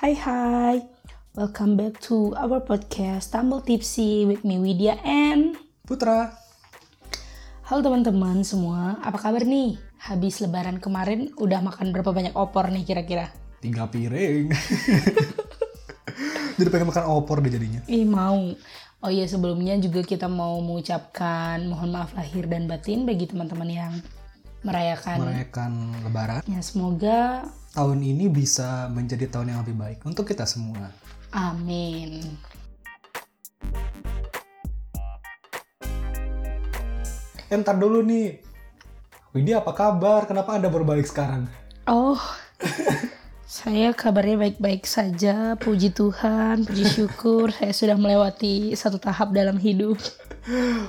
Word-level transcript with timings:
Hai 0.00 0.16
hai, 0.16 0.80
welcome 1.36 1.76
back 1.76 2.00
to 2.00 2.32
our 2.40 2.64
podcast 2.64 3.36
Tumble 3.36 3.60
Tipsy 3.60 4.24
with 4.24 4.48
me 4.48 4.56
Widya 4.56 4.96
and 5.04 5.60
Putra. 5.84 6.32
Halo 7.68 7.84
teman-teman 7.84 8.40
semua, 8.40 8.96
apa 9.04 9.20
kabar 9.20 9.44
nih? 9.44 9.76
Habis 10.00 10.40
lebaran 10.40 10.80
kemarin 10.80 11.28
udah 11.36 11.60
makan 11.60 11.92
berapa 11.92 12.16
banyak 12.16 12.32
opor 12.32 12.72
nih 12.72 12.88
kira-kira? 12.88 13.28
Tiga 13.60 13.92
piring. 13.92 14.48
Jadi 16.56 16.68
pengen 16.72 16.88
makan 16.88 17.04
opor 17.04 17.44
deh 17.44 17.52
jadinya. 17.52 17.84
Ih 17.84 18.08
mau. 18.08 18.56
Oh 19.04 19.12
iya 19.12 19.28
sebelumnya 19.28 19.76
juga 19.76 20.00
kita 20.00 20.32
mau 20.32 20.56
mengucapkan 20.64 21.60
mohon 21.68 21.92
maaf 21.92 22.16
lahir 22.16 22.48
dan 22.48 22.64
batin 22.64 23.04
bagi 23.04 23.28
teman-teman 23.28 23.68
yang 23.68 23.92
merayakan. 24.64 25.28
Merayakan 25.28 25.92
lebaran. 26.08 26.40
Ya 26.48 26.64
semoga 26.64 27.44
Tahun 27.70 28.02
ini 28.02 28.26
bisa 28.26 28.90
menjadi 28.90 29.30
tahun 29.30 29.54
yang 29.54 29.62
lebih 29.62 29.78
baik 29.78 29.98
untuk 30.02 30.26
kita 30.26 30.42
semua. 30.42 30.90
amin. 31.30 32.18
Entar 37.46 37.78
dulu 37.78 38.02
nih. 38.02 38.42
Widya 39.30 39.62
apa 39.62 39.70
kabar? 39.70 40.26
Kenapa 40.26 40.58
Anda 40.58 40.66
berbalik 40.66 41.06
sekarang? 41.06 41.46
Oh, 41.86 42.18
saya 43.46 43.94
kabarnya 43.94 44.50
baik-baik 44.50 44.82
saja. 44.82 45.54
Puji 45.54 45.94
Tuhan, 45.94 46.66
puji 46.66 46.82
syukur. 46.90 47.50
saya 47.54 47.70
sudah 47.70 47.94
melewati 47.94 48.74
satu 48.74 48.98
tahap 48.98 49.30
dalam 49.30 49.62
hidup. 49.62 49.94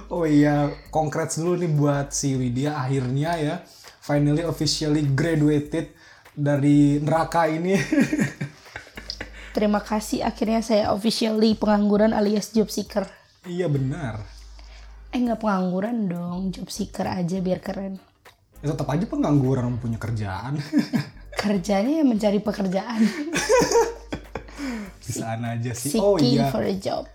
Oh 0.09 0.25
iya, 0.25 0.73
congrats 0.89 1.37
dulu 1.37 1.61
nih 1.61 1.69
buat 1.77 2.09
si 2.09 2.33
Widya 2.33 2.73
akhirnya 2.73 3.37
ya. 3.37 3.55
Finally 4.01 4.41
officially 4.41 5.05
graduated 5.13 6.00
dari 6.35 6.99
neraka 6.99 7.47
ini. 7.47 7.75
Terima 9.55 9.83
kasih 9.83 10.23
akhirnya 10.23 10.63
saya 10.63 10.95
officially 10.95 11.59
pengangguran 11.59 12.15
alias 12.15 12.55
job 12.55 12.71
seeker. 12.71 13.03
iya 13.43 13.67
benar. 13.67 14.23
Eh 15.11 15.19
nggak 15.19 15.43
pengangguran 15.43 16.07
dong, 16.07 16.55
job 16.55 16.71
seeker 16.71 17.03
aja 17.03 17.43
biar 17.43 17.59
keren. 17.59 17.99
Ya, 18.63 18.71
tetap 18.71 18.87
aja 18.87 19.03
pengangguran 19.09 19.75
punya 19.75 19.97
kerjaan. 19.97 20.55
Kerjanya 21.41 21.99
ya 21.99 22.05
mencari 22.05 22.37
pekerjaan. 22.39 23.01
Bisaan 25.01 25.41
aja 25.43 25.73
sih. 25.73 25.97
Seeking 25.97 26.05
Oh 26.05 26.15
iya. 26.21 26.47
for 26.53 26.61
a 26.61 26.75
job. 26.77 27.09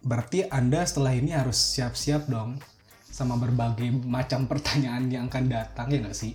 Berarti 0.00 0.48
Anda 0.48 0.82
setelah 0.82 1.12
ini 1.12 1.36
harus 1.36 1.54
siap-siap 1.76 2.26
dong 2.26 2.56
sama 3.06 3.36
berbagai 3.36 3.92
macam 4.08 4.48
pertanyaan 4.48 5.06
yang 5.12 5.28
akan 5.28 5.44
datang 5.46 5.86
ya 5.92 6.00
nggak 6.02 6.16
sih? 6.16 6.32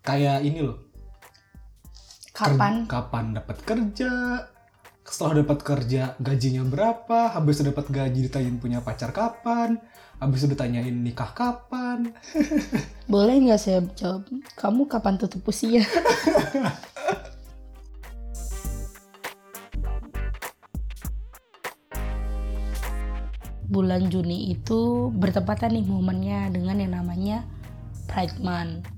Kayak 0.00 0.40
ini 0.42 0.64
loh. 0.64 0.89
Ker- 2.40 2.56
Kapan? 2.56 2.74
kapan 2.88 3.24
dapat 3.36 3.56
kerja? 3.68 4.12
Setelah 5.04 5.42
dapat 5.44 5.58
kerja 5.60 6.02
gajinya 6.16 6.64
berapa? 6.64 7.36
Habis 7.36 7.60
dapat 7.60 7.92
gaji 7.92 8.30
ditanyain 8.30 8.56
punya 8.56 8.80
pacar 8.80 9.12
kapan? 9.12 9.76
Habis 10.20 10.44
itu 10.44 10.52
ditanyain 10.56 10.92
nikah 10.92 11.32
kapan? 11.36 12.16
Boleh 13.12 13.36
nggak 13.44 13.60
saya 13.60 13.80
jawab? 13.92 14.24
Kamu 14.56 14.88
kapan 14.88 15.20
tutup 15.20 15.44
usia? 15.48 15.84
Bulan 23.70 24.10
Juni 24.10 24.50
itu 24.50 25.12
bertepatan 25.14 25.78
nih 25.78 25.86
momennya 25.86 26.50
dengan 26.50 26.76
yang 26.82 26.92
namanya 26.98 27.46
Pride 28.10 28.42
Month. 28.42 28.90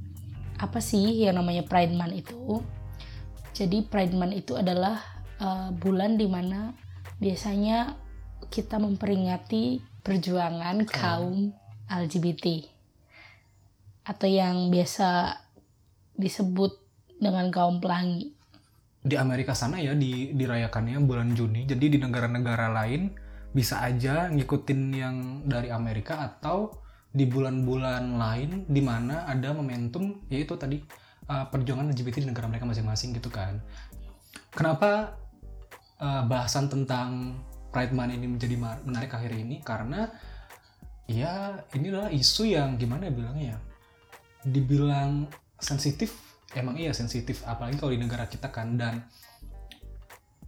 Apa 0.56 0.80
sih 0.80 1.28
yang 1.28 1.36
namanya 1.36 1.66
Pride 1.68 1.92
Month 1.92 2.14
itu? 2.16 2.64
Jadi 3.62 3.86
Pride 3.86 4.18
Month 4.18 4.34
itu 4.34 4.58
adalah 4.58 4.98
uh, 5.38 5.70
bulan 5.70 6.18
di 6.18 6.26
mana 6.26 6.74
biasanya 7.22 7.94
kita 8.50 8.82
memperingati 8.82 9.78
perjuangan 10.02 10.82
kaum 10.90 11.54
LGBT 11.86 12.66
atau 14.02 14.26
yang 14.26 14.66
biasa 14.74 15.38
disebut 16.18 16.74
dengan 17.22 17.54
kaum 17.54 17.78
pelangi. 17.78 18.34
Di 18.98 19.14
Amerika 19.14 19.54
sana 19.54 19.78
ya 19.78 19.94
di 19.94 20.34
dirayakannya 20.34 20.98
bulan 21.06 21.30
Juni. 21.38 21.62
Jadi 21.62 21.86
di 21.94 21.98
negara-negara 22.02 22.66
lain 22.74 23.14
bisa 23.54 23.78
aja 23.78 24.26
ngikutin 24.26 24.80
yang 24.90 25.16
dari 25.46 25.70
Amerika 25.70 26.18
atau 26.18 26.82
di 27.14 27.30
bulan-bulan 27.30 28.18
lain 28.18 28.66
di 28.66 28.82
mana 28.82 29.22
ada 29.30 29.54
momentum 29.54 30.18
yaitu 30.26 30.58
tadi 30.58 30.82
uh, 31.28 31.46
perjuangan 31.50 31.90
LGBT 31.92 32.24
di 32.24 32.28
negara 32.30 32.48
mereka 32.48 32.66
masing-masing 32.66 33.14
gitu 33.14 33.28
kan. 33.28 33.60
Kenapa 34.52 35.18
uh, 36.00 36.22
bahasan 36.26 36.70
tentang 36.72 37.38
Pride 37.72 37.92
Month 37.96 38.12
ini 38.16 38.26
menjadi 38.28 38.56
menarik 38.58 39.12
akhir 39.12 39.32
ini? 39.32 39.60
Karena 39.60 40.08
ya 41.08 41.60
ini 41.74 41.90
adalah 41.92 42.10
isu 42.12 42.42
yang 42.48 42.80
gimana 42.80 43.08
ya 43.08 43.12
bilangnya 43.12 43.44
ya? 43.56 43.58
Dibilang 44.42 45.30
sensitif, 45.62 46.18
emang 46.58 46.74
iya 46.76 46.90
sensitif 46.92 47.46
apalagi 47.46 47.78
kalau 47.78 47.92
di 47.94 48.00
negara 48.02 48.26
kita 48.26 48.50
kan 48.50 48.74
dan 48.76 49.06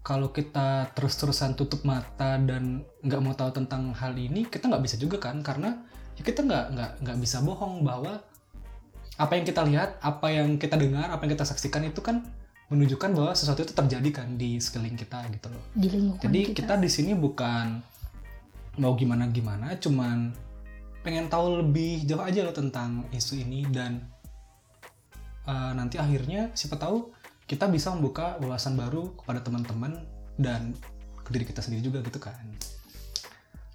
kalau 0.05 0.29
kita 0.37 0.93
terus-terusan 0.93 1.57
tutup 1.57 1.81
mata 1.89 2.37
dan 2.37 2.85
nggak 3.01 3.21
mau 3.25 3.33
tahu 3.33 3.57
tentang 3.57 3.97
hal 3.97 4.13
ini 4.13 4.45
kita 4.45 4.69
nggak 4.69 4.85
bisa 4.85 5.01
juga 5.01 5.17
kan 5.17 5.41
karena 5.41 5.81
ya 6.13 6.23
kita 6.23 6.45
nggak 6.45 6.65
nggak 6.77 6.91
nggak 7.01 7.19
bisa 7.25 7.41
bohong 7.41 7.81
bahwa 7.81 8.21
apa 9.15 9.33
yang 9.39 9.45
kita 9.47 9.63
lihat 9.63 10.03
apa 10.03 10.27
yang 10.31 10.59
kita 10.59 10.75
dengar 10.75 11.11
apa 11.11 11.23
yang 11.27 11.33
kita 11.39 11.47
saksikan 11.47 11.87
itu 11.87 12.03
kan 12.03 12.25
menunjukkan 12.73 13.15
bahwa 13.15 13.33
sesuatu 13.37 13.63
itu 13.63 13.77
terjadi 13.77 14.11
kan 14.11 14.35
di 14.35 14.59
sekeliling 14.59 14.99
kita 14.99 15.23
gitu 15.31 15.53
loh 15.53 15.65
di 15.77 15.89
lingkungan 15.93 16.23
jadi 16.25 16.41
kita. 16.51 16.57
kita 16.65 16.75
di 16.83 16.91
sini 16.91 17.13
bukan 17.15 17.79
mau 18.83 18.99
gimana 18.99 19.31
gimana 19.31 19.79
cuman 19.79 20.35
pengen 21.05 21.29
tahu 21.29 21.63
lebih 21.63 22.03
jauh 22.09 22.25
aja 22.25 22.43
loh 22.43 22.57
tentang 22.57 23.07
isu 23.13 23.45
ini 23.45 23.69
dan 23.71 24.03
eh, 25.47 25.73
nanti 25.77 26.01
akhirnya 26.01 26.51
siapa 26.57 26.81
tahu 26.81 27.13
kita 27.45 27.69
bisa 27.69 27.93
membuka 27.93 28.41
wawasan 28.41 28.75
baru 28.75 29.13
kepada 29.21 29.45
teman-teman 29.45 30.01
dan 30.41 30.73
ke 31.25 31.31
diri 31.33 31.45
kita 31.49 31.61
sendiri 31.61 31.85
juga 31.85 32.01
gitu 32.05 32.21
kan. 32.21 32.41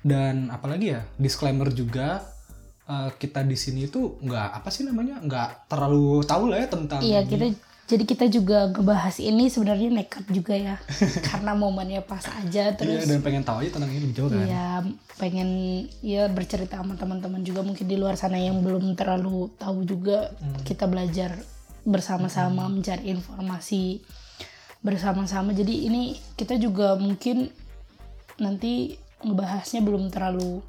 Dan 0.02 0.50
apalagi 0.50 0.96
ya 0.96 1.02
disclaimer 1.20 1.70
juga 1.70 2.24
eh, 2.90 3.10
kita 3.16 3.40
di 3.42 3.54
sini 3.54 3.86
itu 3.86 4.18
nggak 4.20 4.50
apa 4.56 4.70
sih 4.70 4.82
namanya 4.82 5.22
nggak 5.22 5.50
terlalu 5.68 6.20
tahu 6.24 6.50
lah 6.50 6.58
ya 6.58 6.68
tentang 6.68 7.00
Iya 7.00 7.22
ini. 7.22 7.30
kita 7.30 7.46
jadi 7.86 8.04
kita 8.06 8.26
juga 8.28 8.70
ngebahas 8.70 9.18
ini 9.18 9.50
sebenarnya 9.50 9.90
nekat 9.90 10.26
juga 10.28 10.54
ya 10.54 10.78
karena 11.28 11.54
momennya 11.54 12.02
pas 12.02 12.22
aja 12.22 12.70
Iya, 12.70 12.76
terus 12.76 13.02
dan 13.04 13.18
pengen 13.20 13.42
tahu 13.42 13.62
aja 13.62 13.72
tentang 13.72 13.90
ini 13.90 14.00
lebih 14.04 14.16
jauh 14.16 14.30
kan. 14.30 14.42
Iya, 14.42 14.70
pengen 15.16 15.50
ya 16.00 16.26
bercerita 16.28 16.78
sama 16.78 16.94
teman-teman 16.94 17.42
juga 17.42 17.62
mungkin 17.62 17.86
di 17.86 17.98
luar 17.98 18.14
sana 18.14 18.38
yang 18.38 18.62
belum 18.62 18.94
terlalu 18.94 19.50
tahu 19.56 19.86
juga 19.86 20.30
Hmm. 20.38 20.62
kita 20.62 20.86
belajar 20.86 21.34
bersama-sama 21.82 22.68
mencari 22.68 23.10
informasi 23.10 24.06
bersama-sama. 24.80 25.52
Jadi 25.52 25.86
ini 25.86 26.02
kita 26.36 26.56
juga 26.56 26.94
mungkin 26.94 27.50
nanti 28.38 28.96
ngebahasnya 29.20 29.82
belum 29.82 30.08
terlalu 30.08 30.62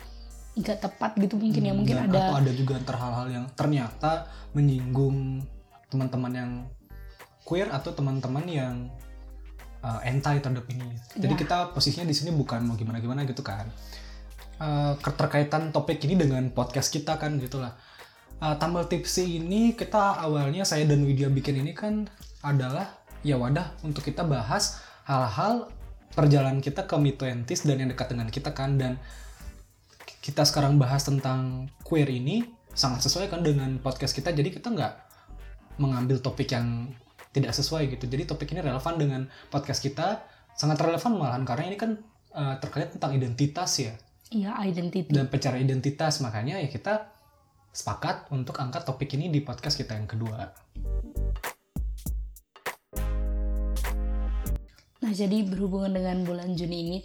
nggak 0.61 0.79
tepat 0.79 1.17
gitu 1.17 1.35
mungkin 1.41 1.63
ya 1.65 1.73
mungkin 1.73 1.95
Dan 1.97 2.13
ada 2.13 2.21
atau 2.31 2.35
ada 2.45 2.53
juga 2.53 2.77
ntar 2.85 2.97
hal-hal 3.01 3.27
yang 3.33 3.45
ternyata 3.57 4.29
menyinggung 4.53 5.43
teman-teman 5.89 6.33
yang 6.33 6.51
queer 7.43 7.67
atau 7.73 7.91
teman-teman 7.91 8.45
yang 8.47 8.75
uh, 9.83 10.01
anti 10.05 10.39
terhadap 10.39 10.67
ini. 10.71 10.87
Jadi 11.17 11.35
Ya. 11.35 11.41
kita 11.41 11.57
posisinya 11.75 12.07
di 12.07 12.15
sini 12.15 12.31
bukan 12.31 12.63
mau 12.63 12.77
gimana-gimana 12.77 13.27
gitu 13.27 13.43
kan. 13.43 13.67
Uh, 14.61 14.93
keterkaitan 15.01 15.73
topik 15.73 16.05
ini 16.05 16.21
dengan 16.21 16.53
podcast 16.53 16.93
kita 16.93 17.17
kan 17.17 17.41
gitulah. 17.41 17.75
Uh, 18.41 18.57
Tambal 18.57 18.89
Tipsy 18.89 19.41
ini 19.41 19.73
kita 19.77 20.21
awalnya 20.21 20.65
saya 20.65 20.85
dan 20.89 21.05
Widya 21.05 21.29
bikin 21.33 21.61
ini 21.61 21.73
kan 21.73 22.09
adalah 22.41 23.01
ya 23.21 23.37
wadah 23.37 23.77
untuk 23.85 24.05
kita 24.05 24.25
bahas 24.25 24.81
hal-hal 25.05 25.69
perjalanan 26.17 26.65
kita 26.65 26.89
ke 26.89 26.97
mid 26.97 27.21
20s 27.21 27.69
dan 27.69 27.77
yang 27.85 27.91
dekat 27.93 28.09
dengan 28.13 28.29
kita 28.33 28.51
kan 28.57 28.81
dan 28.81 28.97
kita 30.31 30.47
sekarang 30.47 30.79
bahas 30.79 31.03
tentang 31.03 31.67
queer 31.83 32.07
ini 32.07 32.47
sangat 32.71 33.03
sesuai 33.03 33.27
kan 33.27 33.43
dengan 33.43 33.83
podcast 33.83 34.15
kita 34.15 34.31
jadi 34.31 34.47
kita 34.55 34.71
nggak 34.71 34.95
mengambil 35.83 36.23
topik 36.23 36.55
yang 36.55 36.95
tidak 37.35 37.51
sesuai 37.51 37.91
gitu. 37.91 38.07
Jadi 38.07 38.31
topik 38.31 38.55
ini 38.55 38.63
relevan 38.63 38.95
dengan 38.95 39.27
podcast 39.51 39.83
kita 39.83 40.23
sangat 40.55 40.79
relevan 40.79 41.19
malahan 41.19 41.43
karena 41.43 41.65
ini 41.67 41.77
kan 41.79 41.99
uh, 42.31 42.59
terkait 42.63 42.95
tentang 42.95 43.15
identitas 43.19 43.75
ya. 43.83 43.95
Ya 44.31 44.55
identity. 44.63 45.11
dan 45.11 45.27
pencarian 45.27 45.67
identitas 45.67 46.23
makanya 46.23 46.63
ya 46.63 46.71
kita 46.71 47.11
sepakat 47.75 48.31
untuk 48.31 48.63
angkat 48.63 48.87
topik 48.87 49.11
ini 49.19 49.27
di 49.27 49.43
podcast 49.43 49.75
kita 49.75 49.99
yang 49.99 50.07
kedua. 50.07 50.55
Nah, 55.01 55.11
jadi 55.11 55.43
berhubungan 55.43 55.91
dengan 55.91 56.23
bulan 56.23 56.55
Juni 56.55 56.79
ini, 56.87 56.99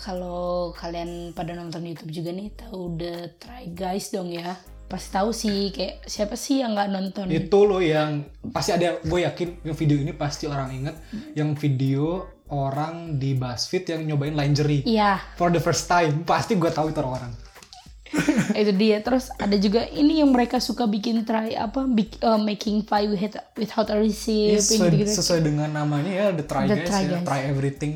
kalau 0.00 0.72
kalian 0.72 1.36
pada 1.36 1.52
nonton 1.52 1.84
YouTube 1.84 2.08
juga 2.08 2.32
nih, 2.32 2.48
tahu 2.56 2.96
The 2.96 3.36
Try 3.36 3.70
Guys 3.76 4.08
dong 4.10 4.32
ya. 4.32 4.56
pasti 4.90 5.14
tahu 5.14 5.30
sih 5.30 5.70
kayak 5.70 6.02
siapa 6.10 6.34
sih 6.34 6.66
yang 6.66 6.74
nggak 6.74 6.90
nonton? 6.90 7.30
Itu 7.30 7.62
loh 7.62 7.78
yang 7.78 8.26
pasti 8.50 8.74
ada 8.74 8.98
gue 8.98 9.20
yakin 9.22 9.62
yang 9.62 9.76
video 9.78 9.96
ini 10.02 10.10
pasti 10.18 10.50
orang 10.50 10.74
inget 10.74 10.98
yang 11.38 11.54
video 11.54 12.26
orang 12.50 13.14
di 13.14 13.38
BuzzFeed 13.38 13.86
yang 13.86 14.02
nyobain 14.10 14.34
lingerie 14.34 14.82
iya. 14.82 15.22
For 15.38 15.54
the 15.54 15.62
first 15.62 15.86
time. 15.86 16.26
Pasti 16.26 16.58
gue 16.58 16.74
tahu 16.74 16.90
itu 16.90 16.98
orang-orang 16.98 17.30
itu 18.66 18.72
dia. 18.74 18.98
Terus 18.98 19.30
ada 19.38 19.54
juga 19.54 19.86
ini 19.86 20.18
yang 20.18 20.34
mereka 20.34 20.58
suka 20.58 20.90
bikin 20.90 21.22
try 21.22 21.54
apa? 21.54 21.86
Uh, 22.26 22.40
making 22.42 22.82
pie 22.82 23.06
with 23.06 23.22
without 23.54 23.86
a 23.86 23.94
Iya, 23.94 24.02
recipe 24.02 24.58
sesuai, 24.58 24.90
gitu 25.06 25.10
sesuai 25.22 25.40
dengan 25.46 25.70
namanya 25.70 26.10
ya 26.10 26.26
The 26.34 26.44
Try 26.50 26.66
The 26.66 26.76
Guys 26.82 26.88
Try 26.90 27.02
ya. 27.06 27.10
Guys. 27.14 27.26
Try 27.30 27.40
Everything 27.46 27.94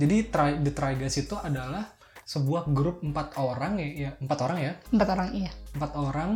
jadi 0.00 0.16
try, 0.32 0.56
The 0.64 0.72
Try 0.72 0.96
Guys 0.96 1.20
itu 1.20 1.36
adalah 1.36 1.84
sebuah 2.24 2.72
grup 2.72 3.04
empat 3.04 3.36
orang 3.36 3.76
ya, 3.76 3.88
ya 4.08 4.10
empat 4.16 4.38
orang 4.40 4.58
ya? 4.64 4.72
Empat 4.88 5.08
orang 5.12 5.28
iya. 5.36 5.50
Empat 5.76 5.92
orang 5.98 6.30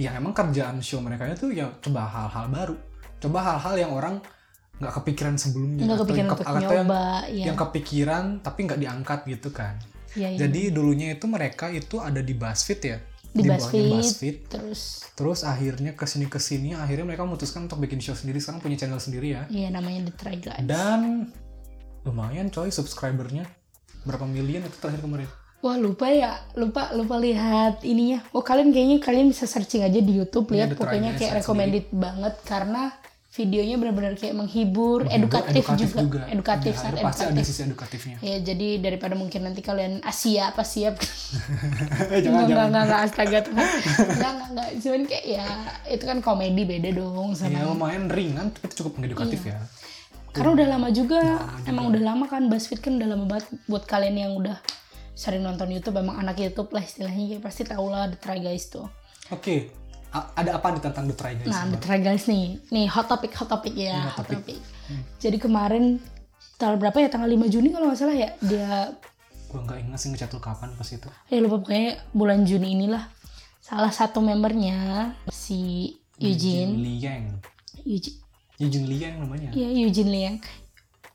yang 0.00 0.14
emang 0.16 0.32
kerjaan 0.32 0.80
show 0.80 1.04
mereka 1.04 1.28
itu 1.28 1.52
ya 1.52 1.68
coba 1.82 2.08
hal-hal 2.08 2.46
baru. 2.48 2.76
Coba 3.20 3.38
hal-hal 3.42 3.74
yang 3.76 3.92
orang 3.92 4.14
nggak 4.78 4.94
kepikiran 5.02 5.34
sebelumnya. 5.34 5.84
Nggak 5.84 5.98
atau 5.98 6.04
kepikiran 6.06 6.24
yang, 6.24 6.32
untuk 6.32 6.46
ke- 6.46 6.48
atau 6.48 6.60
yang, 6.72 6.86
nyoba 6.86 7.02
ya 7.28 7.44
yang 7.50 7.58
kepikiran 7.58 8.24
tapi 8.40 8.58
nggak 8.64 8.80
diangkat 8.80 9.20
gitu 9.26 9.48
kan. 9.50 9.74
Iya, 10.16 10.28
iya. 10.32 10.38
jadi 10.46 10.60
dulunya 10.72 11.12
itu 11.12 11.26
mereka 11.28 11.68
itu 11.68 12.00
ada 12.00 12.24
di 12.24 12.32
BuzzFeed 12.32 12.80
ya? 12.80 12.98
Di 13.28 13.44
bawahnya 13.44 13.82
BuzzFeed. 13.98 14.36
terus? 14.48 14.80
Terus 15.12 15.44
akhirnya 15.44 15.92
ke 15.92 16.06
sini 16.08 16.30
ke 16.30 16.40
sini 16.40 16.72
akhirnya 16.72 17.04
mereka 17.04 17.28
memutuskan 17.28 17.68
untuk 17.68 17.82
bikin 17.82 17.98
show 18.00 18.16
sendiri. 18.16 18.38
Sekarang 18.40 18.62
punya 18.62 18.78
channel 18.78 19.02
sendiri 19.02 19.36
ya? 19.36 19.42
Iya 19.50 19.68
namanya 19.74 20.08
The 20.08 20.14
Try 20.14 20.36
Guys. 20.38 20.64
Dan 20.64 21.28
lumayan 22.02 22.48
coy 22.48 22.68
subscribernya 22.68 23.46
berapa 24.00 24.24
miliar 24.24 24.62
itu 24.62 24.76
terakhir 24.76 25.00
kemarin 25.00 25.30
Wah 25.58 25.74
lupa 25.74 26.06
ya, 26.06 26.38
lupa 26.54 26.94
lupa 26.94 27.18
lihat 27.18 27.82
ininya. 27.82 28.22
Oh 28.30 28.40
kalian 28.40 28.70
kayaknya 28.70 29.02
kalian 29.02 29.26
bisa 29.26 29.42
searching 29.44 29.82
aja 29.82 29.98
di 29.98 30.14
YouTube 30.14 30.46
Iya, 30.48 30.54
lihat 30.54 30.68
Try 30.70 30.78
pokoknya 30.78 31.10
kayak 31.12 31.18
lihat 31.24 31.38
recommended 31.40 31.86
banget 31.90 32.34
karena 32.44 32.82
videonya 33.28 33.74
benar-benar 33.76 34.14
kayak 34.14 34.34
menghibur, 34.34 35.06
edukatif, 35.08 35.66
juga. 35.76 36.26
edukatif, 36.26 36.72
Ya, 36.72 36.78
sangat 36.80 37.02
pasti 37.02 37.22
ada 37.22 37.30
edukatif. 37.32 37.46
sisi 37.48 37.60
edukatifnya 37.64 38.16
Ya 38.20 38.36
jadi 38.40 38.68
daripada 38.78 39.14
mungkin 39.14 39.40
nanti 39.42 39.58
kalian 39.60 39.98
Asia 40.00 40.48
apa 40.48 40.62
siap 40.62 40.94
Eh, 42.08 42.18
jangan 42.20 42.46
Enggak, 42.46 42.48
jangan 42.48 42.66
enggak, 42.68 42.84
enggak, 42.84 43.00
astaga 43.04 43.38
Tuhan. 43.40 43.58
Enggak, 43.58 44.30
enggak, 44.30 44.48
enggak. 44.48 44.68
Cuman 44.78 45.02
kayak 45.04 45.24
ya, 45.28 45.46
itu 45.88 46.04
kan 46.04 46.18
komedi 46.20 46.62
beda 46.64 46.90
dong 46.92 47.28
sama. 47.32 47.50
ya 47.52 47.62
lumayan 47.64 48.06
ringan 48.06 48.46
tapi 48.52 48.70
cukup 48.72 48.92
edukatif 49.00 49.42
Iya. 49.42 49.54
ya 49.54 49.58
Karena 50.32 50.50
udah 50.54 50.66
lama 50.68 50.88
juga, 50.90 51.20
emang 51.64 51.88
udah 51.90 52.02
lama 52.04 52.24
kan 52.26 52.46
BuzzFeed 52.46 52.80
kan 52.80 52.92
udah 52.96 53.08
lama 53.08 53.24
banget 53.26 53.48
buat 53.66 53.84
kalian 53.84 54.16
yang 54.16 54.32
udah 54.36 54.56
sering 55.12 55.42
nonton 55.42 55.66
YouTube, 55.68 55.98
emang 55.98 56.14
anak 56.16 56.38
YouTube 56.38 56.70
lah 56.70 56.80
istilahnya, 56.80 57.36
ya 57.36 57.38
pasti 57.40 57.66
tau 57.66 57.88
lah 57.88 58.06
The 58.06 58.18
Try 58.18 58.38
Guys 58.38 58.70
tuh. 58.70 58.86
oke 59.28 59.56
A- 60.08 60.30
ada 60.40 60.56
apa 60.56 60.72
nih 60.72 60.80
tentang 60.80 61.04
The 61.04 61.16
Try 61.16 61.32
Guys? 61.36 61.48
Nah, 61.48 61.68
The 61.68 61.80
Try 61.80 61.98
Guys 62.00 62.24
nih, 62.24 62.56
nih 62.70 62.86
hot 62.86 63.10
topic, 63.10 63.34
hot 63.34 63.50
topic 63.50 63.74
ya, 63.74 64.08
hot 64.08 64.24
hot 64.24 64.30
topic. 64.30 64.56
topic. 64.56 64.60
Jadi 65.18 65.36
kemarin 65.36 66.00
tanggal 66.56 66.80
berapa 66.80 66.96
ya? 66.96 67.08
Tanggal 67.12 67.28
5 67.28 67.44
Juni 67.50 67.68
kalau 67.68 67.90
nggak 67.90 67.98
salah 67.98 68.16
ya, 68.16 68.30
dia 68.40 68.94
gue 69.48 69.60
nggak 69.64 69.80
ingat 69.80 69.98
sih 69.98 70.08
ngecatul 70.12 70.40
kapan 70.40 70.68
pas 70.76 70.88
itu. 70.88 71.08
Ya 71.28 71.40
lupa 71.40 71.60
pokoknya 71.60 72.04
bulan 72.12 72.44
Juni 72.44 72.76
inilah. 72.76 73.08
Salah 73.60 73.92
satu 73.92 74.20
membernya 74.20 75.12
si 75.28 75.92
Eugene 76.16 76.72
Liang 76.78 77.36
Eugene 77.84 78.16
Eugene 78.58 78.86
Liang 78.90 79.14
namanya 79.22 79.48
Iya 79.54 79.68
Eugene 79.86 80.10
Liang. 80.10 80.36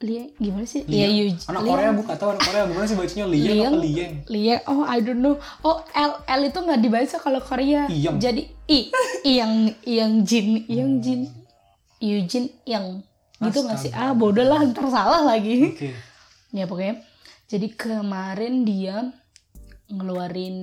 Liang 0.04 0.36
gimana 0.36 0.68
sih? 0.68 0.84
Iya 0.84 1.08
Eugene. 1.08 1.40
anak 1.48 1.62
Korea 1.64 1.92
bukan 1.96 2.16
tahu 2.20 2.30
anak 2.36 2.44
Korea 2.44 2.64
gimana 2.68 2.86
sih 2.88 2.98
bacanya 3.00 3.26
Liang 3.32 3.48
Liang. 3.48 3.72
apa 3.72 3.80
Liang 3.80 4.14
Liang. 4.28 4.62
Oh 4.68 4.82
I 4.84 4.98
don't 5.00 5.22
know. 5.24 5.36
Oh 5.64 5.80
L 5.96 6.12
L 6.28 6.42
itu 6.44 6.60
nggak 6.60 6.82
dibaca 6.84 7.18
kalau 7.20 7.40
Korea. 7.40 7.88
Iyang. 7.88 8.16
Jadi 8.20 8.44
I 8.68 8.80
yang 9.24 9.54
yang 9.88 10.12
Jin 10.28 10.68
yang 10.68 11.00
Jin 11.00 11.28
Eugene 12.04 12.48
yang 12.68 13.00
gitu 13.40 13.60
nggak 13.64 13.80
sih? 13.80 13.92
Ah 13.96 14.12
bodoh 14.16 14.44
lah 14.44 14.64
ntar 14.64 14.88
salah 14.92 15.24
lagi. 15.24 15.72
oke 15.72 15.90
ya 16.58 16.68
pokoknya. 16.68 17.00
Jadi 17.48 17.68
kemarin 17.76 18.64
dia 18.64 19.12
ngeluarin 19.92 20.58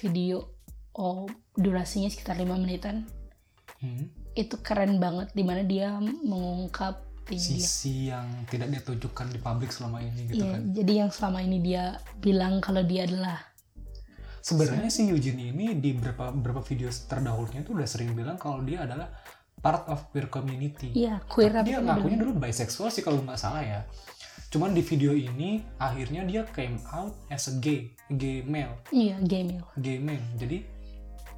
video 0.00 0.48
oh 0.96 1.28
durasinya 1.56 2.08
sekitar 2.08 2.40
lima 2.40 2.56
menitan. 2.56 3.04
Hmm. 3.80 4.15
Itu 4.36 4.60
keren 4.60 5.00
banget 5.00 5.32
di 5.32 5.42
mana 5.42 5.64
dia 5.64 5.96
mengungkap 6.00 7.02
dia 7.26 7.42
sisi 7.42 8.06
yang 8.06 8.46
tidak 8.46 8.70
dia 8.70 8.82
tunjukkan 8.86 9.26
di 9.34 9.42
publik 9.42 9.74
selama 9.74 9.98
ini 9.98 10.30
gitu 10.30 10.46
Iya, 10.46 10.52
kan. 10.54 10.62
jadi 10.70 10.92
yang 11.02 11.10
selama 11.10 11.38
ini 11.42 11.58
dia 11.58 11.98
bilang 12.22 12.62
kalau 12.62 12.86
dia 12.86 13.02
adalah 13.02 13.42
sebenarnya 14.38 14.86
si 14.94 15.10
Eugene 15.10 15.50
ini 15.50 15.74
di 15.82 15.90
beberapa 15.98 16.30
beberapa 16.30 16.62
video 16.62 16.86
terdahulunya 16.86 17.66
tuh 17.66 17.82
udah 17.82 17.88
sering 17.90 18.14
bilang 18.14 18.38
kalau 18.38 18.62
dia 18.62 18.86
adalah 18.86 19.10
part 19.58 19.90
of 19.90 20.06
queer 20.14 20.30
community. 20.30 20.94
Iya 20.94 21.18
queer 21.26 21.50
Tapi 21.50 21.66
dia 21.66 21.82
ngakunya 21.82 22.18
dulu 22.22 22.38
bisexual 22.38 22.94
sih 22.94 23.02
kalau 23.02 23.18
nggak 23.26 23.40
salah 23.40 23.64
ya. 23.66 23.80
Cuman 24.46 24.70
di 24.70 24.86
video 24.86 25.10
ini 25.10 25.66
akhirnya 25.82 26.22
dia 26.22 26.46
came 26.54 26.78
out 26.94 27.10
as 27.26 27.50
a 27.50 27.58
gay 27.58 27.90
gay 28.14 28.46
male. 28.46 28.78
Iya 28.94 29.18
gay 29.26 29.42
male. 29.42 29.66
Gay 29.82 29.98
man 29.98 30.22
jadi 30.38 30.62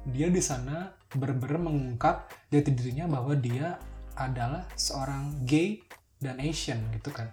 dia 0.05 0.27
di 0.29 0.41
sana 0.43 0.93
bener-bener 1.11 1.57
mengungkap 1.57 2.15
jati 2.47 2.69
dirinya 2.69 3.09
bahwa 3.09 3.33
dia 3.33 3.77
adalah 4.13 4.67
seorang 4.73 5.43
gay 5.43 5.81
dan 6.19 6.37
Asian 6.37 6.77
gitu 6.91 7.09
kan 7.09 7.31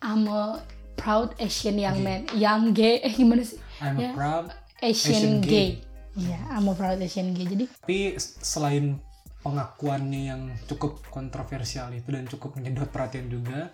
I'm 0.00 0.24
a 0.24 0.62
proud 0.94 1.34
Asian 1.36 1.76
young 1.76 1.98
Gay. 1.98 2.06
man 2.06 2.20
young 2.32 2.64
gay 2.70 3.02
eh 3.02 3.12
gimana 3.12 3.42
sih 3.42 3.58
I'm 3.78 3.98
a 3.98 4.00
Ya. 4.00 4.10
proud 4.14 4.46
Asian 4.78 5.12
Asian, 5.12 5.34
gay. 5.40 5.50
gay 5.50 5.68
iya 6.16 6.38
I'm 6.48 6.64
a 6.64 6.74
proud 6.74 6.96
Asian 6.98 7.32
gay 7.32 7.44
jadi 7.44 7.64
tapi 7.66 7.98
selain 8.20 9.02
pengakuannya 9.40 10.20
yang 10.24 10.42
cukup 10.64 11.04
kontroversial 11.10 11.92
itu 11.92 12.08
dan 12.08 12.24
cukup 12.24 12.56
menyedot 12.56 12.88
perhatian 12.88 13.28
juga 13.28 13.68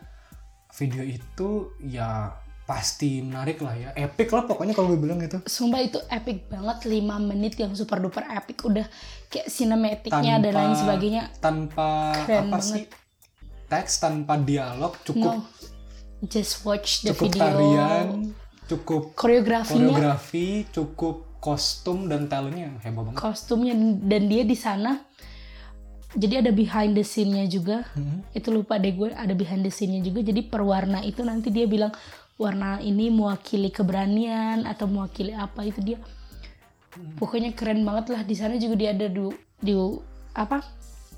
video 0.73 1.03
itu 1.03 1.49
ya 1.81 2.35
pasti 2.71 3.19
menarik 3.19 3.59
lah 3.67 3.75
ya. 3.75 3.91
Epic 3.99 4.31
lah 4.31 4.47
pokoknya 4.47 4.79
kalau 4.79 4.95
gue 4.95 5.03
bilang 5.03 5.19
gitu. 5.19 5.43
Sumpah 5.43 5.83
itu 5.83 5.99
epic 6.07 6.47
banget 6.47 6.87
5 6.87 7.03
menit 7.27 7.59
yang 7.59 7.75
super 7.75 7.99
duper 7.99 8.23
epic 8.31 8.63
udah 8.63 8.87
kayak 9.27 9.51
sinematiknya 9.51 10.39
dan 10.39 10.55
lain 10.55 10.75
sebagainya. 10.79 11.35
tanpa 11.43 12.15
Keren 12.23 12.47
apa 12.47 12.63
banget. 12.63 12.71
sih? 12.71 12.85
Teks 13.67 13.93
tanpa 13.99 14.39
dialog 14.39 14.95
cukup 15.03 15.43
no. 15.43 15.51
Just 16.31 16.63
watch 16.63 17.03
the 17.03 17.11
cukup 17.11 17.35
video. 17.35 17.43
tarian 17.43 18.09
cukup 18.71 19.19
koreografinya 19.19 19.91
koreografi 19.91 20.63
cukup 20.71 21.43
kostum 21.43 22.07
dan 22.07 22.31
talentnya 22.31 22.79
heboh 22.87 23.11
banget. 23.11 23.19
Kostumnya 23.19 23.75
dan 24.07 24.31
dia 24.31 24.47
di 24.47 24.55
sana. 24.55 25.11
Jadi 26.11 26.43
ada 26.43 26.51
behind 26.55 26.95
the 26.95 27.03
scene-nya 27.03 27.51
juga. 27.51 27.83
Hmm. 27.99 28.23
itu 28.31 28.51
lupa 28.51 28.79
deh 28.79 28.95
gue 28.95 29.11
ada 29.11 29.35
behind 29.35 29.67
the 29.67 29.75
scene-nya 29.75 30.07
juga. 30.07 30.23
Jadi 30.23 30.47
per 30.47 30.63
warna 30.63 31.03
itu 31.03 31.27
nanti 31.27 31.51
dia 31.51 31.67
bilang 31.67 31.91
warna 32.41 32.81
ini 32.81 33.13
mewakili 33.13 33.69
keberanian 33.69 34.65
atau 34.65 34.89
mewakili 34.89 35.37
apa 35.37 35.61
itu 35.69 35.85
dia. 35.85 36.01
Pokoknya 37.21 37.53
keren 37.53 37.85
banget 37.85 38.17
lah 38.17 38.25
di 38.25 38.33
sana 38.33 38.57
juga 38.57 38.81
dia 38.81 38.97
ada 38.97 39.07
di, 39.13 39.21
di 39.61 39.77
apa? 40.33 40.65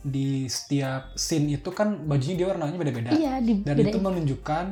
Di 0.03 0.51
setiap 0.51 1.15
scene 1.15 1.55
itu 1.55 1.71
kan 1.71 2.11
bajunya 2.11 2.43
dia 2.43 2.47
warnanya 2.51 2.75
beda-beda. 2.75 3.11
Iya 3.15 3.39
di 3.39 3.63
dan 3.63 3.79
beda- 3.79 3.95
itu 3.95 3.99
menunjukkan 4.03 4.65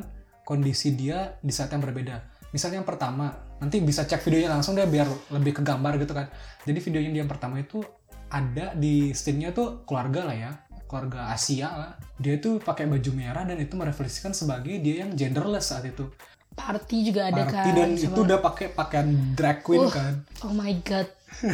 kondisi 0.42 0.98
dia 0.98 1.38
di 1.38 1.54
saat 1.54 1.70
yang 1.70 1.86
berbeda. 1.86 2.18
Misalnya 2.50 2.82
yang 2.82 2.88
pertama 2.90 3.30
nanti 3.62 3.78
bisa 3.78 4.02
cek 4.02 4.26
videonya 4.26 4.50
langsung 4.50 4.74
deh 4.74 4.90
biar 4.90 5.06
lebih 5.30 5.54
ke 5.54 5.62
gambar 5.62 6.02
gitu 6.02 6.12
kan. 6.18 6.26
Jadi 6.66 6.78
videonya 6.82 7.10
dia 7.14 7.20
yang 7.22 7.30
pertama 7.30 7.62
itu 7.62 7.78
ada 8.26 8.74
di 8.74 9.14
scene-nya 9.14 9.54
tuh 9.54 9.86
keluarga 9.86 10.26
lah 10.26 10.34
ya 10.34 10.52
keluarga 10.90 11.30
Asia 11.30 11.70
lah. 11.70 11.92
Dia 12.18 12.42
tuh 12.42 12.58
pakai 12.58 12.90
baju 12.90 13.10
merah 13.14 13.46
dan 13.46 13.62
itu 13.62 13.78
merefleksikan 13.78 14.34
sebagai 14.34 14.82
dia 14.82 15.06
yang 15.06 15.14
genderless 15.14 15.70
saat 15.70 15.86
itu 15.86 16.10
party 16.52 16.96
juga 17.04 17.28
ada 17.28 17.42
Party 17.42 17.54
kan 17.70 17.74
dan 17.74 17.90
sama- 17.94 18.04
itu 18.08 18.20
udah 18.20 18.38
pakai 18.40 18.66
pakaian 18.70 19.08
drag 19.32 19.58
queen 19.60 19.80
Uh. 19.80 19.90
kan. 19.90 20.14
oh 20.42 20.52
my 20.52 20.72
god. 20.80 21.08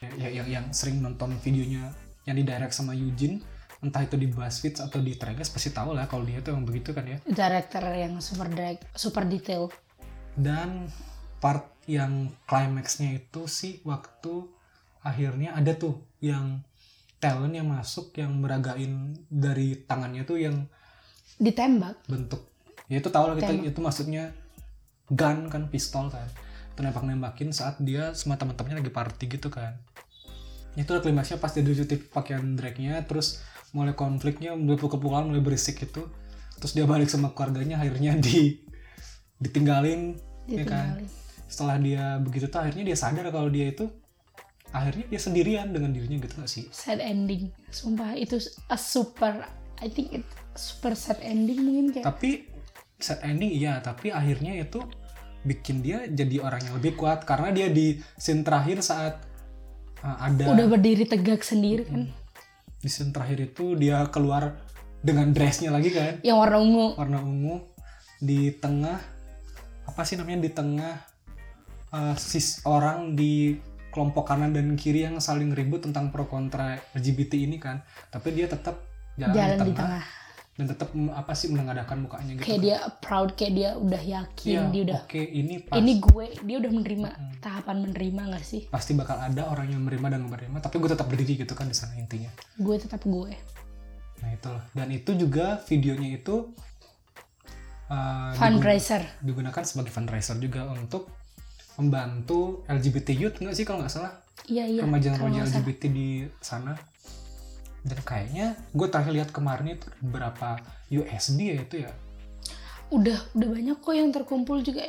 Ya, 0.00 0.08
ya- 0.18 0.32
yang 0.34 0.48
yang 0.50 0.66
sering 0.70 0.98
nonton 0.98 1.36
videonya 1.38 1.92
yang 2.22 2.32
di 2.32 2.42
direct 2.42 2.72
sama 2.72 2.92
Eugene 2.92 3.44
entah 3.80 4.00
itu 4.00 4.16
di 4.16 4.24
BuzzFeed 4.26 4.80
atau 4.82 4.96
di 4.98 5.12
Tragas 5.12 5.48
pasti 5.48 5.68
tahu 5.70 5.92
lah 5.92 6.04
kalau 6.04 6.20
dia 6.22 6.40
tuh 6.40 6.52
emang 6.52 6.64
begitu 6.64 6.90
kan 6.90 7.04
ya. 7.04 7.20
Director 7.22 7.84
yang 7.90 8.16
super 8.18 8.48
drag 8.48 8.80
super 8.92 9.24
detail. 9.24 9.68
Dan 10.32 10.88
part 11.36 11.68
yang 11.84 12.32
climaxnya 12.44 13.12
itu 13.14 13.44
sih 13.44 13.80
waktu 13.82 14.48
akhirnya 15.00 15.52
ada 15.52 15.72
tuh 15.74 16.00
yang 16.18 16.64
talent 17.16 17.52
yang 17.52 17.68
masuk 17.68 18.12
yang 18.14 18.32
meragain 18.34 19.12
dari 19.26 19.80
tangannya 19.80 20.24
tuh 20.24 20.36
yang 20.36 20.64
ditembak. 21.36 22.04
bentuk 22.04 22.49
ya 22.90 22.98
itu 22.98 23.08
tahu 23.08 23.30
lah 23.30 23.38
kita 23.38 23.54
Tembak. 23.54 23.70
itu 23.70 23.78
maksudnya 23.78 24.24
gun 25.06 25.46
kan 25.46 25.70
pistol 25.70 26.10
kan. 26.10 26.26
Itu 26.74 26.82
nembak 26.82 27.06
nembakin 27.06 27.54
saat 27.54 27.78
dia 27.78 28.12
sama 28.18 28.34
teman-temannya 28.34 28.82
lagi 28.82 28.90
party 28.90 29.24
gitu 29.30 29.48
kan. 29.48 29.78
Itu 30.74 30.98
udah 30.98 31.02
klimaksnya 31.02 31.38
pas 31.38 31.54
dia 31.54 31.62
dicuti 31.62 31.98
pakaian 31.98 32.58
dragnya 32.58 32.98
terus 33.06 33.42
mulai 33.70 33.94
konfliknya 33.94 34.58
mulai 34.58 34.78
pukul-pukulan 34.78 35.30
mulai 35.30 35.42
berisik 35.42 35.78
gitu. 35.78 36.10
Terus 36.58 36.74
dia 36.74 36.84
balik 36.84 37.06
sama 37.06 37.30
keluarganya 37.30 37.78
akhirnya 37.78 38.18
di 38.18 38.58
ditinggalin 39.38 40.18
ya 40.50 40.66
kan. 40.66 40.98
Ditinggalin. 40.98 41.18
Setelah 41.50 41.76
dia 41.78 42.04
begitu 42.22 42.46
tuh 42.50 42.62
akhirnya 42.62 42.84
dia 42.90 42.96
sadar 42.98 43.26
kalau 43.30 43.50
dia 43.50 43.70
itu 43.70 43.86
akhirnya 44.70 45.10
dia 45.10 45.20
sendirian 45.22 45.74
dengan 45.74 45.90
dirinya 45.90 46.18
gitu 46.22 46.34
gak 46.38 46.50
sih? 46.50 46.64
Sad 46.70 47.02
ending. 47.02 47.50
Sumpah 47.74 48.14
itu 48.14 48.38
a 48.70 48.78
super 48.78 49.46
I 49.82 49.88
think 49.90 50.14
it 50.14 50.26
super 50.54 50.94
sad 50.94 51.18
ending 51.24 51.58
mungkin 51.62 51.86
kayak. 51.90 52.06
Tapi 52.06 52.49
sad 53.00 53.20
ending 53.24 53.50
iya. 53.50 53.80
Tapi 53.80 54.12
akhirnya 54.12 54.56
itu 54.60 54.80
bikin 55.40 55.80
dia 55.80 56.04
jadi 56.06 56.44
orang 56.44 56.60
yang 56.64 56.74
lebih 56.78 56.96
kuat. 56.96 57.24
Karena 57.24 57.50
dia 57.50 57.72
di 57.72 57.98
scene 58.20 58.44
terakhir 58.44 58.84
saat 58.84 59.24
uh, 60.04 60.16
ada 60.20 60.52
udah 60.52 60.68
berdiri 60.68 61.04
tegak 61.08 61.42
sendiri 61.44 61.88
kan? 61.88 62.12
Di 62.80 62.88
scene 62.88 63.12
terakhir 63.12 63.52
itu 63.52 63.76
dia 63.76 64.04
keluar 64.08 64.60
dengan 65.00 65.32
dressnya 65.32 65.72
lagi 65.72 65.90
kan? 65.92 66.20
Yang 66.20 66.36
warna 66.36 66.56
ungu. 66.60 66.86
Warna 66.96 67.18
ungu. 67.24 67.56
Di 68.20 68.52
tengah 68.60 69.00
apa 69.88 70.00
sih 70.04 70.20
namanya? 70.20 70.44
Di 70.44 70.50
tengah 70.52 70.94
uh, 71.92 72.14
sis 72.16 72.60
orang 72.68 73.16
di 73.16 73.56
kelompok 73.90 74.30
kanan 74.30 74.54
dan 74.54 74.78
kiri 74.78 75.02
yang 75.02 75.18
saling 75.18 75.50
ribut 75.50 75.82
tentang 75.82 76.12
pro 76.14 76.28
kontra 76.28 76.78
LGBT 76.94 77.48
ini 77.48 77.56
kan? 77.56 77.80
Tapi 78.12 78.28
dia 78.36 78.46
tetap 78.46 78.86
jalan, 79.16 79.34
jalan 79.34 79.56
di, 79.56 79.64
di 79.66 79.72
tengah, 79.74 79.88
tengah 80.00 80.19
dan 80.60 80.68
tetap 80.68 80.92
apa 81.16 81.32
sih 81.32 81.48
menengadahkan 81.48 81.96
mukanya 82.04 82.36
gitu 82.36 82.44
kayak 82.44 82.60
dia 82.60 82.76
proud 83.00 83.32
kayak 83.32 83.52
dia 83.56 83.70
udah 83.80 84.02
yakin 84.04 84.52
Iya, 84.52 84.62
dia 84.68 84.82
udah 84.84 85.00
oke 85.08 85.22
ini 85.24 85.54
pas. 85.64 85.74
ini 85.80 85.92
gue 85.96 86.26
dia 86.44 86.56
udah 86.60 86.70
menerima 86.76 87.10
tahapan 87.40 87.76
menerima 87.88 88.22
gak 88.36 88.44
sih? 88.44 88.62
Pasti 88.68 88.92
bakal 88.92 89.16
ada 89.16 89.48
orang 89.48 89.72
yang 89.72 89.80
menerima 89.80 90.06
dan 90.12 90.18
nggak 90.28 90.32
menerima 90.36 90.56
tapi 90.60 90.76
gue 90.76 90.90
tetap 90.92 91.08
berdiri 91.08 91.32
gitu 91.40 91.56
kan 91.56 91.64
di 91.64 91.72
sana 91.72 91.96
intinya. 91.96 92.28
Gue 92.60 92.76
tetap 92.76 93.00
gue. 93.08 93.32
Nah 94.20 94.28
itulah. 94.36 94.64
Dan 94.76 94.92
itu 94.92 95.16
juga 95.16 95.56
videonya 95.64 96.20
itu 96.20 96.52
uh, 97.88 98.36
fundraiser. 98.36 99.00
digunakan 99.24 99.64
sebagai 99.64 99.88
fundraiser 99.88 100.36
juga 100.36 100.68
untuk 100.68 101.08
membantu 101.80 102.60
LGBT 102.68 103.16
youth 103.16 103.40
nggak 103.40 103.56
sih 103.56 103.64
kalau 103.64 103.80
nggak 103.80 103.94
salah? 103.96 104.12
Iya 104.44 104.68
iya 104.68 104.80
remaja 104.84 105.16
kalau 105.16 105.32
remaja 105.32 105.40
nggak 105.40 105.48
salah. 105.48 105.64
LGBT 105.64 105.82
di 105.88 106.08
sana 106.44 106.72
dan 107.80 107.98
kayaknya 108.04 108.46
gue 108.76 108.86
terakhir 108.92 109.12
lihat 109.16 109.30
kemarin 109.32 109.76
itu 109.80 109.88
berapa 110.04 110.60
USD 110.92 111.38
ya 111.40 111.56
itu 111.64 111.76
ya? 111.88 111.92
Udah 112.92 113.18
udah 113.32 113.48
banyak 113.48 113.76
kok 113.80 113.94
yang 113.94 114.10
terkumpul 114.12 114.60
juga 114.60 114.84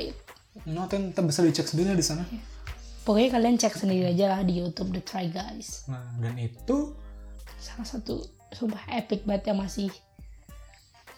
no 0.68 0.84
ten 0.92 1.16
ten 1.16 1.24
bisa 1.24 1.40
dicek 1.46 1.68
sendiri 1.68 1.96
di 1.96 2.04
sana. 2.04 2.28
Pokoknya 3.02 3.40
kalian 3.40 3.58
cek 3.58 3.74
sendiri 3.82 4.14
aja 4.14 4.38
lah 4.38 4.42
di 4.46 4.62
YouTube 4.62 4.94
The 4.94 5.02
Try 5.02 5.32
Guys. 5.32 5.88
Nah 5.90 6.04
dan 6.20 6.38
itu 6.38 6.94
salah 7.58 7.88
satu 7.88 8.22
sumpah 8.52 8.84
epic 8.92 9.24
banget 9.24 9.54
yang 9.54 9.64
masih 9.64 9.90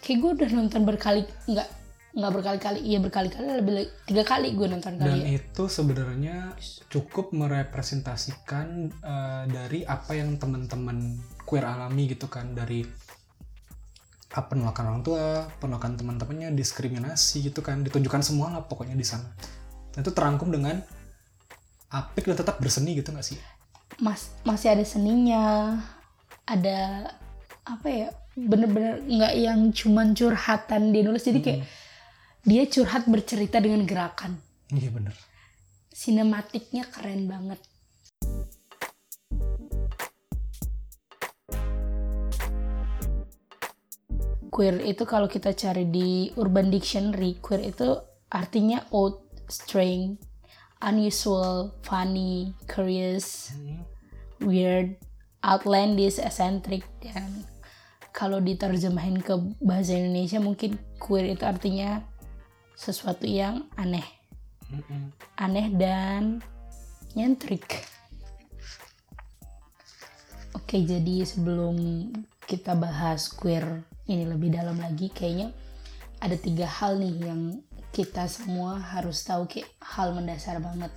kayak 0.04 0.18
gue 0.20 0.32
udah 0.44 0.50
nonton 0.54 0.84
berkali 0.84 1.26
nggak 1.50 1.70
nggak 2.14 2.32
berkali-kali 2.32 2.80
iya 2.86 3.02
berkali-kali 3.02 3.58
lebih 3.58 3.74
le- 3.74 3.94
tiga 4.06 4.22
kali 4.22 4.54
gue 4.54 4.70
nonton 4.70 5.02
dan 5.02 5.10
kali 5.10 5.20
ya. 5.26 5.42
itu 5.42 5.64
sebenarnya 5.66 6.54
cukup 6.94 7.34
merepresentasikan 7.34 8.68
eh, 9.02 9.44
dari 9.50 9.82
apa 9.82 10.14
yang 10.14 10.38
teman-teman 10.38 11.18
queer 11.44 11.66
alami 11.66 12.14
gitu 12.14 12.30
kan 12.30 12.54
dari 12.54 12.86
apa 14.34 14.50
penolakan 14.50 14.86
orang 14.90 15.04
tua, 15.06 15.46
penolakan 15.62 15.94
teman-temannya, 15.94 16.58
diskriminasi 16.58 17.54
gitu 17.54 17.62
kan, 17.62 17.86
ditunjukkan 17.86 18.26
semua 18.26 18.50
lah 18.50 18.66
pokoknya 18.66 18.98
di 18.98 19.06
sana. 19.06 19.30
Dan 19.94 20.02
itu 20.02 20.10
terangkum 20.10 20.50
dengan 20.50 20.82
apik 21.94 22.26
dan 22.26 22.42
tetap 22.42 22.58
berseni 22.58 22.98
gitu 22.98 23.14
nggak 23.14 23.22
sih? 23.22 23.38
mas 24.02 24.34
masih 24.42 24.74
ada 24.74 24.86
seninya 24.88 25.78
ada 26.50 27.12
apa 27.64 27.88
ya 27.88 28.08
bener-bener 28.34 29.06
nggak 29.06 29.34
yang 29.38 29.60
cuman 29.70 30.18
curhatan 30.18 30.90
dia 30.90 31.04
nulis 31.06 31.22
jadi 31.22 31.40
kayak 31.40 31.62
dia 32.44 32.68
curhat 32.68 33.08
bercerita 33.08 33.64
dengan 33.64 33.88
gerakan. 33.88 34.36
Iya 34.68 34.92
bener. 34.92 35.16
sinematiknya 35.94 36.90
keren 36.90 37.30
banget. 37.30 37.62
Queer 44.50 44.82
itu 44.82 45.06
kalau 45.06 45.30
kita 45.30 45.54
cari 45.54 45.86
di 45.86 46.34
Urban 46.34 46.74
Dictionary 46.74 47.38
queer 47.38 47.70
itu 47.70 47.94
artinya 48.34 48.82
odd, 48.90 49.22
strange, 49.46 50.18
unusual, 50.82 51.78
funny, 51.86 52.58
curious, 52.66 53.54
weird, 54.42 54.98
outlandish, 55.46 56.18
eccentric 56.18 56.82
dan 57.06 57.46
kalau 58.14 58.42
diterjemahin 58.42 59.22
ke 59.22 59.34
bahasa 59.62 59.94
Indonesia 59.94 60.42
mungkin 60.42 60.78
queer 60.98 61.34
itu 61.38 61.46
artinya 61.46 62.02
sesuatu 62.74 63.26
yang 63.30 63.70
aneh 63.78 64.06
Mm-mm. 64.74 65.14
aneh 65.38 65.68
dan 65.78 66.42
nyentrik. 67.14 67.86
Oke, 70.54 70.82
jadi 70.82 71.22
sebelum 71.26 72.10
kita 72.50 72.74
bahas 72.74 73.30
queer 73.30 73.86
ini 74.10 74.26
lebih 74.26 74.54
dalam 74.54 74.82
lagi, 74.82 75.14
kayaknya 75.14 75.54
ada 76.18 76.34
tiga 76.34 76.66
hal 76.66 76.98
nih 76.98 77.30
yang 77.30 77.42
kita 77.94 78.26
semua 78.26 78.82
harus 78.82 79.22
tahu 79.22 79.46
kayak 79.46 79.70
hal 79.82 80.18
mendasar 80.18 80.58
banget. 80.58 80.90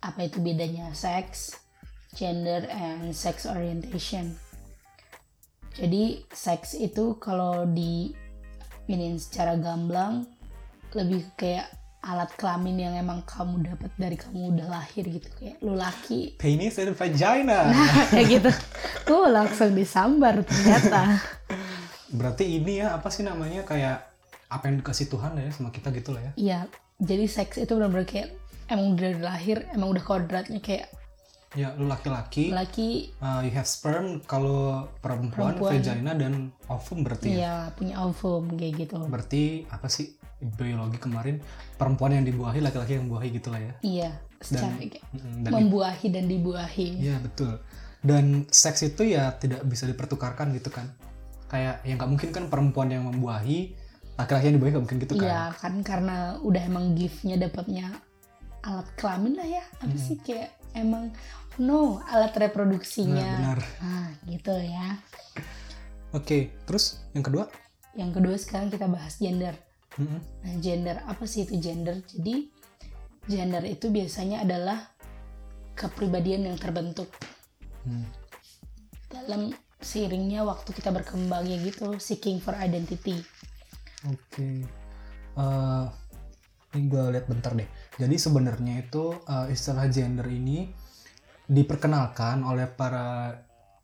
Apa 0.00 0.28
itu 0.28 0.40
bedanya 0.40 0.92
seks, 0.96 1.60
gender, 2.16 2.64
and 2.72 3.12
sex 3.12 3.44
orientation. 3.44 4.32
Jadi 5.76 6.24
seks 6.32 6.72
itu 6.78 7.20
kalau 7.20 7.68
di 7.68 8.14
ini 8.88 9.16
secara 9.16 9.56
gamblang 9.56 10.28
lebih 10.94 11.26
kayak 11.34 11.66
alat 12.04 12.28
kelamin 12.36 12.76
yang 12.84 12.94
emang 13.00 13.24
kamu 13.24 13.64
dapat 13.64 13.88
dari 13.96 14.16
kamu 14.20 14.52
udah 14.54 14.66
lahir 14.68 15.08
gitu 15.08 15.24
kayak 15.40 15.56
lu 15.64 15.72
laki 15.72 16.36
Penis 16.36 16.76
and 16.76 16.92
vagina. 16.92 17.72
kayak 18.12 18.26
gitu 18.28 18.50
tuh 19.08 19.24
langsung 19.32 19.72
disambar 19.72 20.44
ternyata 20.44 21.16
Berarti 22.18 22.60
ini 22.60 22.78
ya 22.78 22.94
apa 22.94 23.08
sih 23.10 23.26
namanya 23.26 23.66
kayak 23.66 24.06
apa 24.46 24.70
yang 24.70 24.78
dikasih 24.84 25.10
Tuhan 25.10 25.34
ya 25.34 25.50
sama 25.50 25.74
kita 25.74 25.90
gitu 25.90 26.14
lah 26.14 26.22
ya. 26.22 26.32
iya 26.36 26.58
jadi 27.02 27.26
seks 27.26 27.58
itu 27.58 27.72
benar-benar 27.74 28.06
kayak 28.06 28.30
emang 28.70 28.94
dari 28.94 29.18
lahir 29.18 29.66
emang 29.74 29.90
udah 29.96 30.04
kodratnya 30.04 30.60
kayak 30.62 30.86
Ya 31.54 31.70
lu 31.78 31.86
laki-laki, 31.86 32.50
laki 32.50 33.14
uh, 33.22 33.38
you 33.46 33.54
have 33.54 33.62
sperm. 33.62 34.18
Kalau 34.26 34.90
perempuan, 34.98 35.54
Perempuan. 35.54 35.70
vagina 35.78 36.10
dan 36.18 36.50
ovum 36.66 37.06
berarti 37.06 37.30
ya. 37.30 37.34
iya 37.38 37.54
punya 37.78 37.94
ovum 38.02 38.58
kayak 38.58 38.74
gitu 38.82 38.98
Berarti 39.06 39.62
apa 39.70 39.86
sih 39.86 40.18
biologi 40.40 40.98
kemarin 40.98 41.38
perempuan 41.74 42.12
yang 42.12 42.24
dibuahi, 42.24 42.58
laki-laki 42.58 42.94
yang 42.94 43.06
membuahi 43.06 43.28
gitu 43.30 43.48
lah 43.48 43.60
ya. 43.60 43.72
iya 43.80 44.10
secara 44.38 44.76
Dan- 44.76 45.40
Dan 45.40 45.50
membuahi 45.52 46.06
dan 46.08 46.24
dibuahi 46.26 46.88
Iya 47.00 47.16
betul. 47.18 47.56
Dan 47.98 48.44
seks 48.46 48.84
itu 48.84 49.08
ya 49.08 49.32
tidak 49.32 49.64
bisa 49.64 49.84
dipertukarkan 49.84 50.52
gitu 50.52 50.68
kan. 50.68 50.92
Kayak 51.48 51.80
ya 51.80 51.92
nggak 51.94 52.10
mungkin 52.10 52.28
kan 52.30 52.44
perempuan 52.46 52.88
yang 52.88 53.04
membuahi, 53.04 53.72
laki-laki 54.14 54.44
yang 54.46 54.56
dibuahi 54.56 54.72
nggak 54.72 54.84
mungkin 54.84 55.00
gitu 55.00 55.14
kan. 55.14 55.24
iya 55.24 55.42
kan 55.54 55.74
karena 55.80 56.16
udah 56.38 56.62
emang 56.62 56.92
giftnya 56.92 57.34
dapatnya 57.36 57.88
alat 58.60 58.86
kelamin 58.94 59.34
lah 59.34 59.48
ya 59.50 59.64
apa 59.74 59.88
Hmm. 59.88 59.98
sih 59.98 60.16
kayak 60.18 60.54
emang 60.72 61.10
no 61.56 61.98
alat 62.04 62.30
Nah, 62.30 62.40
reproduksinya 62.40 63.28
benar. 63.38 63.60
nah 63.78 64.08
gitu 64.24 64.54
ya 64.54 64.96
Oke, 66.10 66.54
terus 66.62 67.02
yang 67.10 67.22
kedua? 67.22 67.50
yang 67.92 68.10
kedua 68.10 68.34
sekarang 68.34 68.68
kita 68.68 68.86
bahas 68.86 69.16
gender 69.16 69.54
Mm-mm. 69.94 70.20
Nah, 70.42 70.54
gender 70.58 70.96
apa 71.06 71.24
sih 71.24 71.46
itu 71.46 71.54
gender? 71.62 72.02
Jadi 72.10 72.50
gender 73.30 73.62
itu 73.64 73.88
biasanya 73.88 74.42
adalah 74.42 74.78
kepribadian 75.74 76.46
yang 76.50 76.58
terbentuk 76.58 77.10
Hmm. 77.84 78.08
dalam 79.12 79.52
seiringnya 79.76 80.40
waktu 80.40 80.72
kita 80.72 80.88
berkembang 80.88 81.44
ya 81.44 81.60
gitu, 81.60 82.00
seeking 82.00 82.40
for 82.40 82.56
identity. 82.56 83.20
Oke. 84.08 84.64
Eh, 85.36 85.84
ini 86.74 86.88
gue 86.88 87.04
lihat 87.12 87.28
bentar 87.28 87.52
deh. 87.52 87.68
Jadi 88.00 88.16
sebenarnya 88.16 88.88
itu 88.88 89.12
eh, 89.28 89.52
istilah 89.52 89.84
gender 89.92 90.24
ini 90.32 90.72
diperkenalkan 91.44 92.40
oleh 92.40 92.64
para 92.72 93.36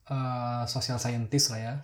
eh, 0.09 0.65
social 0.65 0.97
scientist 0.97 1.53
lah 1.53 1.61
ya. 1.61 1.75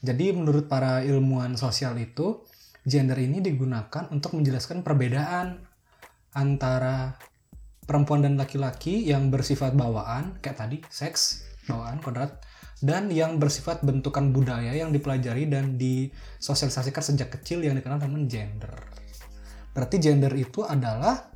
Jadi 0.00 0.32
menurut 0.32 0.64
para 0.64 1.04
ilmuwan 1.04 1.60
sosial 1.60 2.00
itu 2.00 2.40
gender 2.88 3.20
ini 3.20 3.44
digunakan 3.44 4.08
untuk 4.08 4.32
menjelaskan 4.34 4.80
perbedaan 4.80 5.60
antara 6.32 7.12
perempuan 7.84 8.24
dan 8.24 8.40
laki-laki 8.40 9.04
yang 9.04 9.28
bersifat 9.28 9.76
bawaan 9.76 10.40
kayak 10.40 10.60
tadi 10.60 10.76
seks 10.88 11.44
bawaan 11.68 12.00
kodrat 12.00 12.40
dan 12.80 13.10
yang 13.10 13.36
bersifat 13.36 13.82
bentukan 13.82 14.30
budaya 14.30 14.70
yang 14.70 14.94
dipelajari 14.94 15.50
dan 15.50 15.76
disosialisasikan 15.76 17.02
sejak 17.02 17.28
kecil 17.38 17.60
yang 17.60 17.74
dikenal 17.74 17.98
dengan 17.98 18.24
gender. 18.30 18.72
Berarti 19.74 19.96
gender 19.98 20.30
itu 20.38 20.62
adalah 20.62 21.26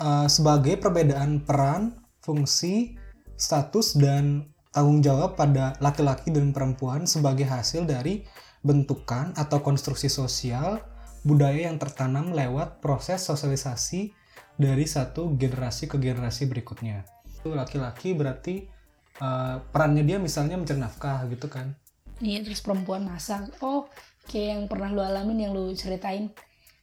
uh, 0.00 0.28
sebagai 0.28 0.80
perbedaan 0.80 1.44
peran, 1.44 1.92
fungsi, 2.24 2.96
status 3.36 4.00
dan 4.00 4.48
tanggung 4.72 5.04
jawab 5.04 5.36
pada 5.36 5.76
laki-laki 5.84 6.32
dan 6.32 6.56
perempuan 6.56 7.04
sebagai 7.04 7.44
hasil 7.44 7.84
dari 7.84 8.24
bentukan 8.62 9.34
atau 9.34 9.58
konstruksi 9.60 10.06
sosial 10.06 10.82
budaya 11.22 11.70
yang 11.70 11.78
tertanam 11.78 12.34
lewat 12.34 12.82
proses 12.82 13.22
sosialisasi 13.22 14.14
dari 14.58 14.86
satu 14.86 15.34
generasi 15.34 15.86
ke 15.86 15.98
generasi 15.98 16.46
berikutnya. 16.46 17.06
laki-laki 17.42 18.14
berarti 18.14 18.70
uh, 19.18 19.58
perannya 19.74 20.06
dia 20.06 20.22
misalnya 20.22 20.54
mencari 20.54 20.78
nafkah 20.78 21.26
gitu 21.26 21.50
kan 21.50 21.74
Iya 22.22 22.46
terus 22.46 22.62
perempuan 22.62 23.02
masak. 23.02 23.50
Oh 23.66 23.90
kayak 24.30 24.46
yang 24.54 24.62
pernah 24.70 24.94
lu 24.94 25.02
alamin 25.02 25.50
yang 25.50 25.52
lu 25.52 25.74
ceritain. 25.74 26.30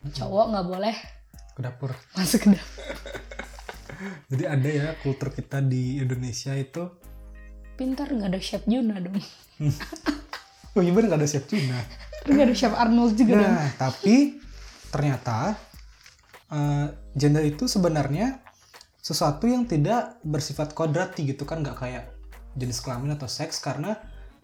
Cowok 0.03 0.45
nggak 0.51 0.67
boleh 0.67 0.95
ke 1.55 1.59
dapur 1.63 1.91
masuk 2.15 2.47
ke 2.47 2.55
dapur. 2.55 2.83
jadi 4.31 4.43
ada 4.47 4.69
ya 4.71 4.87
kultur 5.03 5.31
kita 5.35 5.59
di 5.59 5.99
Indonesia 5.99 6.55
itu 6.55 6.87
Pintar 7.75 8.11
nggak 8.11 8.35
ada 8.35 8.39
chef 8.39 8.63
Juna 8.67 8.99
dong. 8.99 9.19
oh 10.75 10.81
iya 10.81 10.91
bener 10.93 11.07
nggak 11.09 11.21
ada 11.21 11.29
chef 11.29 11.45
Cina. 11.49 11.79
Nggak 12.27 12.45
ada 12.51 12.55
chef 12.55 12.73
Arnold 12.75 13.13
juga 13.15 13.33
dong. 13.39 13.47
nah 13.47 13.69
tapi 13.79 14.37
ternyata 14.89 15.55
uh, 16.51 16.87
gender 17.15 17.45
itu 17.45 17.65
sebenarnya 17.65 18.43
sesuatu 18.99 19.47
yang 19.47 19.65
tidak 19.65 20.19
bersifat 20.21 20.75
kodrati 20.75 21.25
gitu 21.25 21.47
kan. 21.47 21.63
Nggak 21.63 21.77
kayak 21.79 22.03
jenis 22.59 22.81
kelamin 22.83 23.15
atau 23.15 23.29
seks 23.29 23.61
karena 23.63 23.97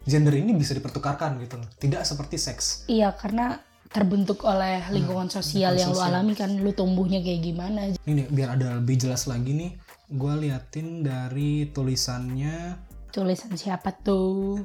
gender 0.06 0.34
ini 0.34 0.54
bisa 0.54 0.72
dipertukarkan 0.72 1.38
gitu 1.42 1.58
loh. 1.60 1.68
Tidak 1.78 2.02
seperti 2.02 2.38
seks. 2.38 2.86
Iya 2.86 3.14
karena 3.14 3.58
terbentuk 3.90 4.42
oleh 4.44 4.82
lingkungan 4.90 5.30
sosial 5.30 5.74
lingkungan 5.74 5.80
yang 5.80 5.90
lu 5.90 5.98
sosial. 5.98 6.14
alami 6.14 6.34
kan. 6.34 6.50
Lu 6.58 6.70
tumbuhnya 6.74 7.22
kayak 7.22 7.40
gimana? 7.42 7.78
Ini 7.90 8.12
nih, 8.12 8.26
biar 8.30 8.48
ada 8.58 8.78
lebih 8.78 8.98
jelas 8.98 9.26
lagi 9.30 9.54
nih. 9.54 9.70
Gue 10.10 10.32
liatin 10.46 11.02
dari 11.06 11.70
tulisannya. 11.70 12.78
Tulisan 13.10 13.54
siapa 13.56 13.96
tuh 13.96 14.60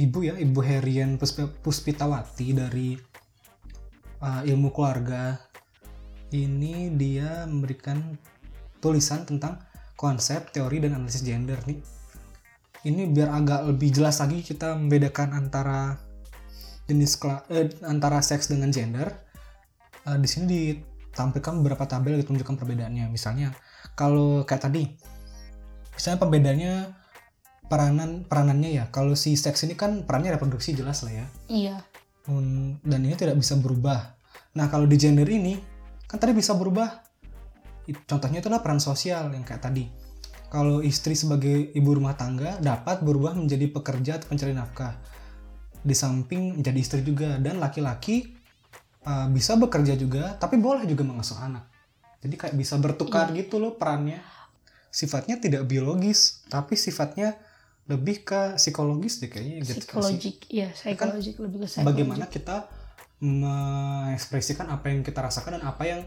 ibu 0.00 0.24
ya 0.24 0.34
ibu 0.40 0.64
Herian 0.64 1.20
Pusp- 1.20 1.60
Puspitawati 1.60 2.56
dari 2.56 2.96
uh, 4.24 4.42
ilmu 4.42 4.72
keluarga. 4.72 5.36
Ini 6.30 6.94
dia 6.94 7.44
memberikan 7.44 8.16
tulisan 8.78 9.26
tentang 9.28 9.60
konsep 9.98 10.48
teori 10.54 10.80
dan 10.80 10.96
analisis 10.96 11.26
gender 11.26 11.60
nih. 11.68 11.82
Ini 12.80 13.12
biar 13.12 13.28
agak 13.36 13.60
lebih 13.68 13.92
jelas 13.92 14.22
lagi 14.24 14.40
kita 14.40 14.72
membedakan 14.72 15.36
antara 15.36 16.00
jenis 16.88 17.20
eh, 17.52 17.68
antara 17.84 18.24
seks 18.24 18.48
dengan 18.48 18.72
gender. 18.72 19.12
Eh, 20.08 20.16
di 20.16 20.28
sini 20.30 20.44
ditampilkan 20.48 21.60
beberapa 21.60 21.84
tabel 21.84 22.16
gitu 22.22 22.32
menunjukkan 22.32 22.56
perbedaannya. 22.56 23.10
Misalnya 23.12 23.52
kalau 23.98 24.46
kayak 24.48 24.70
tadi 24.70 24.96
misalnya 25.92 26.18
pembedanya 26.22 26.72
peranan 27.70 28.26
peranannya 28.26 28.70
ya. 28.74 28.84
Kalau 28.90 29.14
si 29.14 29.38
seks 29.38 29.62
ini 29.62 29.78
kan 29.78 30.02
perannya 30.02 30.34
reproduksi 30.34 30.74
jelas 30.74 31.06
lah 31.06 31.14
ya. 31.14 31.26
Iya. 31.46 31.76
Hmm, 32.26 32.82
dan 32.82 33.06
ini 33.06 33.14
tidak 33.14 33.38
bisa 33.38 33.54
berubah. 33.54 34.18
Nah 34.58 34.66
kalau 34.66 34.90
di 34.90 34.98
gender 34.98 35.24
ini 35.30 35.54
kan 36.10 36.18
tadi 36.18 36.34
bisa 36.34 36.58
berubah. 36.58 37.06
Contohnya 38.10 38.42
itulah 38.42 38.58
peran 38.58 38.82
sosial 38.82 39.30
yang 39.30 39.46
kayak 39.46 39.62
tadi. 39.62 39.86
Kalau 40.50 40.82
istri 40.82 41.14
sebagai 41.14 41.70
ibu 41.70 41.94
rumah 41.94 42.18
tangga 42.18 42.58
dapat 42.58 43.06
berubah 43.06 43.38
menjadi 43.38 43.70
pekerja 43.70 44.18
atau 44.18 44.34
pencari 44.34 44.50
nafkah. 44.50 44.98
Di 45.80 45.94
samping 45.94 46.58
menjadi 46.58 46.78
istri 46.82 47.00
juga. 47.06 47.38
Dan 47.38 47.62
laki-laki 47.62 48.34
uh, 49.06 49.30
bisa 49.30 49.54
bekerja 49.54 49.94
juga 49.94 50.34
tapi 50.42 50.58
boleh 50.58 50.90
juga 50.90 51.06
mengasuh 51.06 51.38
anak. 51.38 51.70
Jadi 52.20 52.34
kayak 52.34 52.54
bisa 52.58 52.74
bertukar 52.82 53.30
gitu 53.30 53.62
loh 53.62 53.78
perannya. 53.78 54.18
Sifatnya 54.90 55.38
tidak 55.38 55.70
biologis 55.70 56.42
tapi 56.50 56.74
sifatnya 56.74 57.38
lebih 57.90 58.22
ke 58.22 58.54
psikologis 58.54 59.18
deh 59.18 59.26
kayaknya 59.26 59.66
gitu 59.66 59.82
kan 59.82 59.98
psikologik 59.98 60.36
iya 60.46 60.68
psikologik 60.70 61.36
lebih 61.42 61.58
ke 61.60 61.66
psikologik. 61.66 61.88
bagaimana 61.90 62.24
kita 62.30 62.56
mengekspresikan 63.20 64.70
apa 64.70 64.86
yang 64.88 65.02
kita 65.02 65.20
rasakan 65.20 65.60
dan 65.60 65.64
apa 65.66 65.82
yang 65.84 66.00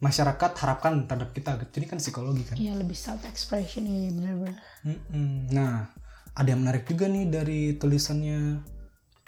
masyarakat 0.00 0.50
harapkan 0.58 1.04
terhadap 1.04 1.30
kita 1.36 1.50
jadi 1.72 1.86
kan 1.88 1.98
psikologi 2.02 2.42
kan? 2.44 2.56
Iya 2.58 2.76
lebih 2.76 2.98
self 2.98 3.24
expression 3.24 3.86
iya 3.86 4.12
benar-benar 4.12 4.60
Mm-mm. 4.84 5.48
nah 5.54 5.88
ada 6.36 6.48
yang 6.52 6.60
menarik 6.60 6.84
juga 6.84 7.08
nih 7.08 7.24
dari 7.32 7.60
tulisannya 7.80 8.60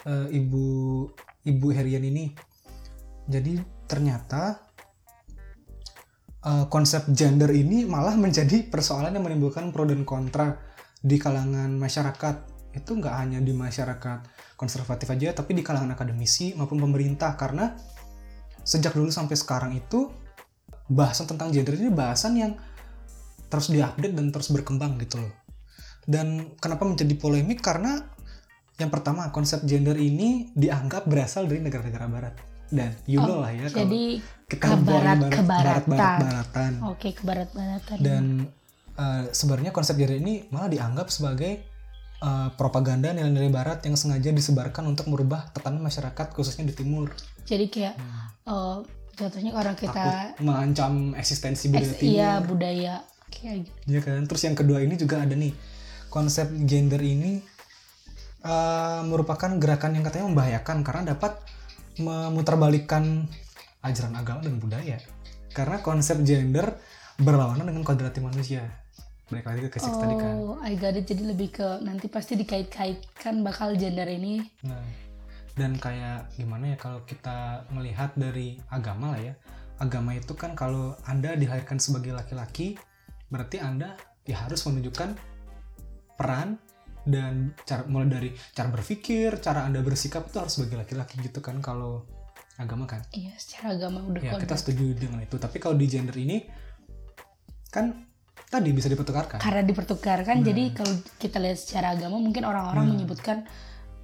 eh, 0.05 0.29
ibu 0.37 0.67
ibu 1.49 1.67
Herian 1.73 2.05
ini. 2.05 2.29
Jadi 3.25 3.57
ternyata 3.89 4.61
eh, 6.45 6.65
konsep 6.69 7.09
gender 7.17 7.49
ini 7.49 7.89
malah 7.89 8.15
menjadi 8.15 8.69
persoalan 8.69 9.17
yang 9.17 9.25
menimbulkan 9.25 9.73
pro 9.73 9.89
dan 9.89 10.05
kontra 10.05 10.68
di 10.99 11.17
kalangan 11.17 11.71
masyarakat 11.75 12.37
itu 12.75 12.91
nggak 12.93 13.15
hanya 13.17 13.39
di 13.41 13.51
masyarakat 13.51 14.19
konservatif 14.55 15.09
aja 15.09 15.33
tapi 15.33 15.55
di 15.55 15.63
kalangan 15.63 15.95
akademisi 15.95 16.55
maupun 16.55 16.79
pemerintah. 16.79 17.35
Karena 17.35 17.73
sejak 18.61 18.93
dulu 18.93 19.09
sampai 19.09 19.35
sekarang 19.35 19.73
itu 19.73 20.11
bahasan 20.87 21.29
tentang 21.29 21.49
gender 21.51 21.75
ini 21.75 21.89
bahasan 21.89 22.33
yang 22.35 22.53
terus 23.49 23.69
diupdate 23.69 24.13
dan 24.13 24.29
terus 24.29 24.49
berkembang 24.49 25.01
gitu 25.01 25.21
loh. 25.21 25.33
Dan 26.05 26.57
kenapa 26.57 26.85
menjadi 26.85 27.13
polemik? 27.15 27.61
Karena 27.61 28.01
yang 28.77 28.89
pertama 28.89 29.29
konsep 29.29 29.65
gender 29.65 29.97
ini 29.97 30.53
dianggap 30.55 31.05
berasal 31.05 31.45
dari 31.45 31.61
negara-negara 31.61 32.07
barat. 32.07 32.35
Dan 32.69 32.93
you 33.09 33.17
know 33.17 33.41
Oh, 33.41 33.49
lah 33.49 33.53
ya 33.53 33.65
kalau 33.73 33.89
jadi 33.89 34.03
kita 34.45 34.61
ke 34.61 34.77
barat- 34.85 34.85
barat, 34.85 35.33
ke 35.33 35.43
baratan. 35.43 35.89
barat, 35.89 36.17
baratan. 36.21 36.73
Oke 36.85 37.09
ke 37.17 37.23
barat-baratan 37.25 37.97
dan 37.99 38.25
eh, 38.99 39.25
sebenarnya 39.31 39.71
konsep 39.71 39.95
gender 39.95 40.19
ini 40.19 40.51
malah 40.51 40.67
dianggap 40.67 41.07
sebagai 41.09 41.63
eh, 42.19 42.49
propaganda 42.55 43.11
nilai-nilai 43.11 43.49
barat 43.49 43.79
yang 43.83 43.95
sengaja 43.95 44.29
disebarkan 44.29 44.85
untuk 44.85 45.07
merubah 45.07 45.49
tatanan 45.49 45.79
masyarakat 45.81 46.27
khususnya 46.33 46.67
di 46.67 46.75
timur 46.75 47.15
jadi 47.45 47.65
kayak 47.67 47.95
Hmm. 47.95 48.27
eh, 48.45 48.77
jatuhnya 49.15 49.51
orang 49.53 49.75
kita 49.75 49.91
takut 49.95 50.43
mengancam 50.43 50.93
eksistensi 51.15 51.67
budaya 51.69 51.87
eks- 51.87 51.99
timur 51.99 52.13
iya 52.13 52.31
budaya 52.39 52.95
kayak 53.29 53.57
gitu 53.63 53.79
Iya 53.87 54.01
kan. 54.01 54.21
Terus 54.25 54.43
yang 54.43 54.55
kedua 54.55 54.79
ini 54.79 54.95
juga 54.95 55.21
ada 55.21 55.35
nih 55.35 55.51
konsep 56.09 56.47
gender 56.65 56.99
ini 56.99 57.43
eh, 58.41 59.01
merupakan 59.03 59.51
gerakan 59.53 59.95
yang 59.95 60.05
katanya 60.05 60.27
membahayakan 60.27 60.77
karena 60.81 61.03
dapat 61.13 61.35
memutarbalikkan 61.99 63.27
ajaran 63.83 64.15
agama 64.15 64.41
dan 64.43 64.59
budaya. 64.59 64.99
Karena 65.51 65.83
konsep 65.83 66.23
gender 66.23 66.79
berlawanan 67.19 67.67
dengan 67.67 67.83
kodrati 67.83 68.23
manusia. 68.23 68.78
Balik 69.29 69.45
lagi 69.45 69.61
ke 69.67 69.77
seks 69.77 69.93
tadi 69.95 70.15
kan. 70.15 70.35
oh 70.35 70.57
I 70.59 70.73
got 70.75 70.93
it 70.93 71.05
jadi 71.05 71.21
lebih 71.27 71.53
ke 71.53 71.69
nanti 71.81 72.07
pasti 72.07 72.33
dikait-kaitkan 72.35 73.41
bakal 73.41 73.75
gender 73.75 74.07
ini 74.07 74.41
Nah, 74.63 74.81
dan 75.53 75.77
kayak 75.77 76.33
gimana 76.33 76.73
ya 76.73 76.77
kalau 76.77 77.03
kita 77.03 77.37
melihat 77.69 78.15
dari 78.15 78.57
agama 78.69 79.13
lah 79.13 79.21
ya. 79.23 79.35
Agama 79.77 80.11
itu 80.13 80.33
kan 80.33 80.55
kalau 80.55 80.97
Anda 81.05 81.35
dilahirkan 81.35 81.77
sebagai 81.77 82.11
laki-laki, 82.11 82.75
berarti 83.29 83.59
Anda 83.59 83.95
ya 84.25 84.41
harus 84.41 84.65
menunjukkan 84.65 85.15
peran 86.15 86.59
dan 87.05 87.55
cara 87.63 87.85
mulai 87.85 88.09
dari 88.09 88.31
cara 88.53 88.69
berpikir, 88.69 89.39
cara 89.39 89.63
Anda 89.63 89.81
bersikap 89.81 90.27
itu 90.27 90.37
harus 90.37 90.53
sebagai 90.53 90.79
laki-laki 90.79 91.21
gitu 91.21 91.39
kan 91.39 91.59
kalau 91.59 92.05
agama 92.57 92.85
kan. 92.85 93.07
iya 93.13 93.31
secara 93.35 93.73
agama 93.73 94.03
udah 94.03 94.19
Ya, 94.19 94.35
kodrat. 94.35 94.43
kita 94.45 94.55
setuju 94.57 94.85
dengan 94.97 95.21
itu. 95.21 95.37
Tapi 95.37 95.57
kalau 95.57 95.75
di 95.75 95.87
gender 95.87 96.17
ini 96.17 96.43
kan 97.69 97.93
tadi 98.49 98.73
bisa 98.73 98.89
dipertukarkan. 98.89 99.39
karena 99.39 99.63
dipertukarkan 99.63 100.41
Nah. 100.41 100.45
jadi 100.45 100.63
kalau 100.73 100.93
kita 101.17 101.37
lihat 101.37 101.57
secara 101.57 101.93
agama 101.93 102.17
mungkin 102.17 102.43
orang-orang 102.43 102.85
Nah. 102.85 102.93
menyebutkan 102.95 103.39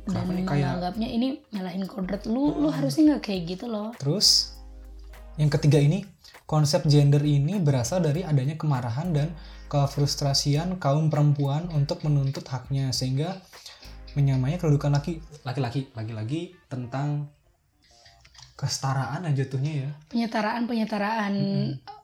dan 0.04 0.20
kayak- 0.28 0.44
menganggapnya 0.44 1.08
ini 1.08 1.26
nyalahin 1.48 1.84
kodrat 1.84 2.24
lu 2.24 2.52
lu 2.54 2.68
harusnya 2.68 3.16
nggak 3.16 3.24
kayak 3.24 3.42
gitu 3.50 3.66
loh 3.66 3.96
Terus 3.96 4.52
yang 5.34 5.48
ketiga 5.48 5.80
ini 5.80 6.04
konsep 6.44 6.84
gender 6.84 7.20
ini 7.20 7.56
berasal 7.56 7.98
dari 7.98 8.20
adanya 8.20 8.54
kemarahan 8.54 9.10
dan 9.10 9.32
kefrustrasian 9.66 10.76
kaum 10.76 11.08
perempuan 11.08 11.72
untuk 11.72 12.04
menuntut 12.04 12.44
haknya 12.44 12.92
sehingga 12.92 13.40
menyamai 14.12 14.54
kedudukan 14.54 14.92
laki 14.92 15.18
laki-laki 15.42 15.88
lagi-lagi 15.90 16.52
tentang 16.68 17.32
kesetaraan 18.54 19.24
aja 19.24 19.42
jatuhnya 19.42 19.72
ya 19.74 19.90
penyetaraan 20.06 20.68
penyetaraan 20.68 21.34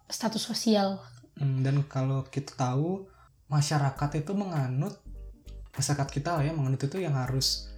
status 0.08 0.42
sosial 0.42 0.98
Hmm, 0.98 1.19
dan 1.40 1.82
kalau 1.88 2.28
kita 2.28 2.52
tahu 2.52 3.08
masyarakat 3.48 4.10
itu 4.20 4.32
menganut 4.36 5.00
masyarakat 5.74 6.08
kita 6.12 6.36
lah 6.36 6.42
ya 6.44 6.52
menganut 6.52 6.78
itu 6.84 7.00
yang 7.00 7.16
harus 7.16 7.72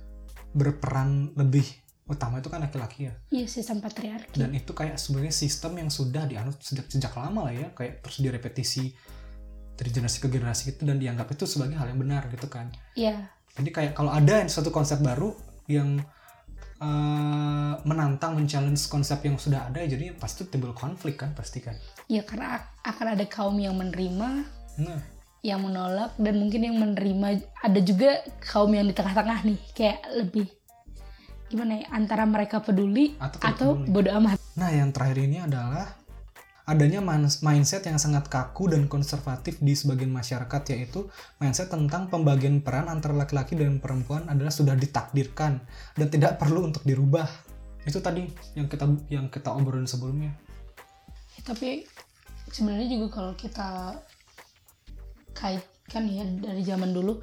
berperan 0.52 1.32
lebih 1.38 1.64
utama 2.10 2.42
itu 2.42 2.50
kan 2.50 2.60
laki-laki 2.60 3.08
ya. 3.08 3.14
Iya 3.32 3.46
sistem 3.48 3.80
patriarki. 3.80 4.36
Dan 4.36 4.52
itu 4.52 4.74
kayak 4.74 4.98
sebenarnya 5.00 5.32
sistem 5.32 5.80
yang 5.80 5.88
sudah 5.88 6.28
dianut 6.28 6.58
sejak 6.60 6.90
sejak 6.90 7.14
lama 7.14 7.48
lah 7.48 7.54
ya 7.54 7.68
kayak 7.72 8.04
terus 8.04 8.20
direpetisi 8.20 8.92
dari 9.72 9.88
generasi 9.88 10.18
ke 10.20 10.28
generasi 10.28 10.76
itu 10.76 10.82
dan 10.84 11.00
dianggap 11.00 11.32
itu 11.32 11.48
sebagai 11.48 11.78
hal 11.78 11.88
yang 11.88 12.00
benar 12.02 12.28
gitu 12.28 12.50
kan. 12.50 12.68
Iya. 12.98 13.32
Jadi 13.56 13.70
kayak 13.72 13.92
kalau 13.96 14.12
ada 14.12 14.44
suatu 14.50 14.68
konsep 14.68 15.00
baru 15.00 15.32
yang 15.70 16.02
eh, 16.82 17.74
menantang 17.86 18.36
men-challenge 18.36 18.90
konsep 18.92 19.22
yang 19.24 19.38
sudah 19.40 19.72
ada 19.72 19.80
jadi 19.86 20.12
pasti 20.18 20.44
timbul 20.50 20.74
konflik 20.76 21.16
kan 21.22 21.32
pasti 21.32 21.62
kan 21.62 21.78
iya 22.12 22.22
karena 22.28 22.60
ak- 22.60 22.68
akan 22.84 23.06
ada 23.16 23.24
kaum 23.24 23.56
yang 23.56 23.72
menerima 23.72 24.28
nah 24.84 25.00
yang 25.42 25.64
menolak 25.64 26.12
dan 26.20 26.38
mungkin 26.38 26.60
yang 26.70 26.76
menerima 26.78 27.28
ada 27.58 27.80
juga 27.80 28.20
kaum 28.44 28.70
yang 28.70 28.86
di 28.86 28.94
tengah-tengah 28.94 29.42
nih 29.48 29.58
kayak 29.74 29.98
lebih 30.14 30.46
gimana 31.50 31.82
ya 31.82 31.86
antara 31.90 32.28
mereka 32.28 32.60
peduli 32.62 33.16
Atau 33.18 33.38
atau 33.42 33.68
peduli. 33.74 33.90
bodoh 33.90 34.12
amat 34.22 34.38
nah 34.54 34.70
yang 34.70 34.94
terakhir 34.94 35.18
ini 35.24 35.42
adalah 35.42 35.98
adanya 36.62 37.02
mindset 37.42 37.82
yang 37.90 37.98
sangat 37.98 38.30
kaku 38.30 38.70
dan 38.70 38.86
konservatif 38.86 39.58
di 39.58 39.74
sebagian 39.74 40.14
masyarakat 40.14 40.62
yaitu 40.70 41.10
mindset 41.42 41.74
tentang 41.74 42.06
pembagian 42.06 42.62
peran 42.62 42.86
antara 42.86 43.18
laki-laki 43.18 43.58
dan 43.58 43.82
perempuan 43.82 44.30
adalah 44.30 44.54
sudah 44.54 44.78
ditakdirkan 44.78 45.58
dan 45.98 46.06
tidak 46.06 46.38
perlu 46.38 46.70
untuk 46.70 46.86
dirubah. 46.86 47.26
Itu 47.82 47.98
tadi 47.98 48.30
yang 48.54 48.70
kita 48.70 48.86
yang 49.10 49.26
kita 49.26 49.50
obrolin 49.50 49.90
sebelumnya. 49.90 50.38
Ya, 51.34 51.42
tapi 51.42 51.82
sebenarnya 52.52 52.86
juga 52.92 53.06
kalau 53.10 53.32
kita 53.32 53.96
kaitkan 55.32 56.04
ya 56.06 56.24
dari 56.28 56.62
zaman 56.62 56.92
dulu 56.92 57.18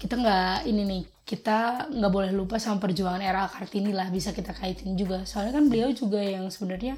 kita 0.00 0.16
nggak 0.16 0.64
ini 0.64 0.82
nih 0.88 1.02
kita 1.28 1.86
nggak 1.92 2.10
boleh 2.10 2.32
lupa 2.32 2.56
sama 2.56 2.80
perjuangan 2.80 3.20
era 3.20 3.44
Kartini 3.46 3.92
lah 3.92 4.08
bisa 4.08 4.32
kita 4.32 4.56
kaitin 4.56 4.96
juga 4.96 5.22
soalnya 5.28 5.60
kan 5.60 5.68
beliau 5.68 5.92
juga 5.92 6.18
yang 6.18 6.48
sebenarnya 6.48 6.96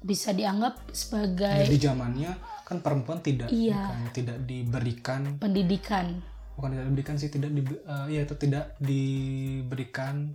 bisa 0.00 0.32
dianggap 0.32 0.80
sebagai 0.92 1.66
Di 1.68 1.76
zamannya 1.80 2.32
kan 2.64 2.78
perempuan 2.80 3.18
tidak 3.20 3.50
Iya. 3.50 3.74
bukan, 3.80 4.00
tidak 4.14 4.38
diberikan 4.46 5.20
pendidikan 5.40 6.20
bukan 6.54 6.76
tidak 6.76 6.86
diberikan 6.92 7.14
sih 7.16 7.28
tidak 7.32 7.50
di 7.50 7.62
eh, 7.64 8.06
iya 8.12 8.20
itu 8.28 8.34
tidak 8.36 8.76
diberikan 8.78 10.30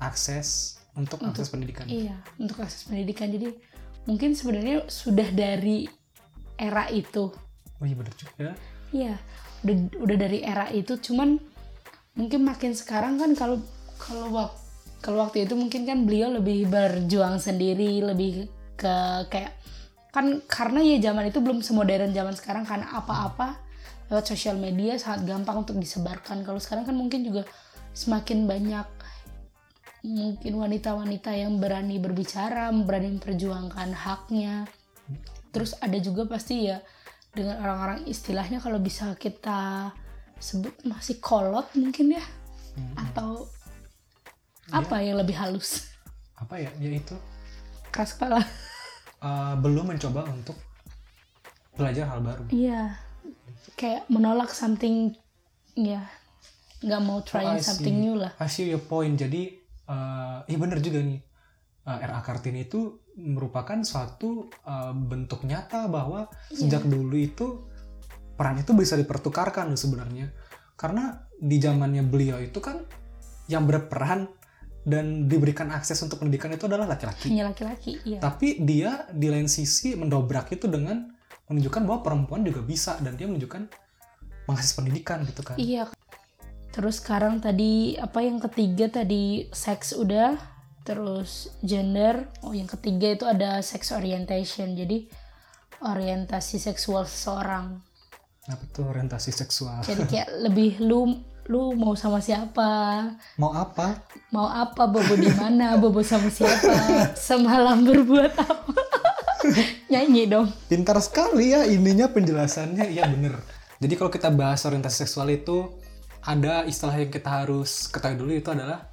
akses 0.00 0.80
untuk, 0.96 1.20
akses 1.22 1.52
pendidikan. 1.52 1.84
iya 1.86 2.16
untuk 2.40 2.64
akses 2.64 2.88
pendidikan 2.88 3.28
jadi 3.28 3.52
mungkin 4.10 4.34
sebenarnya 4.34 4.90
sudah 4.90 5.30
dari 5.30 5.86
era 6.58 6.90
itu 6.90 7.30
Oh 7.80 7.88
iya 7.88 7.96
benar 7.96 8.12
juga. 8.12 8.52
Iya, 8.92 9.14
udah 9.64 9.74
udah 10.04 10.16
dari 10.20 10.44
era 10.44 10.68
itu 10.68 11.00
cuman 11.00 11.40
mungkin 12.12 12.44
makin 12.44 12.76
sekarang 12.76 13.16
kan 13.16 13.32
kalau 13.32 13.56
kalau 13.96 14.28
wak- 14.28 14.56
kalau 15.00 15.24
waktu 15.24 15.48
itu 15.48 15.56
mungkin 15.56 15.88
kan 15.88 16.04
beliau 16.04 16.28
lebih 16.28 16.68
berjuang 16.68 17.40
sendiri, 17.40 18.04
lebih 18.04 18.52
ke 18.76 18.94
kayak 19.32 19.56
kan 20.12 20.44
karena 20.44 20.84
ya 20.84 20.96
zaman 21.08 21.32
itu 21.32 21.40
belum 21.40 21.64
semodern 21.64 22.12
zaman 22.12 22.36
sekarang 22.36 22.68
karena 22.68 22.92
apa-apa 22.92 23.56
lewat 24.12 24.28
sosial 24.28 24.60
media 24.60 25.00
sangat 25.00 25.24
gampang 25.24 25.64
untuk 25.64 25.80
disebarkan. 25.80 26.44
Kalau 26.44 26.60
sekarang 26.60 26.84
kan 26.84 26.92
mungkin 26.92 27.24
juga 27.24 27.48
semakin 27.96 28.44
banyak 28.44 28.86
mungkin 30.00 30.56
wanita-wanita 30.56 31.36
yang 31.36 31.60
berani 31.60 32.00
berbicara, 32.00 32.72
berani 32.72 33.20
memperjuangkan 33.20 33.92
haknya. 33.92 34.64
Terus 35.52 35.76
ada 35.82 35.98
juga 36.00 36.24
pasti 36.24 36.70
ya 36.70 36.80
dengan 37.30 37.62
orang-orang 37.62 38.06
istilahnya 38.10 38.58
kalau 38.58 38.82
bisa 38.82 39.14
kita 39.14 39.90
sebut 40.40 40.72
masih 40.88 41.20
kolot 41.20 41.68
mungkin 41.76 42.16
ya. 42.16 42.24
Atau 42.96 43.50
apa 44.72 45.04
yang 45.04 45.20
lebih 45.20 45.36
halus? 45.36 45.92
Apa 46.38 46.56
ya? 46.56 46.72
Yaitu 46.80 47.12
keras 47.92 48.16
kepala. 48.16 48.40
Eh, 49.20 49.54
belum 49.60 49.92
mencoba 49.92 50.24
untuk 50.32 50.56
belajar 51.76 52.08
hal 52.08 52.24
baru. 52.24 52.48
iya. 52.48 52.96
Kayak 53.76 54.08
menolak 54.08 54.48
something 54.48 55.12
ya. 55.76 56.08
Nggak 56.80 57.00
mau 57.04 57.20
I 57.20 57.24
trying 57.28 57.60
something 57.60 58.00
new 58.00 58.16
lah. 58.16 58.32
I 58.40 58.48
see 58.48 58.72
your 58.72 58.80
point. 58.80 59.20
Jadi 59.20 59.59
eh 59.90 60.38
iya 60.46 60.58
benar 60.58 60.78
juga 60.78 61.02
nih. 61.02 61.20
Eh, 61.80 61.98
RA 62.06 62.20
Kartini 62.22 62.70
itu 62.70 63.02
merupakan 63.18 63.76
suatu 63.82 64.46
eh, 64.46 64.94
bentuk 64.94 65.42
nyata 65.42 65.90
bahwa 65.90 66.30
sejak 66.54 66.86
dulu 66.86 67.16
itu 67.18 67.66
peran 68.38 68.62
itu 68.62 68.72
bisa 68.72 68.94
dipertukarkan 68.94 69.68
loh 69.68 69.80
sebenarnya. 69.80 70.30
Karena 70.78 71.18
di 71.36 71.58
zamannya 71.60 72.06
beliau 72.06 72.38
itu 72.40 72.62
kan 72.62 72.80
yang 73.50 73.66
berperan 73.66 74.30
dan 74.80 75.28
diberikan 75.28 75.68
akses 75.74 76.00
untuk 76.00 76.24
pendidikan 76.24 76.56
itu 76.56 76.64
adalah 76.64 76.88
laki-laki. 76.88 77.28
hanya 77.28 77.52
laki-laki 77.52 78.00
iya 78.08 78.16
Tapi 78.16 78.64
dia 78.64 79.04
di 79.12 79.28
lain 79.28 79.44
sisi 79.44 79.92
mendobrak 79.92 80.48
itu 80.56 80.72
dengan 80.72 81.04
menunjukkan 81.52 81.82
bahwa 81.84 82.00
perempuan 82.00 82.40
juga 82.46 82.64
bisa 82.64 82.96
dan 83.04 83.18
dia 83.18 83.28
menunjukkan 83.28 83.68
mengakses 84.48 84.72
pendidikan 84.72 85.20
gitu 85.28 85.44
kan. 85.44 85.60
iya 85.60 85.84
terus 86.70 87.02
sekarang 87.02 87.42
tadi 87.42 87.98
apa 87.98 88.22
yang 88.22 88.38
ketiga 88.40 88.86
tadi 88.88 89.50
seks 89.50 89.90
udah 89.92 90.38
terus 90.80 91.50
gender 91.60 92.30
oh 92.40 92.54
yang 92.54 92.70
ketiga 92.70 93.12
itu 93.12 93.24
ada 93.26 93.58
sex 93.60 93.90
orientation 93.90 94.72
jadi 94.72 95.06
orientasi 95.82 96.56
seksual 96.56 97.04
seseorang 97.04 97.80
Apa 98.46 98.64
tuh 98.70 98.88
orientasi 98.88 99.30
seksual? 99.30 99.82
jadi 99.82 100.02
kayak 100.06 100.28
lebih 100.40 100.78
lu 100.80 101.20
lu 101.46 101.74
mau 101.74 101.98
sama 101.98 102.22
siapa 102.22 102.70
Mau 103.34 103.50
apa? 103.50 104.06
mau 104.30 104.46
apa 104.46 104.86
bobo 104.86 105.18
di 105.18 105.30
mana 105.34 105.74
bobo 105.74 106.00
sama 106.00 106.30
siapa 106.30 107.10
semalam 107.18 107.82
berbuat 107.82 108.32
apa 108.38 108.72
nyanyi 109.90 110.30
dong 110.30 110.46
Pintar 110.70 111.02
sekali 111.02 111.50
ya 111.50 111.66
ininya 111.66 112.06
penjelasannya. 112.06 112.92
Iya 112.92 113.08
bener. 113.08 113.34
Jadi 113.80 113.94
kalau 113.96 114.12
kita 114.12 114.28
bahas 114.30 114.62
orientasi 114.62 115.02
seksual 115.02 115.32
itu 115.32 115.72
ada 116.22 116.64
istilah 116.64 116.94
yang 116.94 117.08
kita 117.08 117.26
harus 117.26 117.86
ketahui 117.86 118.16
dulu 118.16 118.32
itu 118.32 118.48
adalah 118.48 118.92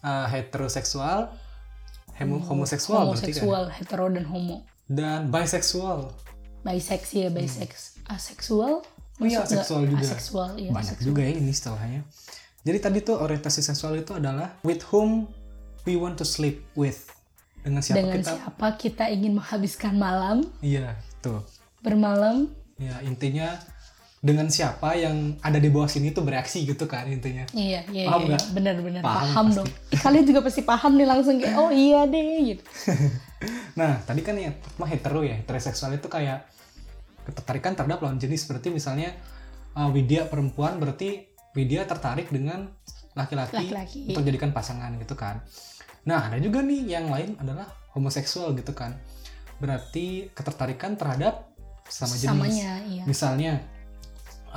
uh, 0.00 0.26
heteroseksual, 0.26 1.32
hemo- 2.14 2.42
homoseksual 2.42 3.10
berarti 3.10 3.32
kan? 3.32 3.42
homoseksual 3.42 3.64
hetero 3.72 4.06
dan 4.08 4.24
homo 4.24 4.56
dan 4.86 5.28
bisexual. 5.28 6.12
bisex 6.62 7.02
ya 7.12 7.28
bisex 7.28 7.70
aseksual 8.06 8.82
Oh 9.16 9.24
iya, 9.24 9.40
aseksual 9.40 9.86
juga. 9.86 10.04
aseksual 10.04 10.50
iya 10.56 10.68
Banyak 10.68 11.00
juga 11.00 11.24
ya 11.24 11.32
ini 11.32 11.48
istilahnya. 11.48 12.04
Jadi 12.60 12.78
tadi 12.78 12.98
tuh 13.00 13.16
orientasi 13.16 13.64
seksual 13.64 13.96
itu 13.96 14.12
adalah 14.12 14.52
with 14.60 14.84
whom 14.90 15.24
we 15.82 15.96
want 15.96 16.14
to 16.14 16.26
sleep 16.26 16.60
with. 16.74 17.08
Dengan 17.64 17.80
siapa 17.80 17.96
dengan 17.98 18.20
kita? 18.20 18.32
siapa 18.36 18.68
kita 18.76 19.04
ingin 19.08 19.40
menghabiskan 19.40 19.96
malam 19.96 20.44
Iya, 20.60 21.00
tuh. 21.18 21.40
bermalam 21.80 22.52
Ya, 22.76 23.00
intinya 23.00 23.56
dengan 24.26 24.50
siapa 24.50 24.98
yang 24.98 25.38
ada 25.38 25.56
di 25.56 25.70
bawah 25.70 25.86
sini 25.86 26.10
tuh 26.10 26.26
bereaksi 26.26 26.66
gitu 26.66 26.84
kan 26.84 27.06
intinya. 27.06 27.46
iya 27.54 27.86
iya 27.88 28.10
Paham 28.10 28.20
iya, 28.20 28.28
nggak? 28.34 28.42
benar-benar 28.50 29.00
Paham 29.00 29.22
paham, 29.22 29.46
pasti. 29.46 29.58
dong 29.62 29.68
Ih, 29.94 30.00
kalian 30.02 30.24
juga 30.26 30.40
pasti 30.42 30.60
paham 30.66 30.92
nih 30.98 31.06
langsung 31.06 31.34
kayak 31.38 31.54
oh 31.54 31.70
iya 31.70 32.00
deh 32.04 32.24
gitu 32.44 32.62
Nah, 33.76 34.00
tadi 34.02 34.24
kan 34.24 34.32
ya 34.34 34.48
mah 34.80 34.88
hetero 34.88 35.20
ya, 35.20 35.36
heteroseksual 35.36 35.92
itu 35.94 36.08
kayak 36.08 36.48
ketertarikan 37.22 37.76
terhadap 37.76 38.00
lawan 38.00 38.16
jenis 38.16 38.48
seperti 38.48 38.72
misalnya 38.72 39.12
uh, 39.76 39.92
Widya 39.92 40.24
perempuan 40.26 40.80
berarti 40.80 41.28
Widya 41.52 41.84
tertarik 41.84 42.32
dengan 42.32 42.72
laki-laki 43.12 43.52
Laki-laki. 43.68 44.00
untuk 44.08 44.24
jadikan 44.24 44.56
pasangan 44.56 44.88
gitu 44.96 45.12
kan. 45.12 45.44
Nah, 46.08 46.32
ada 46.32 46.40
juga 46.40 46.64
nih 46.64 46.88
yang 46.88 47.12
lain 47.12 47.36
adalah 47.36 47.68
homoseksual 47.92 48.56
gitu 48.56 48.72
kan. 48.72 48.96
Berarti 49.56 50.32
ketertarikan 50.32 50.96
terhadap 50.96 51.52
sama 51.86 52.12
jenis. 52.12 52.28
samanya 52.28 52.70
iya 52.88 53.02
Misalnya 53.04 53.52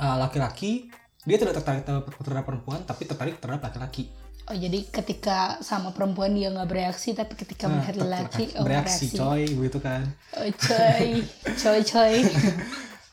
uh, 0.00 0.16
laki-laki 0.16 0.88
dia 1.28 1.36
tidak 1.36 1.60
tertarik 1.60 1.84
terhadap 1.84 2.48
perempuan 2.48 2.80
tapi 2.88 3.04
tertarik 3.04 3.36
terhadap 3.36 3.68
laki-laki. 3.68 4.08
oh 4.48 4.56
jadi 4.56 4.88
ketika 4.88 5.60
sama 5.60 5.92
perempuan 5.92 6.32
dia 6.32 6.48
nggak 6.48 6.64
bereaksi 6.66 7.12
tapi 7.12 7.36
ketika 7.36 7.68
Nah, 7.68 7.78
melihat 7.78 7.94
lelaki 8.00 8.44
ter- 8.50 8.56
oh 8.58 8.64
bereaksi 8.64 9.06
bereaksi 9.12 9.20
coy 9.20 9.42
gitu 9.68 9.78
kan. 9.78 10.02
oh 10.40 10.48
coy 10.48 11.06
coy 11.54 11.80
coy 11.84 12.14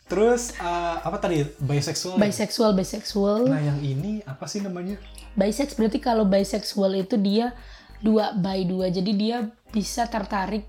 Terus 0.07 0.55
uh, 0.63 1.03
apa 1.03 1.19
tadi 1.19 1.43
bisexual? 1.59 2.15
bisexual 2.15 2.71
bisexual 2.71 3.43
Nah 3.51 3.59
yang 3.59 3.75
ini 3.83 4.23
apa 4.23 4.47
sih 4.47 4.63
namanya? 4.63 4.95
bisex 5.37 5.77
berarti 5.77 5.99
kalau 6.01 6.25
bisexual 6.25 6.97
itu 6.97 7.13
dia 7.19 7.53
dua 8.01 8.33
by 8.33 8.65
dua 8.65 8.89
jadi 8.89 9.11
dia 9.13 9.37
bisa 9.69 10.09
tertarik 10.09 10.65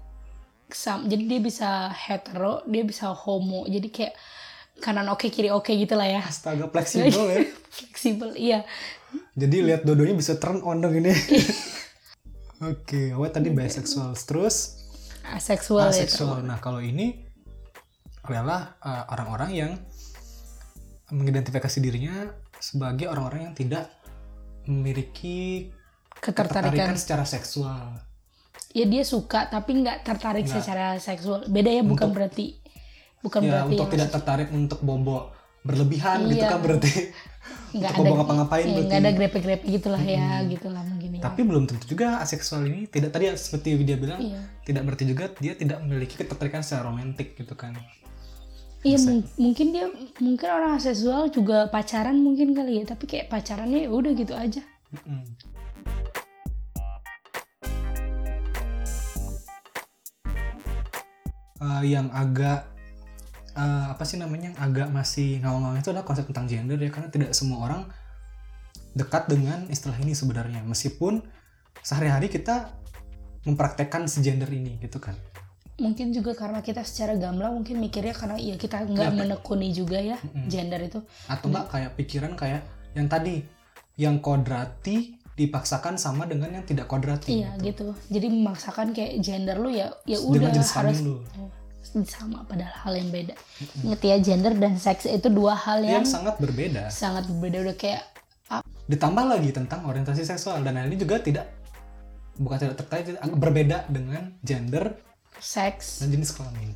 sam 0.69 1.09
jadi 1.09 1.25
dia 1.25 1.41
bisa 1.41 1.89
hetero 1.89 2.61
dia 2.69 2.85
bisa 2.85 3.09
homo 3.09 3.65
jadi 3.65 3.89
kayak 3.89 4.15
kanan 4.79 5.09
oke 5.11 5.27
kiri 5.31 5.51
oke 5.51 5.71
gitu 5.75 5.95
lah 5.99 6.07
ya 6.07 6.23
Astaga 6.23 6.71
fleksibel 6.71 7.25
ya. 7.31 7.41
fleksibel 7.77 8.31
iya 8.39 8.61
Jadi 9.39 9.65
lihat 9.65 9.89
dodonya 9.89 10.13
bisa 10.13 10.37
turn 10.37 10.61
on 10.61 10.85
dong 10.85 10.93
ini. 10.93 11.09
Oke, 12.69 13.15
awet 13.15 13.33
tadi 13.33 13.49
bisexual. 13.49 14.13
Terus 14.19 14.77
aseksual 15.25 15.89
ya 15.89 16.05
asexual. 16.05 16.45
Nah 16.45 16.61
kalau 16.61 16.85
ini 16.85 17.25
adalah 18.21 18.77
uh, 18.85 19.09
orang-orang 19.09 19.51
yang 19.57 19.73
mengidentifikasi 21.09 21.79
dirinya 21.81 22.29
sebagai 22.61 23.09
orang-orang 23.09 23.49
yang 23.49 23.55
tidak 23.57 23.89
memiliki 24.69 25.73
ketertarikan 26.21 26.93
ketertarikan 26.93 26.97
secara 26.99 27.25
seksual. 27.25 27.85
ya 28.77 28.85
dia 28.85 29.01
suka 29.01 29.49
tapi 29.49 29.81
nggak 29.81 30.05
tertarik 30.05 30.45
Nggak. 30.45 30.61
secara 30.61 30.87
seksual 31.01 31.49
beda 31.49 31.73
ya 31.73 31.81
bukan 31.81 32.13
berarti 32.13 32.61
bukan 33.21 33.41
ya 33.41 33.51
berarti 33.51 33.67
untuk 33.69 33.79
yang 33.81 33.93
tidak 33.93 34.09
tertarik 34.13 34.49
untuk 34.51 34.81
bobo 34.81 35.19
berlebihan 35.61 36.25
gitu 36.27 36.39
Iya. 36.39 36.51
kan 36.51 36.61
berarti 36.63 36.93
nggak 37.77 37.91
ada 37.91 37.99
bobo 37.99 38.13
ngapa-ngapain 38.17 38.65
ya, 38.65 38.73
berarti 38.73 38.87
nggak 38.89 39.01
ada 39.01 39.13
grepe-grepe 39.13 39.65
gitulah 39.69 40.01
ya 40.01 40.29
gitulah 40.47 40.83
mungkin 40.83 41.11
ya. 41.17 41.21
tapi 41.21 41.41
belum 41.45 41.65
tentu 41.67 41.85
juga 41.87 42.19
aseksual 42.19 42.65
ini 42.65 42.87
tidak 42.87 43.11
tadi 43.13 43.29
seperti 43.35 43.77
dia 43.83 43.97
bilang 43.97 44.21
Iya. 44.23 44.41
tidak 44.65 44.83
berarti 44.87 45.05
juga 45.05 45.25
dia 45.37 45.53
tidak 45.53 45.79
memiliki 45.83 46.15
ketertarikan 46.15 46.63
secara 46.63 46.89
romantik 46.89 47.35
gitu 47.35 47.53
kan 47.53 47.75
Iya 48.79 48.95
mung- 49.03 49.27
mungkin 49.35 49.67
dia 49.75 49.91
mungkin 50.23 50.49
orang 50.49 50.79
aseksual 50.79 51.35
juga 51.35 51.67
pacaran 51.67 52.15
mungkin 52.15 52.55
kali 52.55 52.79
ya 52.79 52.85
tapi 52.87 53.05
kayak 53.05 53.27
pacarannya 53.27 53.85
ya 53.85 53.91
udah 53.91 54.13
gitu 54.15 54.39
aja 54.39 54.63
Mm-mm. 54.95 55.27
uh, 61.61 61.83
yang 61.85 62.09
agak 62.13 62.67
uh, 63.59 63.85
apa 63.93 64.07
sih 64.07 64.17
namanya 64.23 64.55
yang 64.55 64.59
agak 64.63 64.89
masih 64.95 65.43
ngawang-ngawang 65.43 65.83
itu 65.83 65.91
adalah 65.91 66.07
konsep 66.07 66.25
tentang 66.31 66.47
gender 66.47 66.79
ya 66.79 66.91
karena 66.95 67.11
tidak 67.11 67.31
semua 67.35 67.67
orang 67.67 67.83
dekat 68.95 69.27
dengan 69.27 69.67
istilah 69.69 69.99
ini 69.99 70.15
sebenarnya. 70.15 70.63
Meskipun 70.63 71.21
sehari-hari 71.83 72.31
kita 72.31 72.71
mempraktekkan 73.45 74.07
si 74.07 74.23
gender 74.23 74.49
ini 74.49 74.79
gitu 74.79 75.03
kan. 75.03 75.19
Mungkin 75.79 76.11
juga 76.11 76.35
karena 76.35 76.59
kita 76.59 76.83
secara 76.83 77.15
gamblang 77.15 77.55
mungkin 77.55 77.79
mikirnya 77.79 78.11
karena 78.11 78.35
ya 78.35 78.59
kita 78.59 78.83
nggak 78.83 79.11
Ya, 79.11 79.15
menekuni 79.15 79.71
juga 79.71 79.99
ya 80.03 80.19
Mm-mm. 80.19 80.51
gender 80.51 80.81
itu. 80.83 80.99
Atau 81.31 81.51
enggak 81.51 81.71
kayak 81.71 81.91
pikiran 81.95 82.33
kayak 82.35 82.63
yang 82.99 83.07
tadi 83.07 83.47
yang 83.99 84.19
kodrati 84.19 85.19
dipaksakan 85.39 85.95
sama 85.95 86.27
dengan 86.27 86.51
yang 86.51 86.67
tidak 86.67 86.91
kodrati 86.91 87.47
iya 87.47 87.55
gitu. 87.63 87.95
jadi 88.11 88.27
memaksakan 88.27 88.91
kayak 88.91 89.23
gender 89.23 89.55
lu 89.55 89.71
ya 89.71 89.95
ya 90.03 90.19
udah 90.19 90.51
harus 90.51 90.99
lu. 90.99 91.23
Sama 92.07 92.45
padahal 92.45 92.75
hal 92.85 92.93
yang 92.99 93.11
beda. 93.13 93.35
Inget 93.85 94.01
ya 94.05 94.17
gender 94.21 94.53
dan 94.57 94.77
seks 94.77 95.09
itu 95.09 95.29
dua 95.33 95.57
hal 95.57 95.83
yang 95.83 96.03
yang 96.03 96.09
sangat 96.09 96.37
berbeda. 96.37 96.93
sangat 96.93 97.25
berbeda. 97.29 97.57
Udah 97.65 97.77
kayak 97.77 98.03
ditambah 98.89 99.25
lagi 99.29 99.53
tentang 99.53 99.85
orientasi 99.85 100.25
seksual 100.25 100.65
dan 100.65 100.81
hal 100.81 100.89
ini 100.89 100.97
juga 100.97 101.21
tidak 101.21 101.53
bukan 102.41 102.57
tidak 102.57 102.77
terkait 102.81 103.05
berbeda 103.37 103.85
dengan 103.93 104.33
gender 104.41 104.97
seks. 105.37 106.01
dan 106.01 106.09
jenis 106.15 106.33
kelamin. 106.33 106.73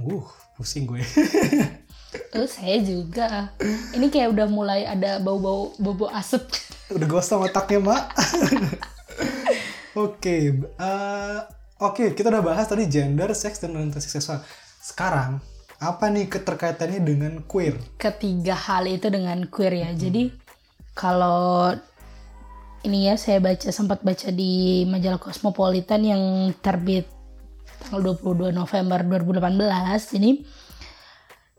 Uh, 0.00 0.26
pusing 0.58 0.88
gue. 0.88 1.02
Eh, 2.12 2.44
saya 2.44 2.76
juga. 2.84 3.56
Ini 3.96 4.12
kayak 4.12 4.36
udah 4.36 4.44
mulai 4.48 4.84
ada 4.84 5.16
bau-bau 5.16 5.72
bau 5.80 6.12
asap. 6.12 6.44
Udah 6.92 7.08
gosong 7.08 7.48
otaknya, 7.48 7.80
Mak. 7.80 8.04
Oke, 10.04 10.60
eh, 10.60 11.38
oke, 11.82 12.14
kita 12.14 12.30
udah 12.30 12.44
bahas 12.46 12.70
tadi 12.70 12.86
gender, 12.86 13.34
seks 13.34 13.58
dan 13.58 13.74
orientasi 13.74 14.06
seksual. 14.06 14.38
Sekarang 14.78 15.42
apa 15.82 16.06
nih 16.06 16.30
keterkaitannya 16.30 17.02
dengan 17.02 17.32
queer? 17.42 17.74
ketiga 17.98 18.54
hal 18.54 18.86
itu 18.86 19.10
dengan 19.10 19.50
queer 19.50 19.82
ya. 19.82 19.90
Jadi 19.90 20.30
kalau 20.94 21.74
ini 22.86 23.10
ya 23.10 23.18
saya 23.18 23.42
baca 23.42 23.66
sempat 23.74 24.06
baca 24.06 24.30
di 24.30 24.86
majalah 24.86 25.18
Cosmopolitan 25.18 26.06
yang 26.06 26.22
terbit 26.62 27.06
tanggal 27.82 28.14
22 28.14 28.54
November 28.54 29.02
2018 29.02 30.18
ini 30.22 30.46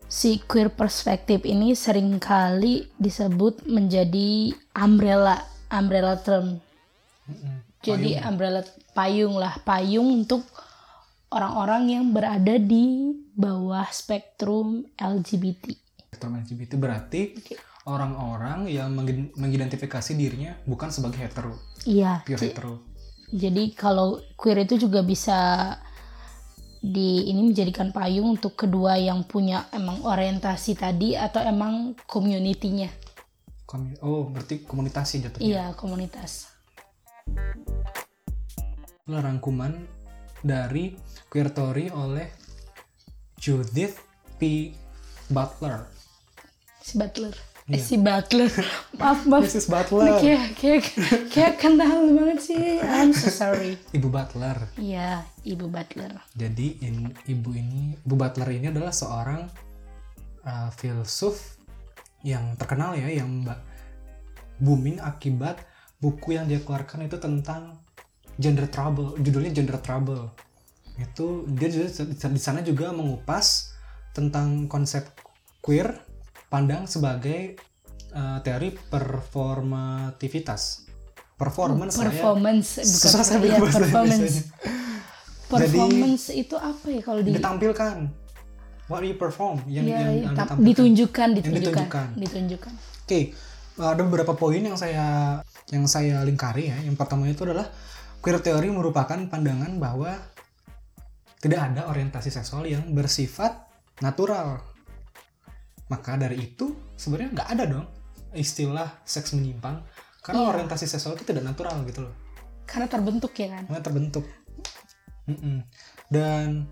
si 0.08 0.40
queer 0.44 0.72
perspektif 0.72 1.44
ini 1.44 1.76
sering 1.76 2.16
kali 2.16 2.88
disebut 2.96 3.68
menjadi 3.68 4.52
umbrella 4.72 5.44
umbrella 5.68 6.16
term. 6.20 6.60
Jadi 7.84 8.10
umbrella 8.24 8.62
payung 8.96 9.36
lah, 9.36 9.54
payung 9.60 10.24
untuk 10.24 10.48
orang-orang 11.28 11.82
yang 11.92 12.04
berada 12.14 12.56
di 12.56 13.12
bawah 13.34 13.86
spektrum 13.90 14.88
LGBT. 14.96 15.74
Spektrum 16.08 16.38
LGBT 16.40 16.72
berarti 16.78 17.22
orang-orang 17.84 18.70
yang 18.70 18.94
mengid- 18.94 19.34
mengidentifikasi 19.36 20.14
dirinya 20.16 20.56
bukan 20.64 20.88
sebagai 20.88 21.20
hetero, 21.20 21.58
Iya. 21.84 22.24
pure 22.24 22.40
hetero. 22.40 22.74
Jadi 23.34 23.74
kalau 23.74 24.22
queer 24.38 24.62
itu 24.62 24.78
juga 24.78 25.02
bisa 25.02 25.74
di 26.84 27.32
ini 27.32 27.50
menjadikan 27.50 27.90
payung 27.90 28.36
untuk 28.36 28.54
kedua 28.54 29.00
yang 29.00 29.24
punya 29.24 29.66
emang 29.72 30.04
orientasi 30.04 30.76
tadi 30.76 31.16
atau 31.16 31.40
emang 31.42 31.96
community-nya. 32.06 32.92
Oh, 34.04 34.30
berarti 34.30 34.62
komunitas 34.62 35.18
jatuhnya. 35.18 35.42
Iya, 35.42 35.64
komunitas. 35.74 36.53
Adalah 39.04 39.28
rangkuman 39.28 39.84
dari 40.40 40.96
Queer 41.28 41.52
Theory 41.52 41.92
oleh 41.92 42.24
Judith 43.36 44.00
P. 44.40 44.72
Butler. 45.28 45.84
Si 46.80 46.96
Butler. 46.96 47.36
Iya. 47.68 47.76
Eh, 47.76 47.82
si 47.84 48.00
Butler. 48.00 48.48
maaf, 49.00 49.28
maaf. 49.28 49.44
Mrs. 49.44 49.68
Butler. 49.68 50.08
kayak, 50.24 50.56
kayak, 50.56 50.84
kayak 51.28 51.54
kental 51.60 52.00
banget 52.16 52.48
sih. 52.48 52.80
I'm 52.80 53.12
so 53.12 53.28
sorry. 53.28 53.76
Ibu 53.92 54.08
Butler. 54.08 54.72
Iya, 54.80 55.28
Ibu 55.44 55.68
Butler. 55.68 56.24
Jadi 56.32 56.80
in- 56.80 57.12
ibu 57.28 57.52
ini, 57.52 58.00
Ibu 58.08 58.14
Butler 58.16 58.48
ini 58.56 58.72
adalah 58.72 58.96
seorang 58.96 59.44
uh, 60.48 60.72
filsuf 60.72 61.60
yang 62.24 62.56
terkenal 62.56 62.96
ya, 62.96 63.20
yang 63.20 63.44
booming 64.56 64.96
akibat 65.04 65.60
buku 66.04 66.36
yang 66.36 66.44
dia 66.44 66.60
keluarkan 66.60 67.08
itu 67.08 67.16
tentang 67.16 67.80
gender 68.36 68.68
trouble. 68.68 69.16
Judulnya 69.16 69.56
Gender 69.56 69.80
Trouble. 69.80 70.28
Itu 71.00 71.48
dia 71.48 71.72
juga 71.72 71.88
di 72.12 72.40
sana 72.40 72.60
juga 72.60 72.92
mengupas 72.92 73.72
tentang 74.12 74.68
konsep 74.68 75.08
queer 75.64 75.96
pandang 76.52 76.84
sebagai 76.84 77.56
uh, 78.12 78.38
teori 78.44 78.76
performativitas. 78.92 80.84
Performance 81.34 81.98
lah 81.98 82.06
ya. 82.06 82.10
Performance, 82.14 82.68
bukan 82.78 83.10
Susah 83.10 83.24
saya 83.26 83.38
bilang 83.42 83.58
bahasa 83.64 83.80
performance. 83.80 84.36
Performance 85.54 86.24
itu 86.34 86.56
apa 86.58 86.86
ya 86.88 87.00
kalau 87.04 87.20
di 87.22 87.30
ditampilkan 87.36 87.96
what 88.90 89.02
you 89.04 89.14
perform 89.14 89.62
yang 89.70 89.86
Iya, 89.86 90.30
yang, 90.30 90.34
ditunjukkan, 90.34 90.58
Yang 90.60 90.66
ditunjukkan, 90.66 91.28
ditunjukkan. 91.38 92.06
ditunjukkan. 92.18 92.72
Oke, 93.04 93.36
ada 93.78 94.02
beberapa 94.06 94.38
poin 94.38 94.62
yang 94.62 94.78
saya 94.78 95.38
yang 95.70 95.84
saya 95.90 96.22
lingkari 96.22 96.70
ya. 96.70 96.76
Yang 96.82 96.96
pertama 97.00 97.26
itu 97.26 97.42
adalah 97.42 97.66
queer 98.22 98.38
theory 98.38 98.70
merupakan 98.70 99.18
pandangan 99.26 99.76
bahwa 99.82 100.14
tidak 101.42 101.60
ada 101.60 101.90
orientasi 101.90 102.30
seksual 102.32 102.64
yang 102.64 102.86
bersifat 102.94 103.68
natural. 104.00 104.62
Maka 105.92 106.16
dari 106.16 106.40
itu 106.40 106.72
sebenarnya 106.96 107.30
nggak 107.36 107.48
ada 107.52 107.64
dong 107.68 107.86
istilah 108.34 109.04
seks 109.04 109.36
menyimpang 109.36 109.84
karena 110.24 110.40
Iya. 110.40 110.50
orientasi 110.56 110.88
seksual 110.88 111.14
itu 111.20 111.28
tidak 111.28 111.44
natural 111.44 111.84
gitu 111.84 112.08
loh. 112.08 112.14
Karena 112.64 112.88
terbentuk 112.88 113.36
ya 113.36 113.52
kan. 113.52 113.68
Karena 113.68 113.82
terbentuk. 113.84 114.24
Mm-mm. 115.28 115.68
Dan 116.08 116.64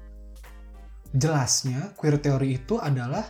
jelasnya 1.13 1.93
queer 2.01 2.17
teori 2.17 2.57
itu 2.57 2.81
adalah 2.81 3.23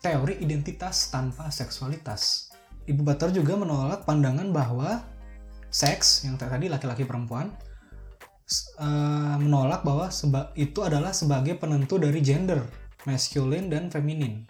teori 0.00 0.40
identitas 0.40 1.12
tanpa 1.12 1.52
seksualitas. 1.52 2.47
Ibu 2.88 3.04
Butler 3.04 3.30
juga 3.36 3.54
menolak 3.60 4.08
pandangan 4.08 4.48
bahwa 4.48 5.04
seks 5.68 6.24
yang 6.24 6.40
tadi 6.40 6.72
laki-laki 6.72 7.04
perempuan 7.04 7.52
eh, 8.80 9.36
menolak 9.36 9.84
bahwa 9.84 10.08
seba- 10.08 10.50
itu 10.56 10.80
adalah 10.80 11.12
sebagai 11.12 11.60
penentu 11.60 12.00
dari 12.00 12.24
gender 12.24 12.64
masculine 13.04 13.68
dan 13.68 13.92
feminin 13.92 14.48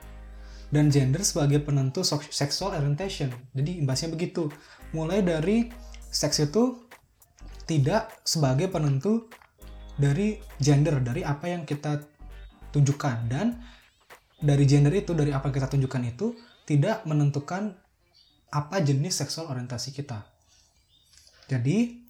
dan 0.68 0.92
gender 0.92 1.24
sebagai 1.24 1.64
penentu 1.64 2.04
sexual 2.04 2.76
orientation. 2.76 3.32
Jadi 3.56 3.80
imbasnya 3.80 4.12
begitu. 4.12 4.52
Mulai 4.92 5.24
dari 5.24 5.72
seks 6.12 6.44
itu 6.44 6.84
tidak 7.68 8.12
sebagai 8.24 8.68
penentu 8.72 9.28
dari 9.96 10.40
gender 10.60 11.00
dari 11.04 11.24
apa 11.24 11.50
yang 11.50 11.64
kita 11.68 12.00
tunjukkan 12.72 13.16
dan 13.28 13.60
dari 14.38 14.64
gender 14.64 14.94
itu 14.94 15.12
dari 15.12 15.34
apa 15.34 15.50
yang 15.50 15.56
kita 15.56 15.68
tunjukkan 15.74 16.02
itu 16.06 16.26
tidak 16.64 17.02
menentukan 17.04 17.74
apa 18.48 18.80
jenis 18.80 19.20
seksual 19.20 19.52
orientasi 19.52 19.92
kita. 19.92 20.24
Jadi 21.48 22.04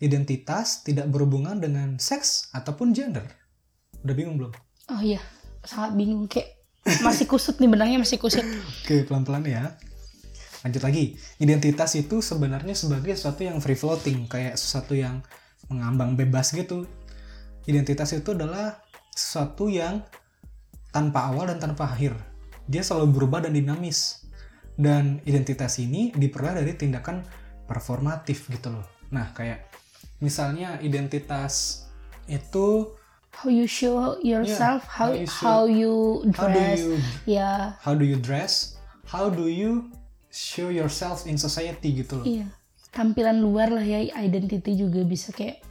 identitas 0.00 0.84
tidak 0.84 1.08
berhubungan 1.08 1.56
dengan 1.60 1.96
seks 1.96 2.52
ataupun 2.52 2.92
gender. 2.92 3.24
Udah 4.04 4.14
bingung 4.16 4.36
belum? 4.36 4.52
Oh 4.92 5.00
iya, 5.00 5.20
sangat 5.64 5.96
bingung 5.96 6.28
kayak 6.28 6.60
masih 7.00 7.24
kusut 7.24 7.56
nih 7.56 7.68
benangnya 7.72 8.04
masih 8.04 8.20
kusut. 8.20 8.44
Oke, 8.84 9.08
pelan-pelan 9.08 9.44
ya. 9.48 9.72
Lanjut 10.64 10.84
lagi. 10.84 11.16
Identitas 11.40 11.96
itu 11.96 12.20
sebenarnya 12.20 12.76
sebagai 12.76 13.16
sesuatu 13.16 13.44
yang 13.44 13.60
free 13.60 13.76
floating, 13.76 14.28
kayak 14.28 14.56
sesuatu 14.60 14.92
yang 14.92 15.24
mengambang 15.68 16.16
bebas 16.16 16.52
gitu. 16.52 16.84
Identitas 17.64 18.12
itu 18.12 18.36
adalah 18.36 18.80
sesuatu 19.12 19.72
yang 19.72 20.04
tanpa 20.92 21.32
awal 21.32 21.48
dan 21.48 21.60
tanpa 21.60 21.88
akhir. 21.88 22.16
Dia 22.68 22.84
selalu 22.84 23.16
berubah 23.16 23.44
dan 23.44 23.56
dinamis. 23.56 24.23
Dan 24.74 25.22
identitas 25.22 25.78
ini 25.78 26.10
diperoleh 26.10 26.60
dari 26.60 26.74
tindakan 26.74 27.22
performatif 27.64 28.50
gitu 28.50 28.74
loh. 28.74 28.86
Nah, 29.10 29.30
kayak 29.30 29.70
misalnya 30.18 30.78
identitas 30.78 31.86
itu 32.26 32.90
How 33.34 33.50
you 33.50 33.66
show 33.66 34.14
yourself, 34.22 34.86
Yeah, 34.86 34.94
how 34.94 35.10
how 35.10 35.10
you 35.10 35.26
show- 35.26 35.42
how 35.42 35.60
you 35.66 35.92
how 36.38 36.46
do 36.46 36.54
dress, 36.54 36.78
you 36.78 36.90
ya 37.26 37.50
how 37.82 37.92
do 37.92 38.06
you 38.06 38.14
dress? 38.16 38.78
How 39.04 39.26
do 39.26 39.46
you 39.46 39.90
show 40.30 40.70
yourself 40.70 41.26
in 41.26 41.34
society 41.34 41.94
gitu 41.96 42.22
loh. 42.22 42.26
iya 42.26 42.46
tampilan 42.90 43.42
luar 43.42 43.70
lah 43.70 43.82
ya 43.82 43.98
identity 44.16 44.74
juga 44.74 45.02
bisa 45.02 45.30
kayak 45.30 45.62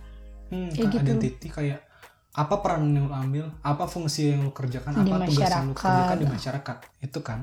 Hmm, 0.47 0.69
Kayak 0.69 0.91
gitu. 0.91 1.03
identity 1.07 1.47
kayak 1.47 1.79
apa 2.31 2.55
peran 2.59 2.91
yang 2.91 3.07
lo 3.07 3.15
ambil, 3.15 3.45
apa 3.59 3.87
fungsi 3.87 4.29
yang 4.29 4.43
lo 4.43 4.51
kerjakan, 4.51 4.91
Di 4.99 5.07
apa 5.07 5.25
tugas 5.25 5.49
yang 5.49 5.65
lo 5.65 5.73
kerjakan 5.73 6.17
di 6.19 6.27
masyarakat, 6.27 6.77
itu 6.99 7.19
kan. 7.23 7.39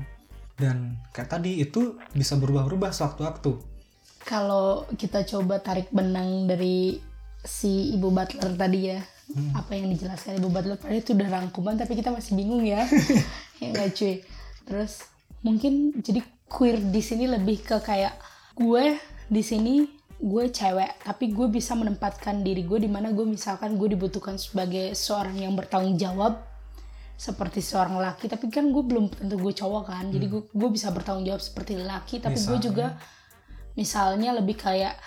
Dan 0.61 1.01
kayak 1.09 1.33
tadi 1.33 1.57
itu 1.57 1.97
bisa 2.13 2.37
berubah-ubah 2.37 2.93
sewaktu-waktu. 2.93 3.73
kalau 4.21 4.85
kita 5.01 5.25
coba 5.25 5.57
tarik 5.65 5.89
benang 5.89 6.45
dari 6.45 7.01
si 7.41 7.89
ibu 7.97 8.13
butler 8.13 8.53
tadi 8.53 8.93
ya 8.93 9.01
apa 9.55 9.71
yang 9.75 9.87
dijelaskan 9.91 10.39
ibu 10.39 10.49
Butler 10.51 10.75
tadi 10.75 10.99
itu 10.99 11.15
udah 11.15 11.29
rangkuman 11.31 11.75
tapi 11.79 11.95
kita 11.95 12.11
masih 12.11 12.35
bingung 12.35 12.63
ya. 12.63 12.83
Ya 13.61 13.69
nggak 13.69 13.93
cuy. 13.93 14.25
Terus 14.65 15.05
mungkin 15.45 15.93
jadi 16.01 16.25
queer 16.49 16.81
di 16.81 16.97
sini 16.97 17.29
lebih 17.29 17.61
ke 17.61 17.77
kayak 17.77 18.17
gue 18.57 18.97
di 19.29 19.43
sini 19.45 19.85
gue 20.17 20.49
cewek 20.49 21.05
tapi 21.05 21.29
gue 21.29 21.45
bisa 21.45 21.77
menempatkan 21.77 22.41
diri 22.41 22.65
gue 22.65 22.81
di 22.81 22.89
mana 22.89 23.13
gue 23.13 23.21
misalkan 23.21 23.77
gue 23.77 23.93
dibutuhkan 23.93 24.41
sebagai 24.41 24.97
seorang 24.97 25.45
yang 25.45 25.53
bertanggung 25.53 25.93
jawab 25.97 26.41
seperti 27.21 27.61
seorang 27.61 28.01
laki 28.01 28.25
tapi 28.25 28.49
kan 28.49 28.73
gue 28.73 28.81
belum 28.81 29.13
tentu 29.13 29.37
gue 29.37 29.53
cowok 29.53 29.83
kan. 29.93 30.09
Jadi 30.09 30.25
gue 30.25 30.41
gue 30.49 30.69
bisa 30.73 30.89
bertanggung 30.89 31.29
jawab 31.29 31.37
seperti 31.37 31.77
laki 31.77 32.17
tapi 32.17 32.33
gue 32.33 32.57
juga 32.57 32.97
misalnya 33.77 34.33
lebih 34.33 34.57
kayak 34.57 34.97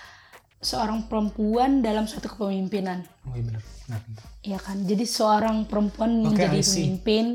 seorang 0.63 1.11
perempuan 1.11 1.83
dalam 1.83 2.07
suatu 2.07 2.31
kepemimpinan. 2.31 3.03
Oh 3.27 3.35
iya 3.35 3.43
benar. 3.43 3.61
Benar, 3.85 3.99
benar. 4.07 4.23
ya 4.47 4.59
kan? 4.63 4.77
Jadi 4.81 5.03
seorang 5.03 5.67
perempuan 5.67 6.23
Oke, 6.23 6.39
menjadi 6.39 6.59
pemimpin 6.63 7.25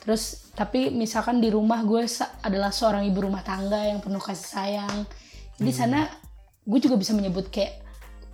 terus 0.00 0.52
tapi 0.56 0.88
misalkan 0.88 1.44
di 1.44 1.52
rumah 1.52 1.84
gue 1.84 2.08
adalah 2.40 2.72
seorang 2.72 3.04
ibu 3.04 3.28
rumah 3.28 3.44
tangga 3.44 3.84
yang 3.84 4.00
penuh 4.00 4.24
kasih 4.24 4.48
sayang. 4.48 5.04
Di 5.60 5.68
Hmm. 5.68 5.76
sana 5.76 5.98
gue 6.64 6.80
juga 6.80 6.96
bisa 6.96 7.12
menyebut 7.12 7.52
kayak 7.52 7.83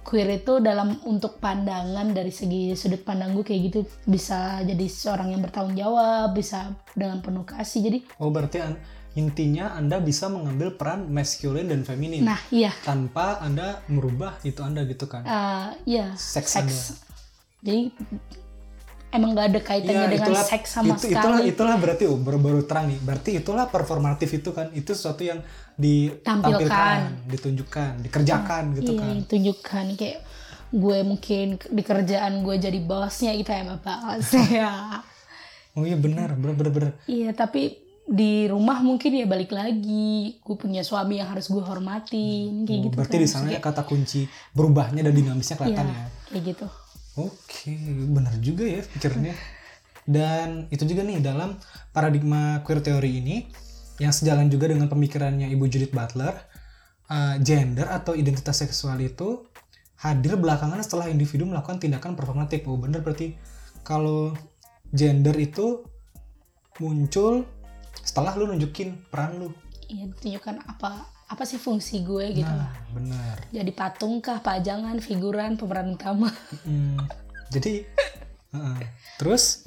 queer 0.00 0.40
itu 0.40 0.58
dalam 0.64 0.96
untuk 1.04 1.36
pandangan 1.38 2.10
dari 2.10 2.32
segi 2.32 2.72
sudut 2.72 3.04
pandang 3.04 3.36
gue 3.36 3.44
kayak 3.44 3.60
gitu 3.68 3.80
bisa 4.08 4.64
jadi 4.64 4.86
seorang 4.88 5.36
yang 5.36 5.44
bertanggung 5.44 5.76
jawab 5.76 6.32
bisa 6.32 6.72
dengan 6.96 7.20
penuh 7.20 7.44
kasih. 7.44 7.80
Jadi 7.86 7.98
oh 8.18 8.32
berarti 8.32 8.58
an- 8.64 8.80
intinya 9.18 9.74
anda 9.74 9.98
bisa 9.98 10.30
mengambil 10.30 10.78
peran 10.78 11.10
masculine 11.10 11.66
dan 11.66 11.82
feminin 11.82 12.22
nah 12.22 12.38
iya. 12.54 12.70
tanpa 12.86 13.42
anda 13.42 13.82
merubah 13.90 14.38
itu 14.46 14.62
anda 14.62 14.86
gitu 14.86 15.10
kan? 15.10 15.26
Eh, 15.26 15.68
iya 15.98 16.14
Seks 16.14 16.50
seks. 16.54 16.76
Jadi 17.60 17.92
emang 19.10 19.34
gak 19.34 19.46
ada 19.50 19.60
kaitannya 19.60 20.06
Ya, 20.06 20.10
dengan 20.14 20.32
seks 20.38 20.70
sama 20.70 20.94
itu, 20.94 21.10
sekali. 21.10 21.18
itulah 21.18 21.40
itulah 21.42 21.76
berarti 21.82 22.04
oh, 22.06 22.16
baru 22.16 22.38
baru 22.38 22.60
terang 22.64 22.86
nih. 22.88 22.98
Berarti 23.02 23.30
itulah 23.42 23.66
performatif 23.66 24.30
itu 24.30 24.54
kan? 24.54 24.70
Itu 24.72 24.94
sesuatu 24.94 25.26
yang 25.26 25.42
ditampilkan 25.80 26.68
Tampilkan. 26.68 26.98
ditunjukkan 27.26 27.92
dikerjakan 28.04 28.62
gitu 28.76 28.92
iya, 28.92 29.00
kan 29.00 29.14
tunjukkan 29.24 29.84
kayak 29.96 30.18
gue 30.70 30.98
mungkin 31.02 31.46
di 31.58 31.82
kerjaan 31.82 32.44
gue 32.44 32.56
jadi 32.56 32.78
bosnya 32.78 33.32
gitu 33.34 33.50
ya 33.50 33.64
bapak 33.74 33.98
ya 34.54 34.72
oh 35.74 35.82
iya 35.82 35.96
benar 35.96 36.36
benar 36.36 36.54
benar, 36.54 36.72
benar. 36.72 36.92
iya 37.08 37.32
tapi 37.32 37.80
di 38.04 38.46
rumah 38.46 38.82
mungkin 38.82 39.14
ya 39.14 39.24
balik 39.24 39.50
lagi 39.50 40.38
gue 40.38 40.56
punya 40.58 40.82
suami 40.82 41.18
yang 41.18 41.30
harus 41.30 41.46
gue 41.46 41.62
hormatin 41.62 42.66
kayak 42.66 42.78
Oh, 42.78 42.84
gitu 42.86 42.94
berarti 42.94 43.16
kan. 43.16 43.22
di 43.22 43.28
sana 43.30 43.48
ya 43.50 43.60
kata 43.62 43.82
kunci 43.82 44.26
berubahnya 44.50 45.00
dan 45.00 45.14
dinamisnya 45.14 45.56
kelihatan 45.56 45.86
Iya, 45.86 45.96
ya 45.96 46.06
kayak 46.28 46.44
gitu 46.54 46.66
Oke, 47.18 47.74
benar 48.06 48.32
juga 48.38 48.62
ya 48.64 48.80
pikirnya. 48.86 49.34
Dan 50.06 50.70
itu 50.70 50.86
juga 50.86 51.02
nih 51.02 51.18
dalam 51.18 51.58
paradigma 51.90 52.62
queer 52.62 52.80
teori 52.80 53.18
ini 53.18 53.44
yang 54.00 54.10
sejalan 54.10 54.48
juga 54.48 54.66
dengan 54.66 54.88
pemikirannya 54.88 55.52
Ibu 55.52 55.68
Judith 55.68 55.92
Butler, 55.92 56.32
uh, 57.06 57.36
gender 57.38 57.84
atau 57.86 58.16
identitas 58.16 58.58
seksual 58.58 58.96
itu 58.98 59.44
hadir 59.96 60.34
belakangan 60.34 60.80
setelah 60.80 61.06
individu 61.06 61.44
melakukan 61.44 61.76
tindakan 61.76 62.16
performatif. 62.16 62.64
Oh, 62.64 62.80
benar 62.80 63.04
berarti 63.04 63.36
kalau 63.84 64.32
gender 64.90 65.36
itu 65.36 65.84
muncul 66.76 67.44
setelah 68.00 68.32
lu 68.34 68.48
nunjukin 68.48 68.96
peran 69.06 69.36
lu. 69.36 69.48
iya 69.86 70.08
tunjukkan 70.08 70.64
apa 70.64 70.90
apa 71.28 71.42
sih 71.44 71.58
fungsi 71.58 72.00
gue 72.00 72.30
gitu 72.32 72.46
Nah, 72.46 72.62
lah 72.66 72.72
benar. 72.90 73.36
jadi 73.50 73.70
patung 73.70 74.18
kah 74.18 74.38
pajangan 74.38 74.96
figuran 74.98 75.54
pemeran 75.54 75.94
utama 75.94 76.30
Hmm, 76.62 76.96
jadi 77.50 77.84
heeh. 78.54 78.78
terus 79.18 79.66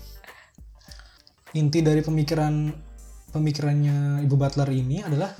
inti 1.54 1.80
dari 1.80 2.00
pemikiran 2.00 2.72
pemikirannya 3.34 4.22
Ibu 4.24 4.36
Butler 4.38 4.69
ini 4.69 5.02
adalah 5.02 5.34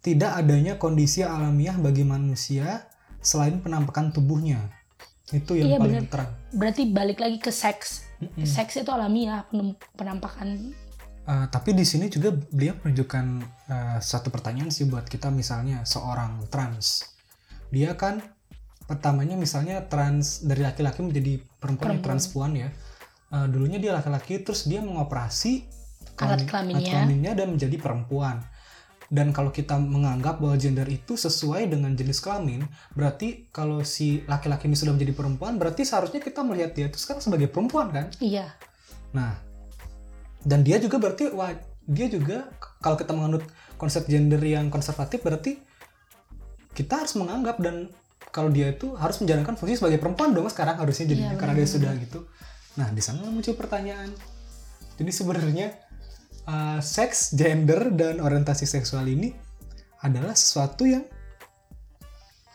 tidak 0.00 0.38
adanya 0.38 0.78
kondisi 0.78 1.26
alamiah 1.26 1.74
bagi 1.74 2.06
manusia 2.06 2.86
selain 3.18 3.58
penampakan 3.58 4.14
tubuhnya. 4.14 4.62
Itu 5.34 5.58
yang 5.58 5.74
Iya, 5.74 5.78
paling 5.82 6.06
terang. 6.06 6.30
berarti 6.54 6.82
balik 6.94 7.18
lagi 7.18 7.42
ke 7.42 7.50
seks 7.50 8.06
seks 8.46 8.78
itu 8.78 8.90
alamiah 8.94 9.42
penampakan 9.98 10.72
Uh, 11.26 11.50
tapi 11.50 11.74
di 11.74 11.82
sini 11.82 12.06
juga 12.06 12.30
beliau 12.30 12.78
menunjukkan 12.86 13.26
uh, 13.66 13.98
satu 13.98 14.30
pertanyaan 14.30 14.70
sih 14.70 14.86
buat 14.86 15.10
kita 15.10 15.26
misalnya 15.34 15.82
seorang 15.82 16.38
trans. 16.46 17.02
Dia 17.74 17.98
kan 17.98 18.22
pertamanya 18.86 19.34
misalnya 19.34 19.82
trans 19.90 20.46
dari 20.46 20.62
laki-laki 20.62 21.02
menjadi 21.02 21.42
perempuan, 21.58 21.98
Perempuan. 21.98 22.06
transpuan 22.06 22.50
ya. 22.54 22.70
Uh, 23.34 23.50
dulunya 23.50 23.82
dia 23.82 23.98
laki-laki 23.98 24.38
terus 24.38 24.70
dia 24.70 24.78
mengoperasi 24.78 25.66
Alat 26.16 26.44
kelamin- 26.44 26.48
kelaminnya. 26.48 26.80
alat 26.80 26.92
kelaminnya 26.92 27.32
dan 27.36 27.46
menjadi 27.52 27.76
perempuan. 27.76 28.36
Dan 29.06 29.30
kalau 29.30 29.54
kita 29.54 29.78
menganggap 29.78 30.42
bahwa 30.42 30.58
gender 30.58 30.82
itu 30.90 31.14
sesuai 31.14 31.70
dengan 31.70 31.94
jenis 31.94 32.18
kelamin, 32.18 32.66
berarti 32.90 33.46
kalau 33.54 33.86
si 33.86 34.26
laki-laki 34.26 34.66
ini 34.66 34.74
sudah 34.74 34.98
menjadi 34.98 35.14
perempuan, 35.14 35.62
berarti 35.62 35.86
seharusnya 35.86 36.18
kita 36.18 36.42
melihat 36.42 36.74
dia 36.74 36.90
itu 36.90 36.98
sekarang 36.98 37.22
sebagai 37.22 37.46
perempuan 37.46 37.94
kan? 37.94 38.10
iya 38.18 38.58
Nah, 39.14 39.38
dan 40.42 40.66
dia 40.66 40.82
juga 40.82 40.98
berarti 40.98 41.30
wah 41.30 41.54
dia 41.86 42.10
juga 42.10 42.50
kalau 42.82 42.98
kita 42.98 43.14
menganut 43.14 43.46
konsep 43.78 44.10
gender 44.10 44.42
yang 44.42 44.74
konservatif 44.74 45.22
berarti 45.22 45.62
kita 46.74 47.06
harus 47.06 47.14
menganggap 47.14 47.62
dan 47.62 47.88
kalau 48.28 48.50
dia 48.50 48.68
itu 48.68 48.92
harus 48.98 49.22
menjalankan 49.22 49.54
fungsi 49.54 49.78
sebagai 49.78 49.96
perempuan 49.96 50.34
dong 50.34 50.50
sekarang 50.50 50.76
harusnya 50.76 51.08
jadinya 51.08 51.32
Iya, 51.32 51.40
karena 51.40 51.54
dia 51.56 51.68
sudah 51.70 51.92
gitu. 51.96 52.26
Nah, 52.76 52.90
di 52.90 53.00
sana 53.00 53.22
muncul 53.30 53.54
pertanyaan. 53.54 54.10
Jadi 54.98 55.10
sebenarnya 55.14 55.72
uh, 56.46 56.80
seks, 56.80 57.34
gender 57.34 57.90
dan 57.92 58.22
orientasi 58.22 58.64
seksual 58.64 59.06
ini 59.06 59.34
adalah 60.02 60.32
sesuatu 60.32 60.86
yang 60.86 61.04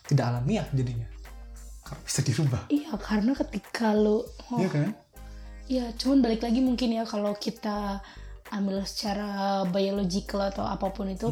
tidak 0.08 0.26
alamiah 0.32 0.68
jadinya. 0.72 1.08
Karena 1.84 2.02
bisa 2.04 2.20
dirubah. 2.24 2.62
iya 2.72 2.96
karena 2.96 3.32
ketika 3.36 3.92
lo 3.92 4.24
oh, 4.52 4.60
Iya 4.60 4.70
kan? 4.72 4.90
Ya, 5.72 5.86
cuman 5.96 6.20
balik 6.20 6.44
lagi 6.44 6.60
mungkin 6.60 6.92
ya 6.92 7.08
kalau 7.08 7.32
kita 7.40 8.04
ambil 8.52 8.84
secara 8.84 9.64
biological 9.72 10.52
atau 10.52 10.68
apa 10.68 10.92
pun 10.92 11.08
itu, 11.08 11.32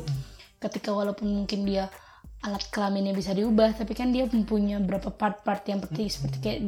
ketika 0.63 0.95
walaupun 0.95 1.43
mungkin 1.43 1.67
dia 1.67 1.91
alat 2.39 2.63
kelaminnya 2.71 3.11
bisa 3.11 3.35
diubah, 3.35 3.75
tapi 3.75 3.91
kan 3.91 4.15
dia 4.15 4.23
mempunyai 4.23 4.79
beberapa 4.79 5.11
part-part 5.11 5.67
yang 5.67 5.83
penting 5.83 6.07
seperti 6.07 6.37
kayak 6.39 6.59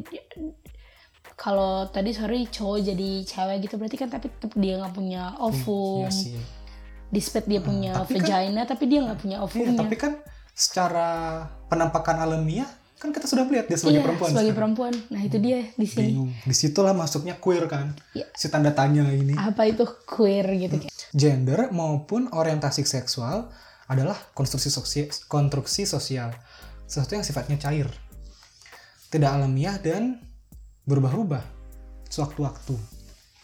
kalau 1.42 1.90
tadi 1.90 2.14
sorry 2.14 2.46
cowok 2.46 2.86
jadi 2.86 3.10
cewek 3.26 3.66
gitu 3.66 3.82
berarti 3.82 3.98
kan 3.98 4.08
tapi 4.08 4.30
tetap 4.30 4.54
dia 4.54 4.78
nggak 4.78 4.94
punya 4.94 5.34
ovum, 5.42 6.06
Iya 6.06 6.14
sih. 6.14 6.38
dispet 7.10 7.50
dia 7.50 7.58
punya 7.60 7.98
tapi 7.98 8.22
kan- 8.22 8.30
vagina 8.46 8.62
tapi 8.64 8.84
dia 8.86 9.00
nggak 9.02 9.20
punya 9.20 9.38
Iya, 9.38 9.44
ovumnya. 9.44 9.80
tapi 9.82 9.96
kan 9.98 10.14
secara 10.54 11.10
penampakan 11.66 12.22
alamiah 12.22 12.70
kan 12.96 13.10
kita 13.10 13.26
sudah 13.26 13.42
melihat 13.42 13.66
dia 13.66 13.76
sebagai 13.76 13.98
Iya, 13.98 14.06
perempuan. 14.06 14.30
sebagai 14.30 14.54
sekarang. 14.54 14.78
perempuan. 14.78 14.94
Nah 15.10 15.22
itu 15.26 15.38
dia 15.42 15.58
di 15.74 15.88
sini. 15.90 16.14
Bingung. 16.14 16.30
Di 16.38 16.54
situlah 16.54 16.94
masuknya 16.94 17.34
queer 17.36 17.66
kan. 17.66 17.98
Iya. 18.14 18.30
Si 18.32 18.46
tanda 18.46 18.70
tanya 18.72 19.02
ini. 19.10 19.34
Apa 19.34 19.66
itu 19.66 19.90
queer 20.06 20.46
gitu 20.54 20.78
kayak. 20.78 20.94
Gender 21.10 21.74
maupun 21.74 22.30
orientasi 22.30 22.86
seksual 22.86 23.50
adalah 23.90 24.14
konstruksi 24.32 24.70
sosial, 24.70 25.10
konstruksi 25.26 25.90
sosial. 25.90 26.30
Sesuatu 26.86 27.18
yang 27.18 27.26
sifatnya 27.26 27.58
cair. 27.58 27.90
Tidak 29.10 29.28
alamiah 29.28 29.82
dan 29.82 30.22
berubah-ubah 30.92 31.44
sewaktu-waktu. 32.12 32.76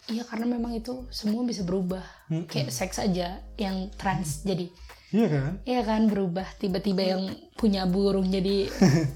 Iya 0.08 0.24
karena 0.24 0.56
memang 0.56 0.76
itu 0.76 1.08
semua 1.08 1.44
bisa 1.44 1.64
berubah. 1.64 2.04
Mm-mm. 2.28 2.48
Kayak 2.48 2.72
seks 2.72 3.00
aja 3.00 3.40
yang 3.56 3.88
trans 3.96 4.44
jadi. 4.44 4.68
Iya 5.08 5.26
kan? 5.32 5.52
Iya 5.64 5.82
kan 5.84 6.02
berubah 6.12 6.44
tiba-tiba 6.60 7.02
yang 7.16 7.22
punya 7.56 7.88
burung 7.88 8.28
jadi 8.28 8.68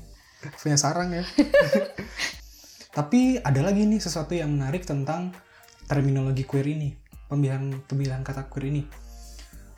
punya 0.65 0.77
sarang 0.81 1.13
ya. 1.13 1.25
Tapi 2.97 3.41
ada 3.41 3.61
lagi 3.65 3.89
nih 3.89 4.01
sesuatu 4.01 4.37
yang 4.37 4.53
menarik 4.53 4.85
tentang 4.85 5.33
terminologi 5.89 6.45
queer 6.45 6.77
ini, 6.77 6.93
pemilihan 7.29 7.81
pemilihan 7.89 8.21
kata 8.21 8.53
queer 8.53 8.69
ini. 8.69 8.83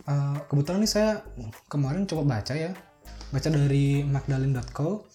Eh, 0.05 0.38
kebetulan 0.50 0.82
nih 0.82 0.90
saya 0.90 1.11
kemarin 1.70 2.11
coba 2.11 2.38
baca 2.38 2.55
ya, 2.59 2.74
baca 3.30 3.48
dari 3.50 4.02
magdalene.co. 4.02 5.07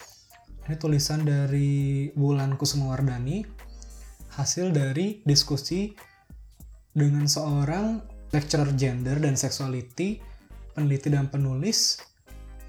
Ini 0.70 0.78
tulisan 0.78 1.26
dari 1.26 2.14
Wulan 2.14 2.54
Kusumawardani, 2.54 3.42
hasil 4.38 4.70
dari 4.70 5.18
diskusi 5.26 5.90
dengan 6.94 7.26
seorang 7.26 7.98
lecturer 8.30 8.78
gender 8.78 9.18
dan 9.18 9.34
sexuality, 9.34 10.22
peneliti 10.78 11.10
dan 11.10 11.34
penulis 11.34 11.98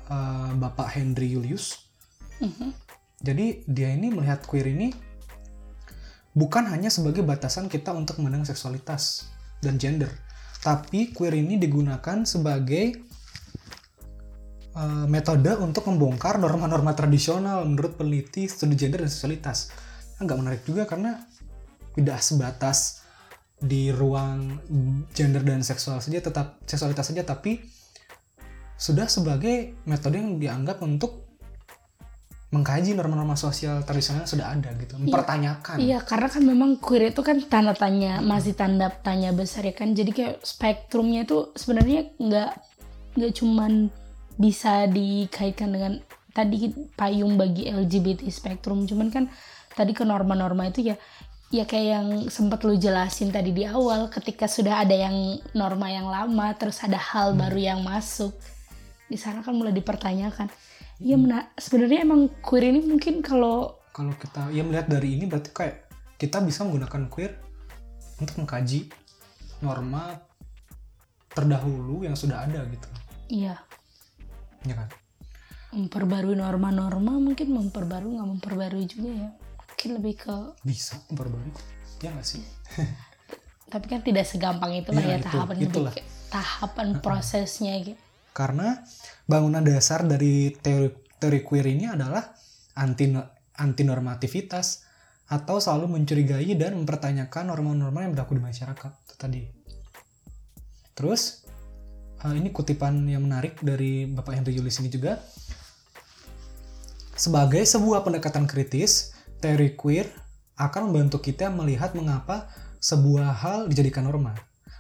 eh, 0.09 0.51
Bapak 0.57 0.97
Henry 0.97 1.37
Julius. 1.37 1.93
Mhm. 2.41 2.73
Jadi 3.21 3.69
dia 3.69 3.93
ini 3.93 4.09
melihat 4.09 4.49
queer 4.49 4.73
ini 4.73 4.97
bukan 6.33 6.73
hanya 6.73 6.89
sebagai 6.89 7.21
batasan 7.21 7.69
kita 7.69 7.93
untuk 7.93 8.17
memandang 8.25 8.49
seksualitas 8.49 9.29
dan 9.61 9.77
gender, 9.77 10.09
tapi 10.65 11.13
queer 11.13 11.37
ini 11.37 11.61
digunakan 11.61 12.25
sebagai 12.25 12.97
uh, 14.77 15.07
metode 15.07 15.55
untuk 15.59 15.87
membongkar 15.89 16.39
norma-norma 16.39 16.95
tradisional 16.95 17.65
menurut 17.67 17.97
peneliti 17.99 18.47
studi 18.47 18.75
gender 18.75 19.03
dan 19.03 19.11
seksualitas. 19.11 19.71
Agak 20.21 20.37
menarik 20.37 20.63
juga 20.67 20.85
karena 20.85 21.23
tidak 21.97 22.21
sebatas 22.23 23.01
di 23.61 23.93
ruang 23.93 24.57
gender 25.13 25.45
dan 25.45 25.61
seksual 25.61 26.01
saja 26.01 26.25
tetap 26.25 26.57
seksualitas 26.65 27.13
saja 27.13 27.29
tapi 27.29 27.61
sudah 28.81 29.05
sebagai 29.05 29.77
metode 29.85 30.17
yang 30.17 30.41
dianggap 30.41 30.81
untuk 30.81 31.29
mengkaji 32.51 32.99
norma-norma 32.99 33.39
sosial 33.39 33.87
tradisional 33.87 34.27
yang 34.27 34.33
sudah 34.33 34.47
ada 34.51 34.75
gitu 34.75 34.99
mempertanyakan 34.99 35.79
Iya, 35.79 36.03
karena 36.03 36.27
kan 36.27 36.43
memang 36.43 36.71
queer 36.83 37.15
itu 37.15 37.23
kan 37.23 37.39
tanda 37.47 37.79
tanya, 37.79 38.19
masih 38.19 38.59
tanda 38.59 38.91
tanya 38.91 39.31
besar 39.31 39.63
ya 39.63 39.71
kan. 39.71 39.95
Jadi 39.95 40.11
kayak 40.11 40.43
spektrumnya 40.43 41.23
itu 41.23 41.55
sebenarnya 41.55 42.11
nggak 42.19 42.53
nggak 43.15 43.33
cuman 43.39 43.95
bisa 44.41 44.89
dikaitkan 44.89 45.69
dengan 45.69 45.93
tadi 46.33 46.73
payung 46.97 47.37
bagi 47.37 47.69
LGBT 47.69 48.25
spektrum, 48.33 48.89
cuman 48.89 49.13
kan 49.13 49.25
tadi 49.77 49.93
ke 49.93 50.09
norma-norma 50.09 50.73
itu 50.73 50.89
ya 50.89 50.97
ya 51.51 51.67
kayak 51.67 51.87
yang 51.91 52.09
sempat 52.31 52.63
lu 52.63 52.79
jelasin 52.79 53.35
tadi 53.35 53.51
di 53.51 53.67
awal 53.67 54.07
ketika 54.07 54.47
sudah 54.47 54.87
ada 54.87 54.95
yang 54.95 55.43
norma 55.53 55.91
yang 55.91 56.07
lama 56.07 56.55
terus 56.55 56.79
ada 56.81 56.95
hal 56.97 57.35
baru 57.35 57.59
yang 57.59 57.81
masuk 57.83 58.31
di 59.11 59.19
sana 59.19 59.43
kan 59.43 59.59
mulai 59.59 59.75
dipertanyakan. 59.75 60.47
Iya 61.03 61.17
mena- 61.19 61.51
sebenarnya 61.59 62.07
emang 62.07 62.31
queer 62.39 62.71
ini 62.71 62.87
mungkin 62.87 63.21
kalau 63.21 63.83
kalau 63.91 64.15
kita 64.15 64.55
ya 64.55 64.63
melihat 64.63 64.87
dari 64.87 65.19
ini 65.19 65.27
berarti 65.27 65.51
kayak 65.51 65.91
kita 66.17 66.39
bisa 66.41 66.63
menggunakan 66.63 67.11
queer 67.11 67.35
untuk 68.23 68.39
mengkaji 68.39 68.87
norma 69.59 70.23
terdahulu 71.35 72.07
yang 72.07 72.15
sudah 72.15 72.47
ada 72.47 72.63
gitu. 72.71 72.89
Iya 73.27 73.59
ya 74.67 74.75
kan? 74.77 74.89
Memperbarui 75.71 76.35
norma-norma 76.35 77.17
mungkin 77.23 77.55
memperbarui 77.55 78.19
nggak 78.19 78.29
memperbarui 78.39 78.85
juga 78.91 79.11
ya. 79.11 79.31
Mungkin 79.71 79.91
lebih 79.97 80.15
ke 80.19 80.35
bisa 80.67 80.99
memperbarui 81.09 81.53
ya 82.03 82.11
nggak 82.11 82.27
sih? 82.27 82.43
Tapi 83.71 83.87
kan 83.87 84.03
tidak 84.03 84.27
segampang 84.27 84.75
itulah 84.75 84.99
Ya, 84.99 85.15
ya, 85.15 85.19
itu, 85.23 85.27
tahapan 85.31 85.57
itulah. 85.63 85.93
lebih 85.95 86.05
tahapan 86.27 86.89
prosesnya 86.99 87.75
gitu. 87.79 88.01
Karena 88.35 88.83
bangunan 89.31 89.63
dasar 89.63 90.03
dari 90.03 90.51
teori 90.59 90.91
teori 91.21 91.41
queer 91.47 91.67
ini 91.71 91.87
adalah 91.87 92.25
anti 92.79 93.15
antinormativitas 93.61 94.89
atau 95.31 95.63
selalu 95.63 95.95
mencurigai 95.95 96.51
dan 96.59 96.75
mempertanyakan 96.83 97.55
norma-norma 97.55 98.03
yang 98.03 98.19
berlaku 98.19 98.35
di 98.35 98.43
masyarakat. 98.43 98.91
Itu 99.07 99.15
tadi. 99.15 99.43
Terus 100.99 101.47
eh, 102.25 102.35
ini 102.37 102.49
kutipan 102.53 103.07
yang 103.09 103.25
menarik 103.25 103.57
dari 103.61 104.09
Bapak 104.09 104.37
Henry 104.37 104.57
Yulis 104.57 104.81
ini 104.81 104.93
juga 104.93 105.21
sebagai 107.21 107.61
sebuah 107.69 108.01
pendekatan 108.01 108.49
kritis, 108.49 109.13
teori 109.45 109.77
queer 109.77 110.09
akan 110.57 110.89
membantu 110.89 111.21
kita 111.21 111.53
melihat 111.53 111.93
mengapa 111.93 112.49
sebuah 112.81 113.37
hal 113.45 113.59
dijadikan 113.69 114.09
norma. 114.09 114.33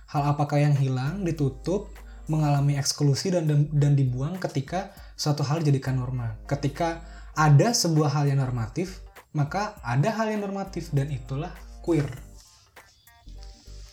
Hal 0.09 0.33
apakah 0.33 0.57
yang 0.57 0.73
hilang, 0.73 1.21
ditutup, 1.21 1.93
mengalami 2.33 2.81
eksklusi 2.81 3.29
dan, 3.29 3.45
dan 3.45 3.69
dan 3.69 3.93
dibuang 3.93 4.41
ketika 4.41 4.97
suatu 5.21 5.45
hal 5.45 5.61
dijadikan 5.61 6.01
norma. 6.01 6.41
Ketika 6.49 7.05
ada 7.37 7.77
sebuah 7.77 8.09
hal 8.09 8.33
yang 8.33 8.41
normatif, 8.41 9.05
maka 9.37 9.77
ada 9.85 10.09
hal 10.09 10.33
yang 10.33 10.41
normatif 10.41 10.89
dan 10.97 11.13
itulah 11.13 11.53
queer. 11.85 12.09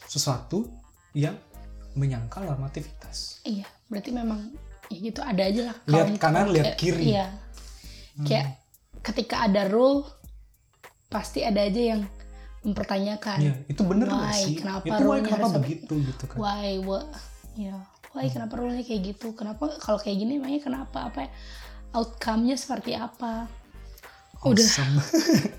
Sesuatu 0.07 0.71
yang 1.11 1.35
menyangkal 1.97 2.45
normativitas. 2.45 3.41
iya 3.43 3.65
berarti 3.87 4.09
memang 4.11 4.53
ya 4.87 4.97
gitu 5.01 5.19
ada 5.19 5.41
aja 5.41 5.61
lah 5.65 5.77
Lihat 5.83 6.07
kanan, 6.15 6.45
kaum- 6.45 6.53
lihat 6.53 6.67
eh, 6.67 6.75
kiri. 6.75 7.05
iya 7.09 7.27
kayak 8.19 8.47
ketika 9.01 9.43
ada 9.43 9.65
rule 9.65 10.05
pasti 11.07 11.41
ada 11.41 11.59
aja 11.59 11.95
yang 11.95 12.01
mempertanyakan 12.61 13.37
Ya, 13.39 13.53
itu 13.65 13.81
bener 13.81 14.07
Why? 14.07 14.35
sih? 14.35 14.55
Kenapa 14.55 14.83
itu 14.83 15.03
why 15.03 15.19
kenapa 15.21 15.47
begitu 15.55 15.93
gitu 16.03 16.23
kan? 16.25 16.35
why 16.35 16.77
what 16.79 17.07
ya 17.55 17.77
why 18.11 18.27
kenapa 18.27 18.53
rule-nya 18.55 18.81
kayak 18.81 19.01
gitu 19.07 19.31
kenapa 19.31 19.71
kalau 19.77 19.97
kayak 19.97 20.17
gini 20.17 20.35
emangnya 20.35 20.61
kenapa 20.61 21.07
apa 21.07 21.19
ya? 21.21 21.29
outcome-nya 21.89 22.55
seperti 22.55 22.91
apa 22.93 23.47
udah 24.43 24.67
Awesome. 24.67 24.95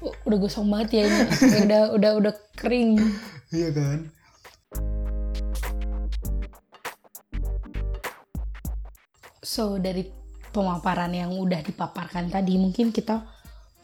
U- 0.00 0.14
udah 0.26 0.38
gosong 0.38 0.68
banget 0.68 0.88
ya 0.92 1.02
ini 1.04 1.18
udah 1.64 1.82
udah 1.92 2.10
udah 2.16 2.32
kering 2.54 3.00
Iya 3.48 3.72
kan? 3.72 3.98
So 9.48 9.80
dari 9.80 10.04
pemaparan 10.52 11.16
yang 11.16 11.32
udah 11.32 11.64
dipaparkan 11.64 12.28
tadi 12.28 12.60
mungkin 12.60 12.92
kita 12.92 13.24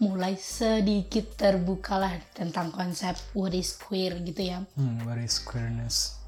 mulai 0.05 0.37
sedikit 0.37 1.41
terbukalah 1.41 2.13
tentang 2.37 2.69
konsep 2.69 3.17
what 3.33 3.57
is 3.57 3.73
queer 3.73 4.21
gitu 4.21 4.53
ya. 4.53 4.61
Hmm, 4.77 5.01
what 5.09 5.17
is 5.17 5.41
queerness? 5.41 6.21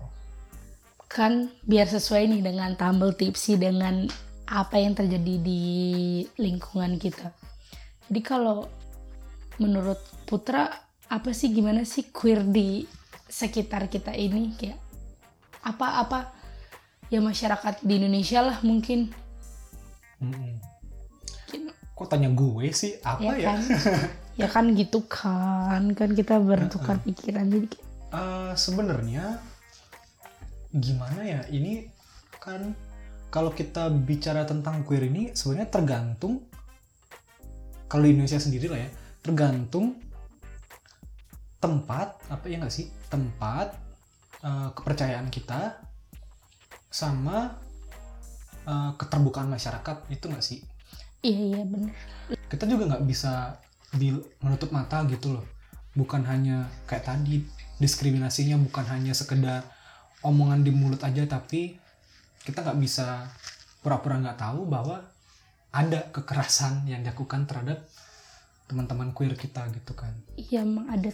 kan 1.07 1.49
biar 1.65 1.89
sesuai 1.89 2.29
nih 2.29 2.43
dengan 2.45 2.75
tumble 2.75 3.15
tipsy 3.15 3.57
dengan 3.57 4.05
apa 4.47 4.77
yang 4.79 4.93
terjadi 4.93 5.41
di 5.41 5.63
lingkungan 6.39 7.01
kita. 7.01 7.33
Jadi 8.07 8.21
kalau 8.21 8.69
menurut 9.59 9.99
Putra 10.27 10.69
apa 11.07 11.31
sih 11.33 11.55
gimana 11.55 11.87
sih 11.87 12.11
queer 12.11 12.43
di 12.45 12.85
sekitar 13.27 13.89
kita 13.89 14.13
ini? 14.13 14.55
Kayak 14.59 14.79
apa-apa 15.65 16.31
ya 17.11 17.23
masyarakat 17.23 17.83
di 17.83 18.03
Indonesia 18.03 18.43
lah 18.43 18.59
mungkin 18.61 19.11
Kok 21.97 22.07
tanya 22.13 22.29
gue 22.29 22.69
sih? 22.77 23.01
Apa 23.01 23.21
ya 23.25 23.35
ya? 23.37 23.49
kan 23.57 23.61
ya 24.41 24.47
kan 24.53 24.65
gitu 24.77 25.01
kan 25.09 25.97
kan 25.97 26.13
kita 26.13 26.37
bertukar 26.37 27.01
pikiran 27.01 27.49
jadi 27.49 27.69
Eh, 28.17 28.53
Sebenarnya 28.55 29.41
gimana 30.71 31.21
ya? 31.25 31.41
Ini 31.49 31.89
kan 32.39 32.73
kalau 33.33 33.51
kita 33.53 33.91
bicara 33.91 34.47
tentang 34.47 34.87
queer 34.87 35.11
ini 35.11 35.35
sebenarnya 35.35 35.69
tergantung 35.69 36.47
kalau 37.87 38.03
di 38.07 38.15
Indonesia 38.19 38.41
sendiri 38.41 38.67
lah 38.67 38.81
ya, 38.83 38.91
tergantung 39.23 39.99
tempat 41.63 42.19
apa 42.31 42.45
ya 42.47 42.63
nggak 42.63 42.73
sih? 42.73 42.89
Tempat 43.11 43.75
eh, 44.47 44.69
kepercayaan 44.73 45.29
kita 45.29 45.81
sama 46.89 47.59
eh, 48.67 48.91
keterbukaan 48.99 49.49
masyarakat 49.49 49.97
itu 50.11 50.25
nggak 50.27 50.45
sih? 50.45 50.61
iya 51.23 51.59
iya 51.59 51.63
bener 51.67 51.91
kita 52.47 52.65
juga 52.71 52.87
nggak 52.95 53.05
bisa 53.07 53.59
bil- 53.99 54.27
menutup 54.39 54.71
mata 54.71 55.03
gitu 55.11 55.35
loh 55.35 55.47
bukan 55.97 56.23
hanya 56.29 56.69
kayak 56.87 57.09
tadi 57.09 57.43
diskriminasinya 57.83 58.61
bukan 58.61 58.85
hanya 58.87 59.11
sekedar 59.17 59.65
omongan 60.23 60.63
di 60.63 60.71
mulut 60.71 61.03
aja 61.03 61.27
tapi 61.27 61.75
kita 62.47 62.63
nggak 62.63 62.79
bisa 62.79 63.27
pura-pura 63.83 64.23
nggak 64.23 64.39
tahu 64.39 64.71
bahwa 64.71 65.03
ada 65.75 66.09
kekerasan 66.15 66.87
yang 66.87 67.03
dilakukan 67.03 67.45
terhadap 67.49 67.85
teman-teman 68.71 69.11
queer 69.11 69.35
kita 69.35 69.67
gitu 69.75 69.93
kan 69.99 70.15
iya 70.39 70.63
emang 70.63 70.87
ada 70.91 71.11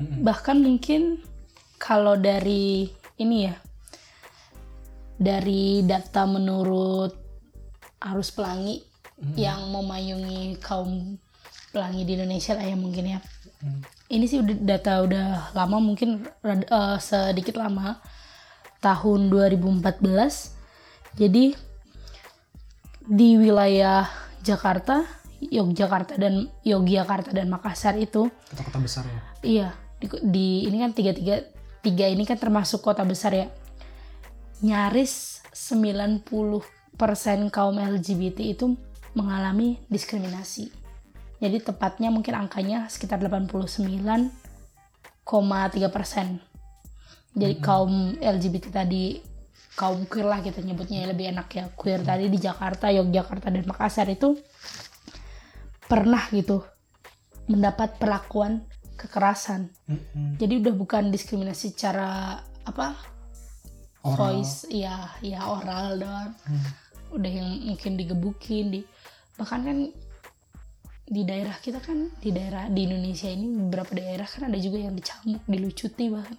Mm-mm. 0.00 0.20
bahkan 0.26 0.60
mungkin 0.60 1.22
kalau 1.80 2.16
dari 2.16 2.92
ini 3.16 3.48
ya 3.48 3.56
dari 5.22 5.80
data 5.82 6.26
menurut 6.26 7.14
arus 8.02 8.28
pelangi 8.28 8.82
yang 9.32 9.70
memayungi 9.70 10.58
kaum 10.58 11.14
pelangi 11.70 12.02
di 12.02 12.18
Indonesia 12.18 12.52
lah 12.52 12.64
ya 12.64 12.74
mungkin 12.74 13.06
ya 13.08 13.20
Hmm. 13.62 13.78
ini 14.10 14.26
sih 14.26 14.42
udah 14.42 14.58
data 14.58 14.92
udah 15.00 15.26
lama 15.54 15.78
mungkin 15.78 16.26
eh, 16.42 16.98
sedikit 16.98 17.54
lama 17.54 18.02
tahun 18.80 19.30
2014 19.30 20.02
jadi 21.14 21.54
di 23.04 23.30
wilayah 23.36 24.10
Jakarta 24.40 25.06
Yogyakarta 25.40 26.14
dan 26.16 26.50
Yogyakarta 26.60 27.30
dan 27.30 27.46
Makassar 27.46 27.94
itu 27.96 28.26
kota-kota 28.48 28.78
besar 28.78 29.04
ya 29.04 29.20
Iya, 29.42 29.68
di, 29.98 30.06
di- 30.24 30.62
ini 30.66 30.76
kan 30.78 30.90
tiga 30.90 31.10
tiga 31.10 31.46
tiga 31.78 32.06
ini 32.06 32.22
kan 32.22 32.34
termasuk 32.36 32.78
kota 32.78 33.02
besar 33.02 33.30
ya. 33.32 33.46
Nyaris 34.62 35.42
90% 35.50 36.62
kaum 37.50 37.76
LGBT 37.76 38.38
itu 38.54 38.78
mengalami 39.12 39.82
diskriminasi. 39.90 40.70
Jadi 41.42 41.58
tepatnya 41.58 42.14
mungkin 42.14 42.38
angkanya 42.38 42.86
sekitar 42.86 43.18
89,3 43.18 44.30
persen. 45.90 46.38
Jadi 47.34 47.58
kaum 47.58 48.14
LGBT 48.22 48.70
tadi 48.70 49.18
kaum 49.74 50.04
queer 50.06 50.28
lah 50.28 50.38
kita 50.44 50.60
nyebutnya 50.62 51.02
ya, 51.02 51.06
lebih 51.10 51.32
enak 51.32 51.48
ya 51.50 51.64
queer 51.74 52.04
tadi 52.04 52.28
di 52.28 52.38
Jakarta, 52.38 52.92
Yogyakarta 52.92 53.48
dan 53.50 53.64
Makassar 53.64 54.06
itu 54.12 54.38
pernah 55.90 56.22
gitu 56.30 56.62
mendapat 57.50 57.98
perlakuan 57.98 58.62
kekerasan. 58.94 59.72
Mm-mm. 59.90 60.38
Jadi 60.38 60.62
udah 60.62 60.74
bukan 60.76 61.10
diskriminasi 61.10 61.74
secara 61.74 62.38
apa 62.62 63.11
Oral. 64.02 64.42
voice, 64.42 64.66
ya 64.70 65.10
ya 65.22 65.46
oral 65.46 66.02
doang. 66.02 66.30
Hmm. 66.42 66.64
Udah 67.14 67.30
yang 67.30 67.48
mungkin 67.70 67.94
digebukin, 67.94 68.64
di 68.74 68.80
bahkan 69.38 69.62
kan 69.62 69.78
di 71.12 71.22
daerah 71.28 71.58
kita 71.58 71.82
kan 71.82 72.08
di 72.22 72.30
daerah 72.32 72.72
di 72.72 72.88
Indonesia 72.88 73.28
ini 73.28 73.44
beberapa 73.68 73.92
daerah 73.92 74.24
kan 74.24 74.48
ada 74.48 74.56
juga 74.56 74.80
yang 74.80 74.94
dicambuk 74.96 75.44
dilucuti 75.44 76.08
bahkan 76.08 76.38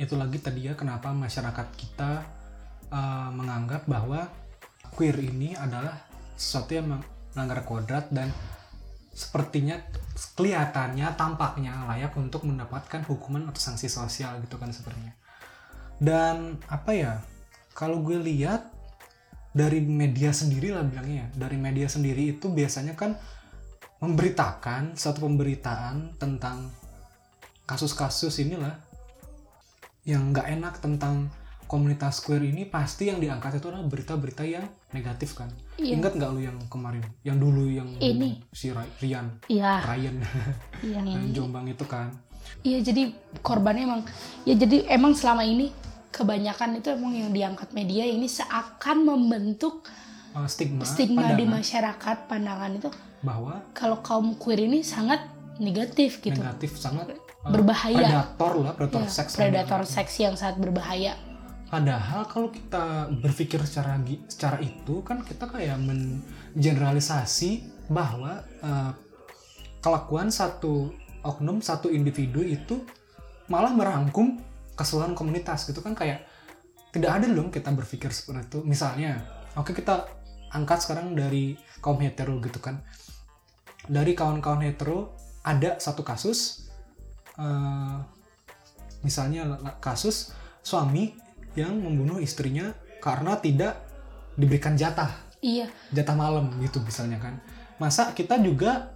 itu 0.00 0.14
lagi 0.16 0.38
tadi 0.40 0.60
ya 0.64 0.72
kenapa 0.72 1.12
masyarakat 1.12 1.68
kita 1.76 2.24
uh, 2.88 3.28
menganggap 3.36 3.84
bahwa 3.84 4.32
queer 4.96 5.16
ini 5.20 5.52
adalah 5.58 5.98
sesuatu 6.40 6.72
yang 6.72 6.86
melanggar 7.34 7.66
kodrat 7.68 8.08
dan 8.08 8.32
sepertinya 9.20 9.76
kelihatannya 10.32 11.12
tampaknya 11.12 11.84
layak 11.92 12.16
untuk 12.16 12.48
mendapatkan 12.48 13.04
hukuman 13.04 13.52
atau 13.52 13.60
sanksi 13.60 13.92
sosial 13.92 14.40
gitu 14.40 14.56
kan 14.56 14.72
sebenarnya. 14.72 15.12
Dan 16.00 16.56
apa 16.72 16.96
ya 16.96 17.12
kalau 17.76 18.00
gue 18.00 18.16
lihat 18.16 18.72
dari 19.52 19.84
media 19.84 20.32
sendiri 20.32 20.72
lah 20.72 20.86
bilangnya 20.86 21.26
ya 21.26 21.28
dari 21.36 21.60
media 21.60 21.84
sendiri 21.90 22.38
itu 22.38 22.48
biasanya 22.48 22.96
kan 22.96 23.18
memberitakan 24.00 24.96
satu 24.96 25.28
pemberitaan 25.28 26.16
tentang 26.16 26.72
kasus-kasus 27.68 28.40
inilah 28.40 28.80
yang 30.08 30.32
nggak 30.32 30.48
enak 30.48 30.74
tentang 30.80 31.28
komunitas 31.68 32.24
queer 32.24 32.40
ini 32.40 32.64
pasti 32.64 33.12
yang 33.12 33.20
diangkat 33.20 33.60
itu 33.60 33.68
adalah 33.68 33.84
berita-berita 33.84 34.42
yang 34.48 34.64
negatif 34.90 35.34
kan? 35.34 35.48
Iya. 35.74 35.96
ingat 35.96 36.12
nggak 36.12 36.30
lu 36.30 36.40
yang 36.42 36.58
kemarin? 36.66 37.00
Yang 37.20 37.36
dulu 37.38 37.64
yang 37.66 37.88
Ini. 37.96 38.42
si 38.50 38.68
Ry- 38.68 38.92
Rian? 38.98 39.26
Iya. 39.46 39.80
Ryan. 39.82 40.16
Yang 40.84 41.04
yang 41.06 41.24
Jombang 41.32 41.66
itu 41.66 41.84
kan. 41.84 42.12
Iya 42.60 42.80
jadi 42.82 43.12
korbannya 43.40 43.84
emang 43.84 44.02
ya 44.42 44.54
jadi 44.54 44.88
emang 44.90 45.12
selama 45.12 45.40
ini 45.42 45.70
kebanyakan 46.10 46.76
itu 46.76 46.90
emang 46.90 47.12
yang 47.12 47.30
diangkat 47.30 47.70
media 47.70 48.02
ini 48.02 48.26
seakan 48.26 49.06
membentuk 49.06 49.86
uh, 50.32 50.44
stigma, 50.44 50.82
stigma 50.82 51.32
di 51.32 51.46
masyarakat 51.46 52.26
pandangan 52.26 52.74
itu 52.74 52.90
bahwa 53.20 53.62
kalau 53.70 54.00
kaum 54.00 54.34
queer 54.34 54.64
ini 54.64 54.82
sangat 54.82 55.22
negatif 55.56 56.18
gitu. 56.18 56.34
Negatif 56.34 56.74
sangat 56.74 57.12
uh, 57.12 57.48
Berbahaya. 57.48 58.00
predator 58.00 58.52
lah 58.58 58.72
predator 58.74 59.00
Ya, 59.00 59.08
seks 59.08 59.32
predator 59.36 59.80
seks 59.86 60.12
yang 60.18 60.34
sangat 60.34 60.58
berbahaya 60.58 61.14
Padahal 61.70 62.26
kalau 62.26 62.50
kita 62.50 63.06
berpikir 63.22 63.62
secara 63.62 63.94
secara 64.26 64.58
itu 64.58 65.06
kan 65.06 65.22
kita 65.22 65.46
kayak 65.46 65.78
mengeneralisasi 65.78 67.62
bahwa 67.86 68.42
eh, 68.42 68.92
kelakuan 69.78 70.34
satu 70.34 70.90
oknum 71.22 71.62
satu 71.62 71.86
individu 71.86 72.42
itu 72.42 72.82
malah 73.46 73.70
merangkum 73.70 74.42
keseluruhan 74.74 75.14
komunitas 75.14 75.62
gitu 75.70 75.78
kan 75.78 75.94
kayak 75.94 76.26
tidak 76.90 77.22
ada 77.22 77.26
dong 77.30 77.54
kita 77.54 77.70
berpikir 77.70 78.10
seperti 78.10 78.50
itu. 78.50 78.58
Misalnya, 78.66 79.22
oke 79.54 79.70
kita 79.70 80.10
angkat 80.50 80.82
sekarang 80.82 81.14
dari 81.14 81.54
kaum 81.78 82.02
hetero 82.02 82.42
gitu 82.42 82.58
kan. 82.58 82.82
Dari 83.86 84.18
kawan-kawan 84.18 84.66
hetero 84.66 85.14
ada 85.46 85.78
satu 85.78 86.02
kasus 86.02 86.66
eh, 87.38 87.98
misalnya 89.06 89.54
kasus 89.78 90.34
suami 90.66 91.29
yang 91.58 91.74
membunuh 91.78 92.22
istrinya 92.22 92.74
karena 93.02 93.38
tidak 93.40 93.80
diberikan 94.36 94.78
jatah. 94.78 95.10
Iya. 95.40 95.72
Jatah 95.90 96.16
malam 96.16 96.52
gitu 96.60 96.78
misalnya 96.84 97.18
kan. 97.18 97.40
Masa 97.80 98.12
kita 98.12 98.36
juga 98.38 98.92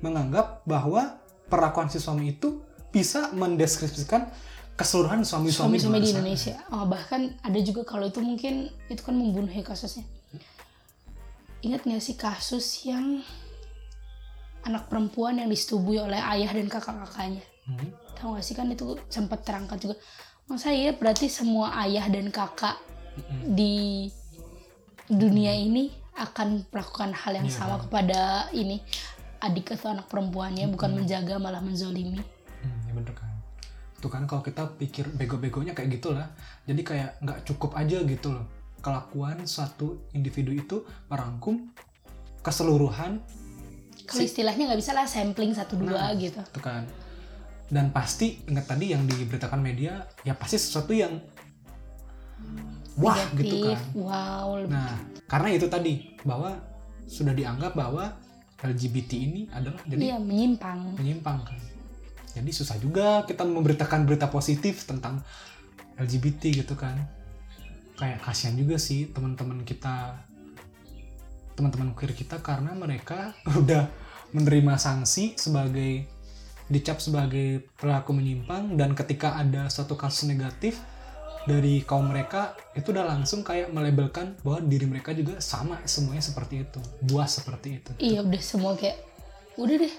menganggap 0.00 0.62
bahwa 0.64 1.18
perlakuan 1.50 1.90
si 1.90 1.98
suami 1.98 2.32
itu 2.32 2.62
bisa 2.94 3.34
mendeskripsikan 3.34 4.30
keseluruhan 4.78 5.26
suami-suami 5.26 5.76
suami-suami 5.76 6.00
di 6.00 6.10
Indonesia. 6.14 6.56
Oh, 6.72 6.88
bahkan 6.88 7.36
ada 7.44 7.58
juga 7.60 7.84
kalau 7.84 8.08
itu 8.08 8.22
mungkin 8.24 8.72
itu 8.88 9.02
kan 9.04 9.12
membunuh 9.12 9.50
ya 9.50 9.60
kasusnya. 9.60 10.06
Ingat 11.60 11.84
nggak 11.84 12.00
sih 12.00 12.16
kasus 12.16 12.64
yang 12.88 13.20
anak 14.64 14.88
perempuan 14.88 15.36
yang 15.36 15.52
disetubui 15.52 16.00
oleh 16.00 16.16
ayah 16.16 16.48
dan 16.48 16.66
kakak-kakaknya? 16.72 17.44
Hmm. 17.70 17.92
tahu 18.18 18.34
gak 18.34 18.44
sih 18.44 18.56
kan 18.58 18.66
itu 18.72 18.98
sempat 19.06 19.46
terangkat 19.46 19.78
juga 19.78 19.94
masa 20.50 20.74
iya 20.74 20.90
berarti 20.90 21.30
semua 21.30 21.70
ayah 21.80 22.10
dan 22.10 22.28
kakak 22.28 22.74
di 23.46 24.10
dunia 25.06 25.54
ini 25.54 25.94
akan 26.12 26.66
melakukan 26.68 27.14
hal 27.14 27.32
yang 27.34 27.46
Iya. 27.46 27.54
sama 27.54 27.76
kepada 27.78 28.20
ini 28.52 28.82
adik 29.40 29.72
atau 29.72 29.94
anak 29.94 30.06
perempuannya 30.06 30.68
bukan 30.68 30.90
menjaga 30.92 31.38
malah 31.38 31.62
menzolimi 31.62 32.20
Hmm, 32.60 32.76
ya 32.84 32.92
bener 32.92 33.14
kan. 33.16 33.32
Tuh 33.96 34.12
kan 34.12 34.28
kalau 34.28 34.44
kita 34.44 34.68
pikir 34.76 35.08
bego-begonya 35.10 35.72
kayak 35.72 35.96
gitulah. 35.96 36.28
Jadi 36.68 36.84
kayak 36.84 37.16
nggak 37.18 37.48
cukup 37.48 37.72
aja 37.72 38.04
gitu 38.04 38.28
loh. 38.30 38.44
Kelakuan 38.78 39.48
suatu 39.48 40.04
individu 40.12 40.52
itu 40.52 40.76
merangkum 41.06 41.72
keseluruhan 42.40 43.16
kalau 44.04 44.20
istilahnya 44.20 44.68
nggak 44.68 44.80
bisa 44.80 44.92
lah 44.92 45.06
sampling 45.06 45.52
satu 45.52 45.76
dua 45.76 46.12
Nah. 46.12 46.16
gitu 46.16 46.36
itu 46.36 46.60
kan. 46.60 46.84
Dan 47.70 47.94
pasti 47.94 48.42
ingat 48.44 48.66
tadi 48.66 48.90
yang 48.90 49.06
diberitakan 49.06 49.62
media 49.62 50.02
ya 50.20 50.34
pasti 50.34 50.58
sesuatu 50.58 50.90
yang 50.90 51.22
wah 52.98 53.16
gitu 53.32 53.56
kan. 53.64 53.78
wow 53.94 54.48
lebih- 54.58 54.74
Nah, 54.74 54.92
karena 55.24 55.48
itu 55.54 55.66
tadi 55.66 55.94
bahwa 56.20 56.58
sudah 57.06 57.30
dianggap 57.30 57.72
bahwa 57.72 58.10
LGBT 58.60 59.10
ini 59.16 59.42
adalah 59.48 59.80
jadi 59.86 60.02
iya 60.04 60.18
menyimpang 60.20 60.98
menyimpang 60.98 61.38
kan. 61.46 61.58
Jadi 62.30 62.50
susah 62.50 62.76
juga 62.76 63.24
kita 63.24 63.42
memberitakan 63.42 64.04
berita 64.04 64.26
positif 64.26 64.84
tentang 64.84 65.22
LGBT 65.96 66.62
gitu 66.62 66.74
kan. 66.74 66.94
Kayak 67.96 68.20
kasihan 68.20 68.54
juga 68.54 68.76
sih 68.76 69.08
teman-teman 69.08 69.62
kita 69.62 70.26
teman-teman 71.54 71.92
queer 71.92 72.12
kita 72.12 72.40
karena 72.40 72.72
mereka 72.72 73.32
udah 73.60 73.88
menerima 74.30 74.74
sanksi 74.76 75.34
sebagai 75.36 76.06
dicap 76.70 77.02
sebagai 77.02 77.66
pelaku 77.76 78.14
menyimpang 78.14 78.78
dan 78.78 78.94
ketika 78.94 79.34
ada 79.34 79.66
suatu 79.66 79.98
kasus 79.98 80.30
negatif 80.30 80.78
dari 81.44 81.82
kaum 81.82 82.06
mereka 82.06 82.54
itu 82.78 82.94
udah 82.94 83.10
langsung 83.10 83.42
kayak 83.42 83.74
melabelkan 83.74 84.38
bahwa 84.46 84.62
diri 84.62 84.86
mereka 84.86 85.10
juga 85.10 85.42
sama 85.42 85.82
semuanya 85.88 86.22
seperti 86.22 86.62
itu. 86.62 86.80
Buas 87.02 87.42
seperti 87.42 87.82
itu. 87.82 87.90
Iya 87.98 88.22
udah 88.22 88.42
semua 88.44 88.78
kayak 88.78 89.02
udah 89.58 89.76
deh. 89.82 89.94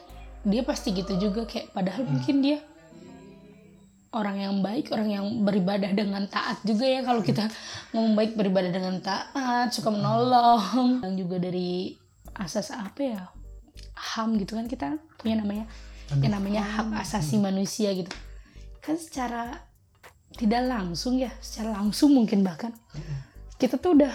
Dia 0.48 0.62
pasti 0.64 0.96
gitu 0.96 1.18
juga 1.20 1.44
kayak 1.46 1.76
padahal 1.76 2.08
Hmm. 2.08 2.18
mungkin 2.18 2.36
dia 2.40 2.58
orang 4.12 4.38
yang 4.44 4.56
baik 4.60 4.92
orang 4.92 5.10
yang 5.12 5.26
beribadah 5.44 5.92
dengan 5.96 6.28
taat 6.28 6.60
juga 6.68 6.84
ya 6.84 7.00
kalau 7.04 7.24
kita 7.24 7.48
ngomong 7.96 8.14
baik 8.16 8.32
beribadah 8.38 8.72
dengan 8.72 8.96
taat 9.04 9.76
suka 9.76 9.92
menolong. 9.92 11.04
Yang 11.04 11.16
juga 11.26 11.36
dari 11.42 12.00
asas 12.38 12.72
apa 12.72 13.02
ya 13.02 13.22
ham 14.14 14.40
gitu 14.40 14.56
kan 14.56 14.66
kita 14.66 14.98
punya 15.20 15.42
namanya 15.42 15.68
yang 16.20 16.34
namanya 16.36 16.64
hak 16.66 16.92
asasi 17.00 17.40
manusia 17.40 17.96
gitu. 17.96 18.12
Kan 18.84 19.00
secara 19.00 19.56
tidak 20.36 20.64
langsung 20.68 21.20
ya 21.20 21.32
secara 21.40 21.80
langsung 21.80 22.12
mungkin 22.12 22.44
bahkan. 22.44 22.76
Kita 23.56 23.80
tuh 23.80 23.96
udah 23.96 24.12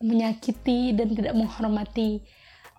menyakiti 0.00 0.94
dan 0.96 1.12
tidak 1.12 1.34
menghormati 1.34 2.22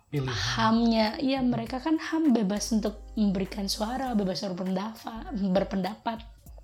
pilihan. 0.08 0.28
hamnya. 0.28 1.06
Iya 1.20 1.40
mereka 1.44 1.82
kan 1.82 2.00
ham 2.00 2.32
bebas 2.32 2.72
untuk 2.72 3.00
memberikan 3.16 3.68
suara 3.68 4.16
bebas 4.16 4.40
berpendapat 4.44 5.32
berpendapat. 5.52 6.18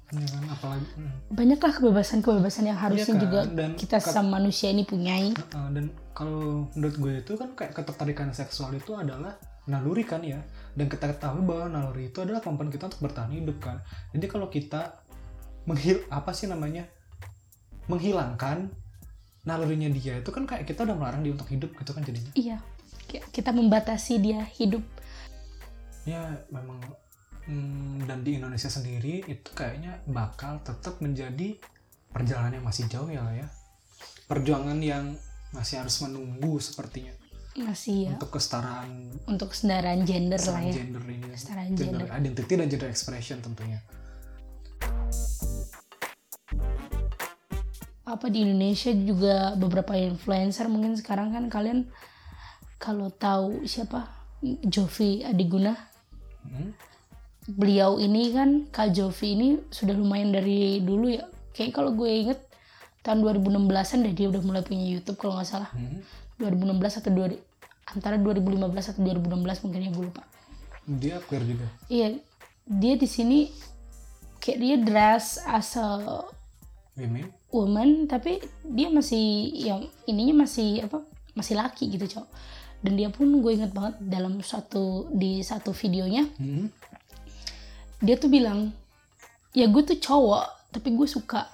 Ya 0.09 0.25
kan, 0.25 0.45
apalagi 0.49 0.89
hmm. 0.97 1.37
banyaklah 1.37 1.73
kebebasan-kebebasan 1.77 2.65
yang 2.65 2.81
harusnya 2.81 3.13
kan, 3.13 3.25
juga 3.29 3.41
dan 3.45 3.77
kita 3.77 4.01
sama 4.01 4.41
manusia 4.41 4.73
ini 4.73 4.89
punyai. 4.89 5.37
Dan 5.53 5.93
kalau 6.17 6.65
menurut 6.73 6.97
gue 6.97 7.13
itu 7.21 7.33
kan 7.37 7.53
kayak 7.53 7.77
ketertarikan 7.77 8.33
seksual 8.33 8.73
itu 8.73 8.97
adalah 8.97 9.37
naluri 9.69 10.09
kan 10.09 10.25
ya 10.25 10.41
dan 10.79 10.87
kita 10.87 11.11
ketahui 11.11 11.43
bahwa 11.43 11.67
naluri 11.67 12.15
itu 12.15 12.23
adalah 12.23 12.39
kemampuan 12.39 12.71
kita 12.71 12.87
untuk 12.87 13.03
bertahan 13.03 13.35
hidup 13.35 13.59
kan? 13.59 13.83
Jadi 14.15 14.27
kalau 14.31 14.47
kita 14.47 15.03
menghil 15.67 16.07
apa 16.07 16.31
sih 16.31 16.47
namanya? 16.47 16.87
Menghilangkan 17.91 18.71
nalurinya 19.43 19.91
dia 19.91 20.23
itu 20.23 20.31
kan 20.31 20.47
kayak 20.47 20.71
kita 20.71 20.87
udah 20.87 20.95
melarang 20.95 21.27
dia 21.27 21.35
untuk 21.35 21.51
hidup 21.51 21.75
gitu 21.75 21.91
kan 21.91 22.07
jadinya? 22.07 22.31
Iya. 22.39 22.63
Kita 23.35 23.51
membatasi 23.51 24.23
dia 24.23 24.47
hidup. 24.55 24.87
Ya 26.07 26.47
memang 26.55 26.79
hmm, 27.51 28.07
dan 28.07 28.23
di 28.23 28.39
Indonesia 28.39 28.71
sendiri 28.71 29.27
itu 29.27 29.51
kayaknya 29.59 29.99
bakal 30.07 30.63
tetap 30.63 31.03
menjadi 31.03 31.59
perjalanan 32.15 32.63
yang 32.63 32.67
masih 32.71 32.87
jauh 32.87 33.11
ya 33.11 33.27
ya. 33.35 33.51
Perjuangan 34.31 34.79
yang 34.79 35.19
masih 35.51 35.83
harus 35.83 35.99
menunggu 36.07 36.63
sepertinya 36.63 37.11
masih 37.65 37.97
ya. 38.09 38.13
Untuk 38.19 38.31
kesetaraan. 38.37 38.91
Untuk 39.27 39.49
kesetaraan 39.55 40.01
gender 40.07 40.41
lah 40.41 40.63
ya. 40.63 40.75
Gender 40.79 41.03
ini. 41.09 41.27
Kesetaraan 41.33 41.71
gender 41.75 42.05
gender. 42.05 42.19
identity 42.19 42.53
dan 42.55 42.67
gender 42.71 42.89
expression 42.91 43.39
tentunya. 43.43 43.81
Apa 48.09 48.27
di 48.33 48.41
Indonesia 48.41 48.91
juga 48.95 49.53
beberapa 49.59 49.93
influencer 49.97 50.67
mungkin 50.71 50.97
sekarang 50.97 51.35
kan 51.35 51.45
kalian 51.53 51.89
kalau 52.81 53.11
tahu 53.11 53.67
siapa? 53.69 54.17
Jovi 54.63 55.27
Adiguna. 55.27 55.75
Hmm? 56.47 56.71
beliau 57.49 57.97
ini 57.97 58.37
kan 58.37 58.69
Kak 58.69 58.93
Jovi 58.93 59.33
ini 59.33 59.49
sudah 59.73 59.97
lumayan 59.97 60.37
dari 60.37 60.85
dulu 60.85 61.09
ya. 61.09 61.25
Kayak 61.57 61.81
kalau 61.81 61.97
gue 61.97 62.11
inget 62.13 62.41
tahun 63.01 63.25
2016an 63.25 64.05
deh 64.05 64.13
dia 64.13 64.29
udah 64.29 64.43
mulai 64.45 64.61
punya 64.61 64.85
YouTube 64.85 65.17
kalau 65.17 65.41
nggak 65.41 65.49
salah. 65.49 65.73
Hmm. 65.73 66.05
2016 66.37 67.01
atau 67.01 67.11
2 67.11 67.48
antara 67.91 68.17
2015 68.17 68.59
atau 68.91 69.01
2016 69.01 69.65
mungkin 69.65 69.81
ya 69.81 69.91
gue 69.91 70.05
lupa 70.05 70.23
Dia 70.85 71.17
queer 71.21 71.45
juga. 71.45 71.67
iya 71.89 72.17
dia 72.65 72.95
di 72.95 73.05
sini 73.05 73.49
kayak 74.39 74.59
dia 74.59 74.77
dress 74.79 75.41
as 75.43 75.73
a 75.75 76.25
Women. 76.95 77.31
woman 77.49 77.91
tapi 78.05 78.43
dia 78.65 78.89
masih 78.89 79.23
yang 79.55 79.81
ininya 80.05 80.43
masih 80.43 80.83
apa 80.83 81.01
masih 81.33 81.55
laki 81.55 81.87
gitu 81.89 82.11
cowok 82.11 82.29
dan 82.79 82.93
dia 82.95 83.09
pun 83.09 83.31
gue 83.39 83.53
inget 83.53 83.71
banget 83.71 83.95
dalam 84.01 84.39
satu 84.41 85.07
di 85.09 85.39
satu 85.41 85.71
videonya 85.73 86.27
Hmm. 86.35 86.67
dia 87.99 88.15
tuh 88.15 88.27
bilang 88.27 88.75
ya 89.53 89.67
gue 89.67 89.83
tuh 89.83 89.97
cowok 89.97 90.45
tapi 90.71 90.93
gue 90.93 91.07
suka 91.07 91.47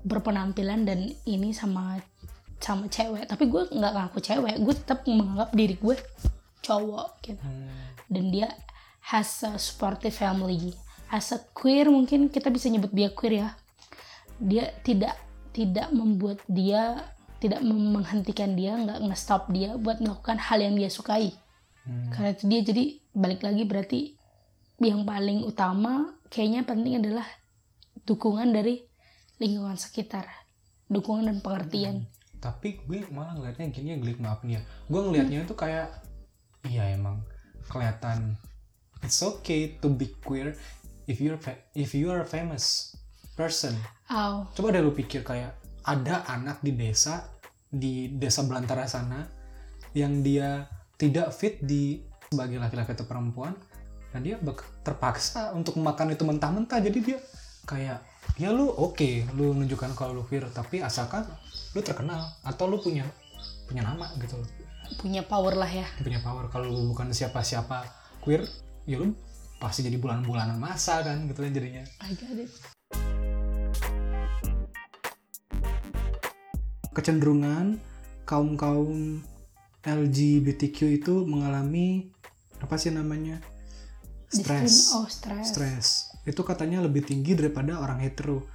berpenampilan 0.00 0.84
dan 0.84 0.98
ini 1.24 1.50
sama 1.50 1.98
sama 2.60 2.88
cewek 2.88 3.28
tapi 3.28 3.48
gue 3.48 3.62
nggak 3.70 3.92
ngaku 3.92 4.18
cewek 4.20 4.56
gue 4.60 4.74
tetap 4.74 5.04
menganggap 5.04 5.50
diri 5.52 5.76
gue 5.76 5.96
cowok 6.64 7.08
gitu. 7.20 7.44
Hmm. 7.44 7.68
dan 8.08 8.24
dia 8.32 8.48
has 9.04 9.44
a 9.44 9.60
supportive 9.60 10.16
family 10.16 10.72
as 11.12 11.30
a 11.36 11.38
queer 11.52 11.92
mungkin 11.92 12.32
kita 12.32 12.48
bisa 12.48 12.72
nyebut 12.72 12.90
dia 12.90 13.12
queer 13.12 13.44
ya. 13.44 13.48
Dia 14.40 14.64
tidak 14.82 15.14
tidak 15.54 15.92
membuat 15.94 16.42
dia 16.50 17.12
tidak 17.38 17.60
menghentikan 17.62 18.56
dia 18.56 18.74
nggak 18.74 19.04
nge-stop 19.04 19.52
dia 19.52 19.76
buat 19.76 20.00
melakukan 20.00 20.40
hal 20.40 20.58
yang 20.64 20.74
dia 20.74 20.88
sukai. 20.88 21.36
Hmm. 21.84 22.08
karena 22.08 22.32
itu 22.32 22.44
dia 22.48 22.60
jadi 22.64 22.84
balik 23.12 23.44
lagi 23.44 23.62
berarti 23.68 24.00
yang 24.80 25.04
paling 25.04 25.44
utama 25.44 26.16
kayaknya 26.32 26.64
penting 26.64 26.96
adalah 26.96 27.28
dukungan 28.08 28.56
dari 28.56 28.80
lingkungan 29.36 29.76
sekitar 29.76 30.24
dukungan 30.88 31.28
dan 31.28 31.38
pengertian 31.44 32.08
Tapi 32.44 32.84
gue 32.84 33.08
malah 33.08 33.32
ngeliatnya 33.32 33.72
gini 33.72 33.96
ya 33.96 33.96
Glik 33.96 34.20
maaf 34.20 34.44
nih 34.44 34.60
ya. 34.60 34.62
Gue 34.92 35.00
ngeliatnya 35.00 35.48
itu 35.48 35.56
kayak 35.56 35.88
iya 36.68 36.92
emang 36.92 37.24
kelihatan 37.72 38.36
it's 39.00 39.20
okay 39.24 39.80
to 39.80 39.88
be 39.88 40.12
queer 40.24 40.56
if 41.08 41.20
you're 41.20 41.40
if 41.72 41.96
you 41.96 42.12
are 42.12 42.20
a 42.20 42.28
famous 42.28 42.92
person. 43.32 43.72
oh 44.12 44.44
Coba 44.52 44.76
deh 44.76 44.84
lu 44.84 44.92
pikir 44.92 45.24
kayak 45.24 45.56
ada 45.84 46.24
anak 46.28 46.60
di 46.60 46.72
desa 46.76 47.28
di 47.68 48.12
desa 48.16 48.44
belantara 48.44 48.84
sana 48.84 49.24
yang 49.92 50.24
dia 50.24 50.68
tidak 50.96 51.32
fit 51.32 51.60
di 51.60 52.00
sebagai 52.32 52.58
laki-laki 52.58 52.96
atau 52.96 53.06
perempuan 53.06 53.52
dan 54.10 54.22
dia 54.22 54.38
terpaksa 54.86 55.54
untuk 55.54 55.78
makan 55.78 56.14
itu 56.14 56.22
mentah-mentah 56.22 56.78
jadi 56.82 56.98
dia 56.98 57.18
kayak 57.66 57.98
ya 58.38 58.50
lu 58.50 58.70
oke 58.70 59.26
lu 59.34 59.54
menunjukkan 59.54 59.94
kalau 59.98 60.18
lu 60.18 60.22
queer 60.26 60.46
tapi 60.50 60.82
asalkan 60.82 61.26
lu 61.74 61.80
terkenal 61.82 62.30
atau 62.46 62.70
lu 62.70 62.78
punya 62.78 63.04
punya 63.66 63.82
nama 63.82 64.08
gitu 64.22 64.38
loh. 64.38 64.48
Punya 65.00 65.26
power 65.26 65.58
lah 65.58 65.68
ya. 65.68 65.86
Punya 66.00 66.22
power. 66.22 66.46
Kalau 66.48 66.70
lu 66.70 66.94
bukan 66.94 67.10
siapa-siapa 67.10 67.84
queer 68.22 68.46
ya 68.86 69.02
lu 69.02 69.12
pasti 69.58 69.82
jadi 69.82 69.98
bulan-bulanan 69.98 70.56
masa 70.56 71.02
kan 71.02 71.26
gitu 71.26 71.42
kan 71.42 71.50
jadinya. 71.50 71.84
I 72.00 72.14
got 72.14 72.38
it. 72.38 72.50
kecenderungan 76.94 77.82
kaum 78.22 78.54
kaum 78.54 79.18
LGBTQ 79.82 81.02
itu 81.02 81.26
mengalami 81.26 82.14
apa 82.62 82.78
sih 82.78 82.94
namanya 82.94 83.42
Diskrim- 84.30 84.64
stres 84.64 84.94
oh 84.94 85.06
stres 85.10 85.46
stres 85.50 85.86
itu 86.24 86.40
katanya 86.46 86.80
lebih 86.80 87.04
tinggi 87.04 87.34
daripada 87.36 87.82
orang 87.82 88.00
hetero 88.00 88.46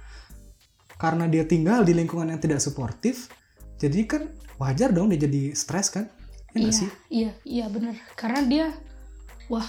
karena 1.00 1.24
dia 1.24 1.48
tinggal 1.48 1.80
di 1.80 1.96
lingkungan 1.96 2.28
yang 2.28 2.36
tidak 2.38 2.60
suportif 2.60 3.32
jadi 3.80 4.04
kan 4.04 4.28
wajar 4.60 4.92
dong 4.92 5.08
dia 5.08 5.24
jadi 5.24 5.56
stres 5.56 5.88
kan? 5.88 6.04
Ya 6.52 6.60
iya 6.60 6.70
sih? 6.70 6.88
iya 7.08 7.30
iya 7.42 7.64
bener. 7.66 7.96
Karena 8.12 8.44
dia 8.44 8.66
wah 9.48 9.64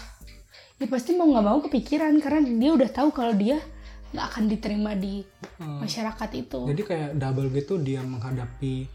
ya 0.76 0.86
pasti 0.86 1.16
mau 1.16 1.32
nggak 1.32 1.46
mau 1.46 1.60
kepikiran 1.64 2.20
karena 2.20 2.44
dia 2.44 2.72
udah 2.76 2.90
tahu 2.92 3.10
kalau 3.16 3.32
dia 3.32 3.64
nggak 4.12 4.26
akan 4.28 4.44
diterima 4.46 4.92
di 4.94 5.24
Hmm. 5.62 5.78
masyarakat 5.78 6.30
itu. 6.36 6.60
Jadi 6.74 6.82
kayak 6.84 7.10
double 7.22 7.54
gitu 7.54 7.78
dia 7.78 8.02
menghadapi 8.02 8.90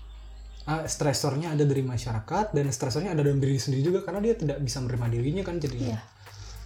ah, 0.66 0.82
stresornya 0.82 1.54
ada 1.54 1.62
dari 1.62 1.80
masyarakat 1.80 2.50
dan 2.50 2.66
stresornya 2.68 3.14
ada 3.14 3.22
dalam 3.22 3.38
diri 3.38 3.54
sendiri 3.54 3.86
juga 3.86 4.02
karena 4.02 4.18
dia 4.18 4.34
tidak 4.34 4.58
bisa 4.60 4.82
menerima 4.82 5.06
dirinya 5.08 5.42
kan 5.46 5.56
jadinya. 5.56 5.94
Iya. 5.94 6.00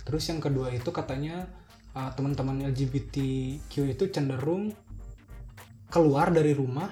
terus 0.00 0.24
yang 0.26 0.40
kedua 0.40 0.72
itu 0.72 0.88
katanya 0.88 1.46
ah, 1.92 2.10
teman-teman 2.16 2.64
LGBTQ 2.72 3.72
itu 3.92 4.04
cenderung 4.08 4.72
keluar 5.90 6.30
dari 6.30 6.54
rumah 6.54 6.88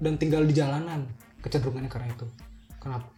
dan 0.00 0.16
tinggal 0.16 0.42
di 0.48 0.56
jalanan. 0.56 1.04
Kecenderungannya 1.44 1.92
karena 1.92 2.08
itu. 2.12 2.26
Kenapa? 2.80 3.08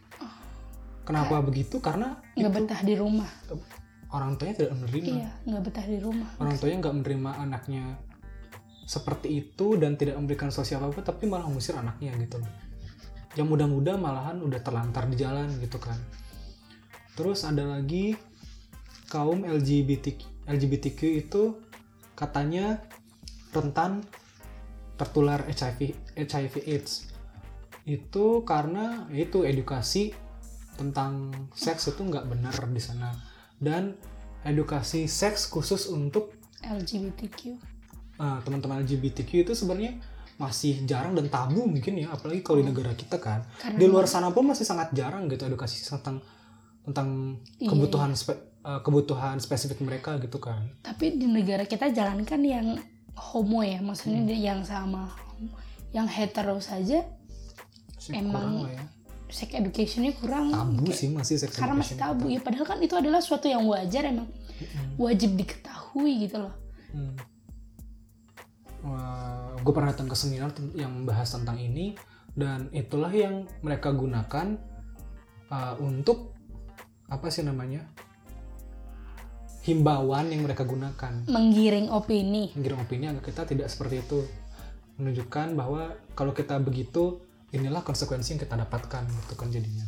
Kenapa 1.03 1.35
begitu? 1.43 1.79
Karena 1.79 2.19
nggak 2.35 2.51
betah 2.51 2.81
di 2.83 2.95
rumah. 2.95 3.27
orang 4.13 4.37
tuanya 4.37 4.55
tidak 4.61 4.77
menerima. 4.77 5.09
Iya 5.09 5.29
nggak 5.49 5.63
betah 5.65 5.85
di 5.89 5.97
rumah. 5.97 6.29
Orang 6.37 6.55
tuanya 6.61 6.77
nggak 6.85 6.95
menerima 7.01 7.31
anaknya 7.49 7.83
seperti 8.83 9.41
itu 9.41 9.79
dan 9.79 9.97
tidak 9.97 10.19
memberikan 10.21 10.51
sosial 10.53 10.85
apa 10.85 11.01
tapi 11.01 11.25
malah 11.25 11.49
mengusir 11.49 11.73
anaknya 11.73 12.13
gitu 12.21 12.37
loh. 12.37 12.51
Yang 13.33 13.47
muda-muda 13.49 13.97
malahan 13.97 14.37
udah 14.43 14.61
terlantar 14.61 15.09
di 15.09 15.17
jalan 15.17 15.49
gitu 15.57 15.81
kan. 15.81 15.97
Terus 17.17 17.41
ada 17.41 17.65
lagi 17.65 18.13
kaum 19.09 19.49
LGBT 19.49 20.13
LGBTQ 20.45 20.99
itu 21.25 21.57
katanya 22.13 22.83
rentan 23.49 24.05
tertular 25.03 25.43
HIV 25.43 25.79
HIV 26.15 26.53
AIDS. 26.71 27.11
Itu 27.83 28.47
karena 28.47 29.11
itu 29.11 29.43
edukasi 29.43 30.15
tentang 30.79 31.35
seks 31.51 31.91
itu 31.91 32.01
nggak 32.07 32.31
benar 32.31 32.55
di 32.71 32.79
sana. 32.79 33.11
Dan 33.59 33.99
edukasi 34.47 35.07
seks 35.11 35.51
khusus 35.51 35.91
untuk 35.91 36.35
LGBTQ 36.63 37.73
uh, 38.19 38.39
teman-teman 38.43 38.83
LGBTQ 38.83 39.47
itu 39.47 39.53
sebenarnya 39.55 39.99
masih 40.41 40.81
jarang 40.89 41.13
dan 41.13 41.29
tabu 41.29 41.61
mungkin 41.69 41.93
ya 41.93 42.09
apalagi 42.09 42.41
kalau 42.41 42.59
di 42.59 42.65
negara 42.67 42.91
kita 42.97 43.21
kan. 43.21 43.45
Karena 43.61 43.77
di 43.77 43.85
luar 43.85 44.09
sana 44.09 44.33
pun 44.33 44.49
masih 44.49 44.65
sangat 44.65 44.91
jarang 44.91 45.29
gitu 45.29 45.45
edukasi 45.45 45.79
tentang 45.85 46.19
tentang 46.83 47.39
Iya, 47.63 47.69
kebutuhan 47.71 48.11
spe- 48.11 48.59
uh, 48.65 48.81
kebutuhan 48.83 49.39
spesifik 49.39 49.79
mereka 49.85 50.19
gitu 50.19 50.41
kan. 50.41 50.73
Tapi 50.83 51.15
di 51.15 51.29
negara 51.29 51.63
kita 51.63 51.93
jalankan 51.93 52.41
yang 52.43 52.67
homo 53.13 53.61
ya 53.61 53.79
maksudnya 53.79 54.21
Hmm. 54.21 54.33
yang 54.33 54.61
sama 54.61 55.13
yang 55.93 56.05
hetero 56.05 56.57
saja 56.57 57.05
Sih, 57.97 58.11
Emang 58.11 58.67
ya. 58.67 58.83
sex 59.29 59.47
educationnya 59.53 60.11
kurang 60.13 60.51
tabu 60.51 60.83
Kayak- 60.85 60.99
sih 60.99 61.07
masih 61.09 61.35
sex 61.39 61.55
karena 61.55 61.75
masih 61.77 61.95
tabu 61.95 62.27
ya 62.27 62.39
padahal 62.39 62.65
kan 62.65 62.79
itu 62.79 62.93
adalah 62.93 63.23
suatu 63.23 63.47
yang 63.47 63.63
wajar 63.63 64.03
emang 64.03 64.27
wajib 64.97 65.33
diketahui 65.33 66.27
gitu 66.27 66.43
loh 66.43 66.53
Hmm. 66.91 67.15
gue 69.63 69.71
pernah 69.71 69.95
datang 69.95 70.11
ke 70.11 70.15
seminar 70.15 70.51
yang 70.75 70.91
membahas 70.91 71.31
tentang 71.31 71.55
ini 71.55 71.95
dan 72.35 72.67
itulah 72.69 73.07
yang 73.09 73.47
mereka 73.63 73.95
gunakan 73.95 74.59
uh, 75.47 75.73
untuk 75.79 76.35
apa 77.07 77.31
sih 77.31 77.47
namanya 77.47 77.87
himbauan 79.63 80.27
yang 80.27 80.43
mereka 80.43 80.67
gunakan. 80.67 81.23
Menggiring 81.31 81.87
opini. 81.87 82.51
Menggiring 82.51 82.83
opini 82.83 83.07
agar 83.07 83.23
kita 83.23 83.47
tidak 83.47 83.71
seperti 83.71 84.03
itu. 84.03 84.27
Menunjukkan 84.99 85.55
bahwa 85.55 85.95
kalau 86.19 86.35
kita 86.35 86.59
begitu 86.59 87.23
inilah 87.55 87.79
konsekuensi 87.79 88.35
yang 88.35 88.41
kita 88.43 88.59
dapatkan 88.59 89.07
gitu 89.07 89.33
kan 89.39 89.47
jadinya. 89.47 89.87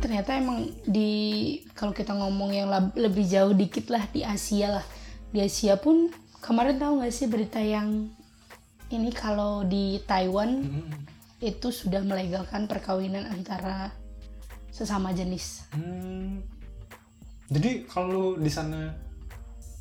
Ternyata 0.00 0.40
emang 0.40 0.72
di 0.88 1.12
kalau 1.76 1.92
kita 1.92 2.16
ngomong 2.16 2.50
yang 2.56 2.72
lab- 2.72 2.96
lebih 2.96 3.28
jauh 3.28 3.52
dikit 3.52 3.92
lah 3.92 4.08
di 4.08 4.24
Asia 4.24 4.80
lah. 4.80 4.86
Di 5.28 5.44
Asia 5.44 5.76
pun 5.76 6.08
kemarin 6.40 6.80
tahu 6.80 7.04
nggak 7.04 7.12
sih 7.12 7.28
berita 7.28 7.60
yang 7.60 8.08
ini 8.88 9.10
kalau 9.12 9.66
di 9.66 10.00
Taiwan? 10.06 10.64
Hmm. 10.64 11.15
Itu 11.38 11.68
sudah 11.68 12.00
melegalkan 12.00 12.64
perkawinan 12.64 13.28
antara 13.28 13.92
sesama 14.70 15.12
jenis 15.12 15.64
Hmm. 15.72 16.40
Jadi 17.46 17.86
kalau 17.86 18.34
di 18.34 18.50
sana 18.50 18.90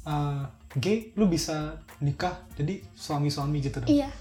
uh, 0.05 0.45
gay, 0.77 1.09
lu 1.17 1.25
bisa 1.25 1.81
nikah 1.97 2.45
jadi 2.53 2.83
suami-suami 2.93 3.57
gitu 3.59 3.81
dong. 3.81 3.89
iya 3.89 4.11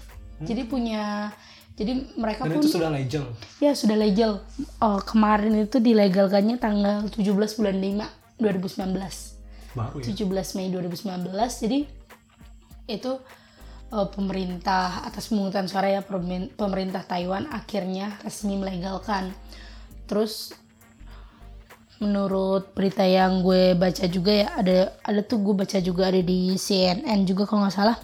jadi 0.41 0.65
punya 0.65 1.29
jadi 1.75 2.15
mereka 2.15 2.47
Dan 2.47 2.57
pun 2.57 2.61
itu 2.63 2.69
sudah 2.71 2.89
legal. 2.89 3.25
ya 3.59 3.71
sudah 3.71 3.95
legal 3.95 4.41
oh, 4.79 4.99
kemarin 5.03 5.61
itu 5.61 5.77
dilegalkannya 5.77 6.57
tanggal 6.57 7.05
17 7.11 7.21
bulan 7.59 7.75
5 7.77 8.39
2019 8.39 9.75
Baru 9.75 9.97
ya. 9.99 10.05
17 10.11 10.57
Mei 10.57 10.67
2019 10.71 11.31
jadi 11.61 11.79
itu 12.87 13.11
eh, 13.95 14.07
pemerintah 14.11 15.07
atas 15.07 15.31
pemungutan 15.31 15.71
suara 15.71 15.87
ya 15.87 16.01
pemerin- 16.03 16.51
pemerintah 16.51 17.07
Taiwan 17.07 17.47
akhirnya 17.47 18.19
resmi 18.21 18.59
melegalkan. 18.59 19.31
Terus 20.05 20.51
menurut 22.03 22.75
berita 22.75 23.07
yang 23.07 23.39
gue 23.39 23.71
baca 23.71 24.03
juga 24.11 24.31
ya 24.35 24.47
ada 24.59 24.99
ada 24.99 25.21
tuh 25.23 25.39
gue 25.39 25.55
baca 25.55 25.79
juga 25.79 26.11
ada 26.11 26.19
di 26.19 26.59
CNN 26.59 27.23
juga 27.23 27.47
kalau 27.47 27.63
nggak 27.63 27.75
salah. 27.75 27.97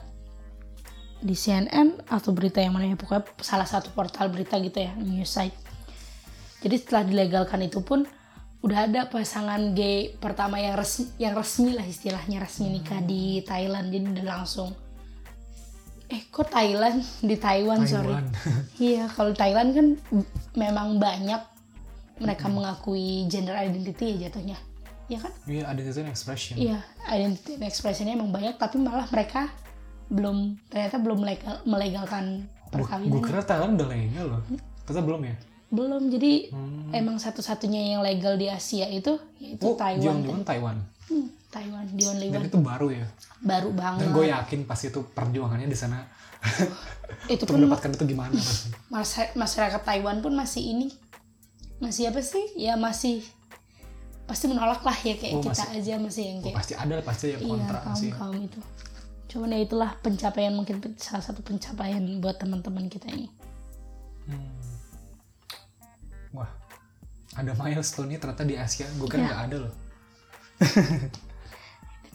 Di 1.22 1.38
CNN 1.38 2.02
atau 2.10 2.34
berita 2.34 2.58
yang 2.64 2.74
mana 2.74 2.90
ya 2.90 2.98
pokoknya 2.98 3.28
salah 3.46 3.68
satu 3.70 3.94
portal 3.94 4.34
berita 4.34 4.58
gitu 4.58 4.82
ya 4.82 4.96
news 4.98 5.30
site. 5.30 5.54
Jadi 6.66 6.76
setelah 6.78 7.04
dilegalkan 7.06 7.62
itu 7.62 7.82
pun 7.86 8.06
udah 8.62 8.86
ada 8.86 9.10
pasangan 9.10 9.74
gay 9.74 10.14
pertama 10.22 10.62
yang 10.62 10.78
resmi 10.78 11.10
yang 11.18 11.34
resmi 11.34 11.74
lah 11.74 11.86
istilahnya 11.86 12.42
resmi 12.42 12.74
nikah 12.74 13.02
di 13.02 13.42
Thailand. 13.46 13.90
Jadi 13.90 14.06
udah 14.18 14.26
langsung 14.26 14.74
eh 16.12 16.22
kok 16.28 16.48
Thailand 16.48 17.00
di 17.20 17.36
Taiwan, 17.36 17.84
sorry 17.86 18.12
Taiwan. 18.12 18.26
iya 18.84 19.04
kalau 19.08 19.32
Thailand 19.32 19.70
kan 19.72 19.88
memang 20.54 21.00
banyak 21.00 21.40
mereka 22.18 22.46
mengakui 22.48 23.26
gender 23.26 23.56
identity 23.56 24.14
ya 24.14 24.28
jatuhnya 24.28 24.58
ya 25.08 25.18
kan 25.18 25.32
Iya, 25.46 25.64
identity 25.68 26.00
and 26.00 26.10
expression. 26.10 26.56
iya 26.56 26.80
identity 27.06 27.56
and 27.56 27.64
expressionnya 27.64 28.14
emang 28.14 28.30
banyak 28.30 28.56
tapi 28.56 28.76
malah 28.78 29.08
mereka 29.08 29.48
belum 30.08 30.60
ternyata 30.68 30.98
belum 30.98 31.20
legal, 31.22 31.56
melegalkan 31.64 32.26
Gue 32.68 32.72
perkawinan 32.78 33.20
kira 33.22 33.42
Thailand 33.42 33.72
udah 33.74 33.88
legal 33.90 34.26
loh. 34.30 34.42
Ternyata 34.82 35.02
belum 35.02 35.22
ya? 35.26 35.36
belum 35.72 36.04
jadi 36.10 36.32
Hmm. 36.52 36.92
emang 36.92 37.16
satu-satunya 37.16 37.96
yang 37.96 38.02
legal 38.02 38.36
di 38.36 38.46
Asia 38.46 38.84
itu 38.86 39.16
yaitu 39.38 39.64
Oh, 39.66 39.76
Taiwan 39.76 40.20
Jiang 40.20 40.44
Taiwan. 40.44 40.78
Taiwan 41.52 41.86
the 41.92 42.06
only 42.08 42.28
Dan 42.28 42.40
one 42.40 42.48
itu 42.48 42.58
baru 42.58 42.88
ya. 42.90 43.06
baru 43.40 43.70
Dan 43.70 43.78
banget 43.78 44.08
gue 44.10 44.26
yakin 44.30 44.60
pasti 44.64 44.88
itu 44.88 45.04
perjuangannya 45.06 45.68
di 45.68 45.76
sana 45.76 46.00
itu 47.28 47.44
pun 47.44 47.60
mendapatkan 47.60 47.92
itu 47.92 48.06
gimana 48.08 48.34
pasti. 48.34 48.72
masy- 48.88 49.34
masyarakat 49.36 49.82
Taiwan 49.82 50.20
pun 50.20 50.32
masih 50.32 50.64
ini 50.66 50.88
masih 51.78 52.08
apa 52.08 52.22
sih 52.22 52.46
ya 52.56 52.74
masih 52.76 53.22
pasti 54.24 54.48
menolak 54.48 54.80
lah 54.80 54.96
ya 54.96 55.14
kayak 55.14 55.34
Oh, 55.34 55.44
kita 55.44 55.66
aja 55.72 55.94
masih 55.98 56.24
yang 56.26 56.38
Oh, 56.38 56.44
kayak 56.44 56.56
pasti 56.56 56.74
ada 56.74 56.96
pasti 57.02 57.26
yang 57.30 57.42
iya 57.42 57.50
kontra 57.52 57.80
kaum 57.80 57.96
sih. 57.96 58.12
kaum 58.12 58.38
itu 58.40 58.60
cuman 59.28 59.48
ya 59.50 59.60
itulah 59.62 59.92
pencapaian 59.98 60.52
mungkin 60.52 60.76
salah 60.96 61.20
satu 61.22 61.40
pencapaian 61.42 62.00
buat 62.18 62.36
teman-teman 62.36 62.88
kita 62.88 63.08
ini 63.08 63.28
Hmm. 64.22 64.54
Wah, 66.32 66.48
ada 67.34 67.52
milestone 67.54 68.08
nya 68.08 68.18
ternyata 68.18 68.44
di 68.44 68.56
Asia. 68.56 68.86
Gue 68.94 69.04
kira 69.06 69.18
Iya. 69.18 69.28
nggak 69.28 69.42
ada 69.44 69.56
loh. 69.60 69.74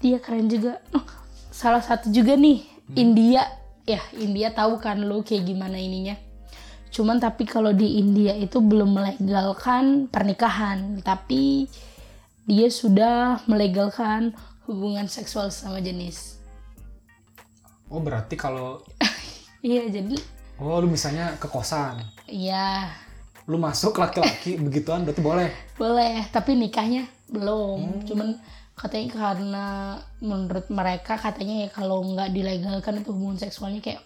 dia 0.01 0.19
keren 0.21 0.49
juga. 0.49 0.81
Oh, 0.93 1.05
salah 1.49 1.81
satu 1.81 2.13
juga 2.13 2.37
nih 2.37 2.65
India. 2.97 3.45
Ya 3.87 4.03
India 4.19 4.51
tahu 4.51 4.83
kan 4.83 4.99
lo 4.99 5.23
kayak 5.23 5.47
gimana 5.47 5.79
ininya. 5.79 6.19
Cuman 6.91 7.21
tapi 7.21 7.45
kalau 7.45 7.77
di 7.77 8.01
India 8.01 8.33
itu 8.35 8.59
belum 8.59 8.97
melegalkan 8.97 10.09
pernikahan 10.09 10.99
tapi 11.05 11.69
dia 12.47 12.71
sudah 12.71 13.43
melegalkan 13.51 14.33
hubungan 14.65 15.07
seksual 15.07 15.51
sama 15.53 15.83
jenis. 15.83 16.39
Oh 17.87 18.03
berarti 18.03 18.35
kalau 18.35 18.83
iya 19.67 19.87
jadi 19.87 20.19
oh 20.59 20.81
lu 20.83 20.89
misalnya 20.91 21.37
ke 21.39 21.47
kosan, 21.47 22.03
iya. 22.27 22.91
Lu 23.47 23.63
masuk 23.63 23.99
laki-laki 24.01 24.59
begituan 24.65 25.07
berarti 25.07 25.23
boleh. 25.23 25.51
boleh 25.79 26.27
tapi 26.35 26.59
nikahnya 26.59 27.07
belum. 27.31 28.03
Cuman 28.09 28.41
katanya 28.77 29.09
karena 29.11 29.67
menurut 30.21 30.69
mereka 30.69 31.17
katanya 31.17 31.65
ya 31.65 31.69
kalau 31.71 32.05
nggak 32.05 32.29
dilegalkan 32.31 33.01
itu 33.01 33.09
hubungan 33.09 33.41
seksualnya 33.41 33.81
kayak 33.81 34.05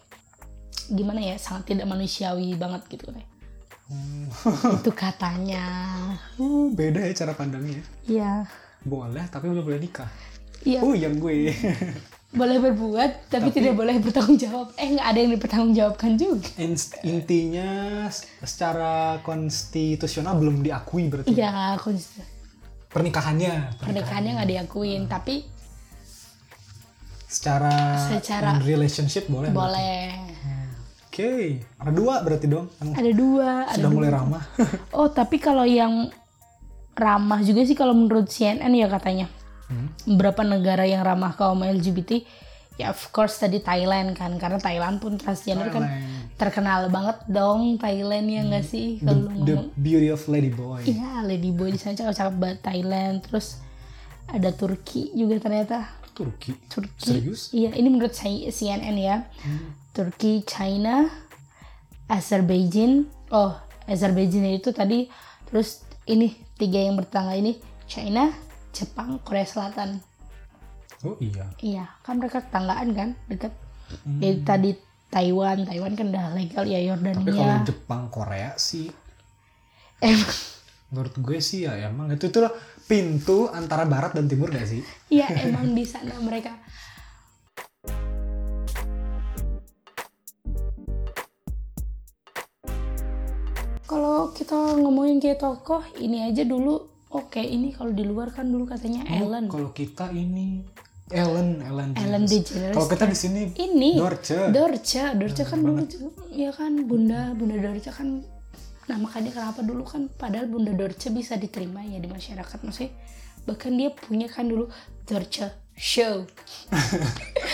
gimana 0.89 1.19
ya 1.21 1.37
sangat 1.37 1.69
tidak 1.69 1.87
manusiawi 1.87 2.55
banget 2.55 2.87
gitu 2.89 3.05
katanya 3.05 3.29
Hmm. 3.91 4.31
itu 4.79 4.91
katanya 4.95 5.67
Uh, 6.39 6.71
beda 6.71 7.03
ya 7.03 7.13
cara 7.13 7.35
pandangnya. 7.35 7.83
iya 8.07 8.47
Boleh 8.81 9.27
tapi 9.27 9.51
belum 9.51 9.67
boleh 9.67 9.83
nikah. 9.83 10.07
iya 10.63 10.79
Oh 10.79 10.95
yang 10.95 11.19
gue. 11.19 11.51
boleh 12.31 12.63
berbuat 12.63 13.27
tapi, 13.27 13.51
tidak 13.51 13.75
boleh 13.75 13.99
bertanggung 13.99 14.39
jawab 14.39 14.71
eh 14.79 14.95
nggak 14.95 15.03
ada 15.05 15.19
yang 15.19 15.33
dipertanggungjawabkan 15.35 16.15
juga 16.15 16.47
intinya 17.03 18.07
secara 18.39 19.19
konstitusional 19.21 20.39
belum 20.39 20.63
diakui 20.63 21.11
berarti 21.11 21.35
iya 21.35 21.75
kons- 21.75 22.23
pernikahannya. 22.91 23.79
Pernikahannya 23.81 24.33
nggak 24.43 24.51
diakuin 24.51 25.07
tapi 25.07 25.47
secara, 27.31 28.11
Secara- 28.11 28.59
relationship 28.59 29.31
boleh 29.31 29.55
boleh. 29.55 30.11
Oke 31.11 31.63
ada 31.79 31.91
dua 31.95 32.23
berarti 32.23 32.47
dong. 32.51 32.67
Ada 32.79 33.11
dua 33.15 33.67
ada 33.71 33.75
sudah 33.79 33.91
mulai 33.91 34.11
ramah. 34.11 34.43
Oh, 34.99 35.07
tapi 35.11 35.39
kalau 35.39 35.63
yang 35.63 36.11
ramah 36.99 37.41
juga 37.43 37.63
sih 37.63 37.79
kalau 37.79 37.95
menurut 37.95 38.27
CNN 38.27 38.71
ya 38.75 38.91
katanya. 38.91 39.31
Hmm. 39.71 39.95
Beberapa 40.07 40.43
negara 40.43 40.83
yang 40.83 41.07
ramah 41.07 41.35
kaum 41.39 41.63
LGBT 41.63 42.27
ya 42.75 42.91
of 42.91 43.13
course 43.13 43.39
tadi 43.39 43.61
Thailand 43.63 44.17
kan 44.17 44.35
karena 44.41 44.59
Thailand 44.59 44.99
pun 44.99 45.15
transgender 45.15 45.71
kan. 45.71 45.87
Thailand. 45.87 46.20
Terkenal 46.41 46.89
banget 46.89 47.21
dong 47.29 47.77
Thailand 47.77 48.25
ya 48.25 48.41
nggak 48.43 48.65
sih 48.65 48.97
the, 48.97 49.05
kalau 49.05 49.29
the 49.45 49.55
ngomong 49.61 49.69
beauty 49.77 50.09
of 50.09 50.25
lady 50.25 50.49
boy 50.49 50.81
Iya, 50.81 51.21
lady 51.21 51.53
boy 51.53 51.69
di 51.69 51.77
sana 51.77 51.93
cakep-cakep 51.93 52.35
banget 52.35 52.59
Thailand. 52.65 53.21
Terus 53.21 53.61
ada 54.25 54.49
Turki 54.51 55.13
juga 55.13 55.37
ternyata. 55.37 55.85
Turki 56.17 56.57
Turki. 56.67 56.97
serius 56.97 57.53
Iya, 57.53 57.77
ini 57.77 57.89
menurut 57.89 58.17
saya 58.17 58.49
CNN 58.49 58.97
ya. 58.97 59.29
Turki, 59.93 60.41
China, 60.43 61.13
Azerbaijan. 62.09 63.07
Oh, 63.31 63.55
Azerbaijan 63.85 64.49
itu 64.49 64.73
tadi 64.73 65.07
terus 65.47 65.85
ini 66.07 66.33
tiga 66.57 66.79
yang 66.79 66.97
bertetangga 66.97 67.35
ini 67.37 67.59
China, 67.85 68.31
Jepang, 68.71 69.19
Korea 69.21 69.45
Selatan. 69.45 69.99
oh 71.03 71.17
iya 71.19 71.49
Iya, 71.59 71.85
kan 72.05 72.21
mereka 72.21 72.45
tetanggaan 72.45 72.89
kan, 72.93 73.09
dekat. 73.27 73.53
Hmm. 74.05 74.21
Jadi 74.21 74.39
tadi 74.45 74.71
Taiwan, 75.11 75.67
Taiwan 75.67 75.99
kan 75.99 76.07
udah 76.15 76.39
legal 76.39 76.63
ya 76.71 76.79
tapi 76.79 76.95
kalau 77.35 77.43
Yordania. 77.43 77.67
Jepang 77.67 78.03
Korea 78.15 78.55
sih 78.55 78.87
Emang, 80.01 80.33
menurut 80.95 81.15
gue 81.19 81.39
sih 81.43 81.67
ya 81.67 81.77
emang 81.91 82.15
itu 82.15 82.31
tuh 82.31 82.47
pintu 82.87 83.51
antara 83.51 83.85
barat 83.85 84.15
dan 84.15 84.31
timur 84.31 84.55
gak 84.55 84.71
sih? 84.71 84.81
Iya 85.11 85.27
emang 85.51 85.75
di 85.75 85.83
sana 85.83 86.15
mereka. 86.23 86.55
Kalau 93.91 94.31
kita 94.31 94.79
ngomongin 94.79 95.19
kayak 95.19 95.43
tokoh 95.43 95.83
ini 95.99 96.23
aja 96.23 96.47
dulu. 96.47 96.87
Oke 97.11 97.43
ini 97.43 97.75
kalau 97.75 97.91
di 97.91 98.07
luar 98.07 98.31
kan 98.31 98.47
dulu 98.47 98.63
katanya 98.71 99.03
Ellen. 99.11 99.51
kalau 99.51 99.75
kita 99.75 100.15
ini 100.15 100.63
Ellen 101.11 101.59
Ellen 101.59 101.91
Ellen 101.99 102.25
DeGeneres. 102.27 102.75
Kalau 102.75 102.87
kita 102.87 103.05
di 103.11 103.19
sini 103.19 103.43
ini 103.59 103.99
Dorce. 103.99 104.55
Dorce. 104.55 105.03
Dorce 105.19 105.43
kan 105.43 105.59
dulu 105.59 105.83
ya 106.31 106.55
kan 106.55 106.87
bunda 106.87 107.35
bunda 107.35 107.59
Dorce 107.59 107.91
kan 107.91 108.23
nah 108.91 108.99
makanya 108.99 109.31
kenapa 109.31 109.63
dulu 109.63 109.87
kan 109.87 110.11
padahal 110.11 110.51
bunda 110.51 110.75
Dorce 110.75 111.11
bisa 111.11 111.35
diterima 111.35 111.83
ya 111.83 111.99
di 111.99 112.07
masyarakat. 112.07 112.59
Maksudnya 112.63 112.95
bahkan 113.45 113.75
dia 113.75 113.91
punya 113.91 114.31
kan 114.31 114.47
dulu 114.47 114.71
Dorce 115.03 115.51
show. 115.75 116.27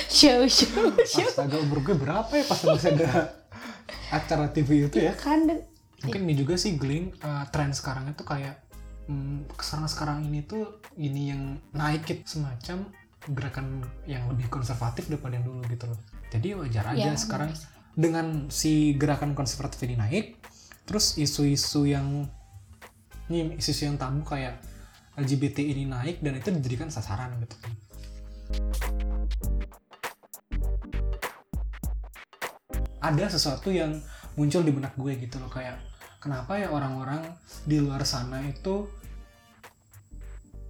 Show 0.07 0.47
show 0.49 0.95
show. 1.03 1.29
Astaga 1.29 1.59
umur 1.61 1.83
gue 1.83 1.97
berapa 1.99 2.31
ya 2.31 2.45
pas 2.47 2.61
masih 2.63 2.95
ada 2.95 3.37
acara 4.09 4.49
TV 4.55 4.87
itu 4.87 5.03
ya? 5.03 5.13
Kan 5.19 5.51
dan 5.51 5.67
mungkin 6.07 6.31
ini 6.31 6.35
juga 6.39 6.55
sih 6.55 6.79
Gling 6.79 7.17
uh, 7.21 7.45
tren 7.51 7.75
sekarang 7.75 8.09
itu 8.15 8.23
kayak 8.23 8.65
hmm, 9.11 9.51
sekarang 9.59 9.89
sekarang 9.91 10.19
ini 10.31 10.47
tuh 10.47 10.79
ini 10.95 11.35
yang 11.35 11.43
naik 11.75 12.07
gitu 12.07 12.39
semacam 12.39 12.87
gerakan 13.27 13.83
yang 14.07 14.27
lebih 14.31 14.47
konservatif 14.47 15.11
daripada 15.11 15.39
yang 15.39 15.47
dulu 15.47 15.61
gitu 15.67 15.91
loh. 15.91 15.99
Jadi 16.31 16.55
wajar 16.55 16.95
aja 16.95 17.11
Ya, 17.11 17.19
sekarang. 17.19 17.51
dengan 17.97 18.53
si 18.53 18.93
gerakan 18.95 19.33
konservatif 19.33 19.81
ini 19.89 19.97
naik 19.97 20.37
terus 20.87 21.17
isu-isu 21.19 21.89
yang 21.89 22.29
ini 23.27 23.59
isu-isu 23.59 23.89
yang 23.91 23.97
tabu 23.99 24.23
kayak 24.23 24.61
LGBT 25.17 25.65
ini 25.65 25.89
naik 25.89 26.21
dan 26.23 26.37
itu 26.39 26.53
dijadikan 26.53 26.93
sasaran 26.93 27.35
gitu. 27.43 27.57
Kan 27.59 27.73
ada 33.01 33.25
sesuatu 33.31 33.71
yang 33.71 34.03
muncul 34.35 34.67
di 34.67 34.73
benak 34.75 34.99
gue 34.99 35.15
gitu 35.17 35.39
loh 35.39 35.49
kayak 35.49 35.79
kenapa 36.19 36.59
ya 36.59 36.69
orang-orang 36.75 37.23
di 37.65 37.79
luar 37.79 38.03
sana 38.03 38.43
itu 38.43 38.91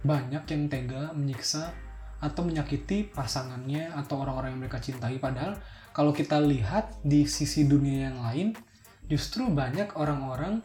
banyak 0.05 0.45
yang 0.45 0.63
tega 0.69 1.11
menyiksa 1.17 1.73
atau 2.17 2.41
menyakiti 2.41 3.13
pasangannya 3.13 3.93
atau 3.93 4.25
orang-orang 4.25 4.57
yang 4.57 4.61
mereka 4.65 4.81
cintai. 4.81 5.21
Padahal 5.21 5.57
kalau 5.93 6.13
kita 6.13 6.41
lihat 6.41 6.97
di 7.05 7.25
sisi 7.29 7.65
dunia 7.69 8.09
yang 8.09 8.21
lain 8.25 8.47
justru 9.07 9.47
banyak 9.47 9.95
orang-orang 9.95 10.59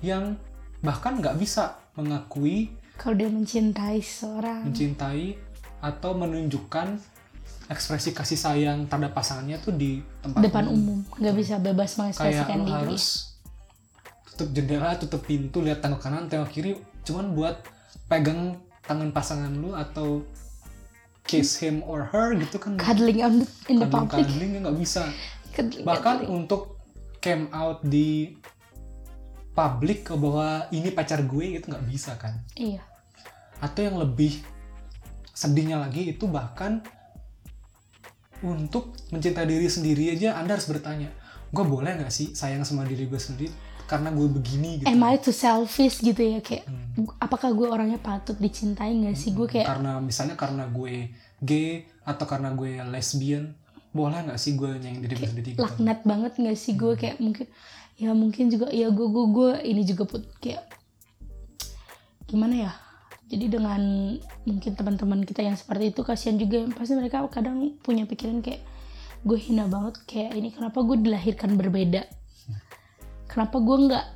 yang 0.00 0.38
bahkan 0.82 1.18
nggak 1.18 1.36
bisa 1.38 1.78
mengakui 1.98 2.70
kalau 2.98 3.14
dia 3.14 3.30
mencintai 3.30 4.02
seorang. 4.02 4.66
mencintai 4.66 5.38
atau 5.78 6.10
menunjukkan 6.18 6.98
ekspresi 7.70 8.10
kasih 8.10 8.38
sayang 8.38 8.90
terhadap 8.90 9.14
pasangannya 9.14 9.58
tuh 9.62 9.74
di 9.76 10.02
tempat 10.22 10.42
depan 10.42 10.66
umum. 10.66 10.98
nggak 11.18 11.36
bisa 11.36 11.54
bebas 11.62 11.94
kayak 11.94 12.02
mengekspresikan 12.02 12.58
lo 12.58 12.66
diri 12.66 12.74
harus 12.74 13.04
tutup 14.38 14.48
jendela 14.54 14.94
tutup 14.94 15.22
pintu 15.26 15.58
lihat 15.62 15.82
tengok 15.82 15.98
kanan 15.98 16.30
tengok 16.30 16.50
kiri. 16.54 16.78
Cuman 17.02 17.34
buat 17.34 17.58
pegang 18.06 18.54
tangan 18.86 19.10
pasangan 19.10 19.50
lu 19.50 19.74
atau 19.74 20.22
kiss 21.28 21.60
him 21.60 21.84
or 21.84 22.08
her 22.08 22.32
gitu 22.34 22.56
kan. 22.56 22.80
Cuddling 22.80 23.20
on 23.20 23.44
the, 23.44 23.46
in 23.68 23.76
the 23.78 23.86
public. 23.86 24.24
kadang 24.24 24.64
nggak 24.64 24.78
bisa. 24.80 25.12
Cuddling, 25.52 25.84
bahkan 25.84 26.24
cuddling. 26.24 26.32
untuk 26.32 26.80
came 27.20 27.52
out 27.52 27.84
di 27.84 28.32
publik 29.52 30.08
bahwa 30.16 30.70
ini 30.72 30.88
pacar 30.90 31.20
gue 31.28 31.60
gitu 31.60 31.68
nggak 31.68 31.86
bisa 31.86 32.16
kan. 32.16 32.40
Iya. 32.56 32.80
Atau 33.60 33.84
yang 33.84 34.00
lebih 34.00 34.40
sedihnya 35.36 35.78
lagi 35.78 36.10
itu 36.10 36.26
bahkan 36.26 36.82
untuk 38.42 38.94
mencintai 39.10 39.46
diri 39.46 39.66
sendiri 39.66 40.14
aja 40.14 40.38
anda 40.38 40.54
harus 40.54 40.70
bertanya 40.70 41.10
gue 41.50 41.64
boleh 41.64 41.98
nggak 41.98 42.12
sih 42.12 42.34
sayang 42.34 42.62
sama 42.62 42.86
diri 42.86 43.10
gue 43.10 43.18
sendiri 43.18 43.50
karena 43.88 44.12
gue 44.12 44.28
begini 44.28 44.84
gitu. 44.84 44.86
Am 44.86 45.00
I 45.00 45.16
too 45.16 45.32
selfish 45.32 46.04
gitu 46.04 46.20
ya? 46.20 46.44
Kayak 46.44 46.68
Hmm. 46.68 47.08
apakah 47.16 47.56
gue 47.56 47.64
orangnya 47.64 47.96
patut 47.96 48.36
dicintai 48.36 48.92
nggak 48.92 49.16
sih? 49.16 49.32
Gue 49.32 49.48
kayak 49.48 49.64
karena 49.64 49.96
misalnya 49.96 50.36
karena 50.36 50.68
gue 50.68 51.08
gay 51.40 51.88
atau 52.04 52.28
karena 52.28 52.52
gue 52.52 52.84
lesbian 52.84 53.56
boleh 53.96 54.28
nggak 54.28 54.36
sih 54.36 54.52
gue 54.54 54.76
nyayang 54.76 55.00
diri 55.00 55.14
gue 55.16 55.28
sendiri 55.32 55.48
gitu? 55.56 55.64
laknat 55.64 56.04
banget 56.04 56.32
nggak 56.36 56.58
sih 56.58 56.76
gue? 56.76 56.92
Kayak 56.94 57.16
mungkin 57.18 57.46
ya 57.96 58.10
mungkin 58.12 58.44
juga 58.52 58.68
ya 58.68 58.92
gue 58.92 59.08
gue 59.08 59.26
gue 59.32 59.50
ini 59.64 59.82
juga 59.88 60.04
put 60.04 60.22
kayak 60.38 60.68
gimana 62.28 62.68
ya? 62.68 62.72
Jadi 63.28 63.46
dengan 63.48 63.80
mungkin 64.44 64.72
teman-teman 64.72 65.20
kita 65.24 65.40
yang 65.44 65.56
seperti 65.56 65.92
itu 65.92 66.00
kasihan 66.04 66.36
juga 66.36 66.64
pasti 66.76 66.92
mereka 66.96 67.24
kadang 67.28 67.76
punya 67.80 68.04
pikiran 68.04 68.44
kayak 68.44 68.60
gue 69.24 69.38
hina 69.40 69.64
banget 69.68 70.00
kayak 70.04 70.32
ini 70.36 70.52
kenapa 70.52 70.80
gue 70.80 70.96
dilahirkan 71.00 71.56
berbeda 71.56 72.06
kenapa 73.38 73.62
gue 73.62 73.76
nggak 73.86 74.06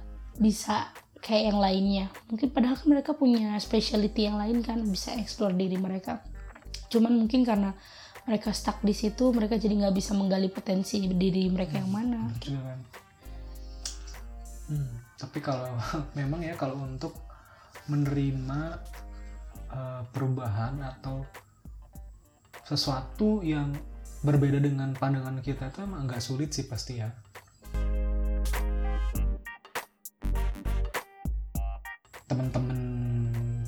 bisa 0.43 0.91
kayak 1.23 1.55
yang 1.55 1.61
lainnya 1.63 2.07
mungkin 2.27 2.51
padahal 2.51 2.75
kan 2.75 2.91
mereka 2.91 3.15
punya 3.15 3.55
specialty 3.63 4.27
yang 4.27 4.35
lain 4.35 4.67
kan 4.67 4.83
bisa 4.83 5.15
explore 5.15 5.55
diri 5.55 5.79
mereka 5.79 6.27
cuman 6.91 7.15
mungkin 7.15 7.47
karena 7.47 7.71
mereka 8.27 8.51
stuck 8.51 8.83
di 8.83 8.91
situ 8.91 9.31
mereka 9.31 9.63
jadi 9.63 9.79
nggak 9.79 9.95
bisa 9.95 10.19
menggali 10.19 10.51
potensi 10.51 11.07
diri 11.07 11.47
mereka 11.55 11.79
yang 11.79 11.95
mana 11.95 12.27
Gitu 12.43 12.59
kan. 12.59 12.79
Hmm, 14.67 14.95
tapi 15.15 15.39
kalau 15.39 15.71
memang 16.19 16.43
ya 16.43 16.59
kalau 16.59 16.83
untuk 16.83 17.15
menerima 17.87 18.83
eh, 19.71 20.03
perubahan 20.11 20.83
atau 20.99 21.23
sesuatu 22.67 23.47
yang 23.47 23.71
berbeda 24.27 24.59
dengan 24.59 24.95
pandangan 24.99 25.39
kita 25.43 25.71
itu 25.71 25.87
emang 25.87 26.11
agak 26.11 26.19
sulit 26.19 26.51
sih 26.51 26.67
pasti 26.67 26.99
ya. 26.99 27.11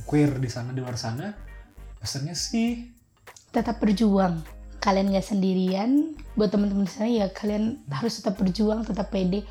Queer 0.04 0.36
di 0.36 0.48
sana 0.52 0.70
di 0.70 0.80
luar 0.84 0.96
sana, 1.00 1.32
pesannya 2.00 2.36
sih 2.36 2.94
tetap 3.54 3.78
berjuang 3.78 4.42
kalian 4.82 5.14
nggak 5.14 5.24
sendirian 5.24 6.12
buat 6.36 6.52
teman-teman 6.52 6.84
saya 6.84 7.24
ya 7.24 7.26
kalian 7.32 7.80
harus 7.88 8.20
tetap 8.20 8.36
berjuang 8.36 8.84
tetap 8.84 9.08
pede 9.08 9.46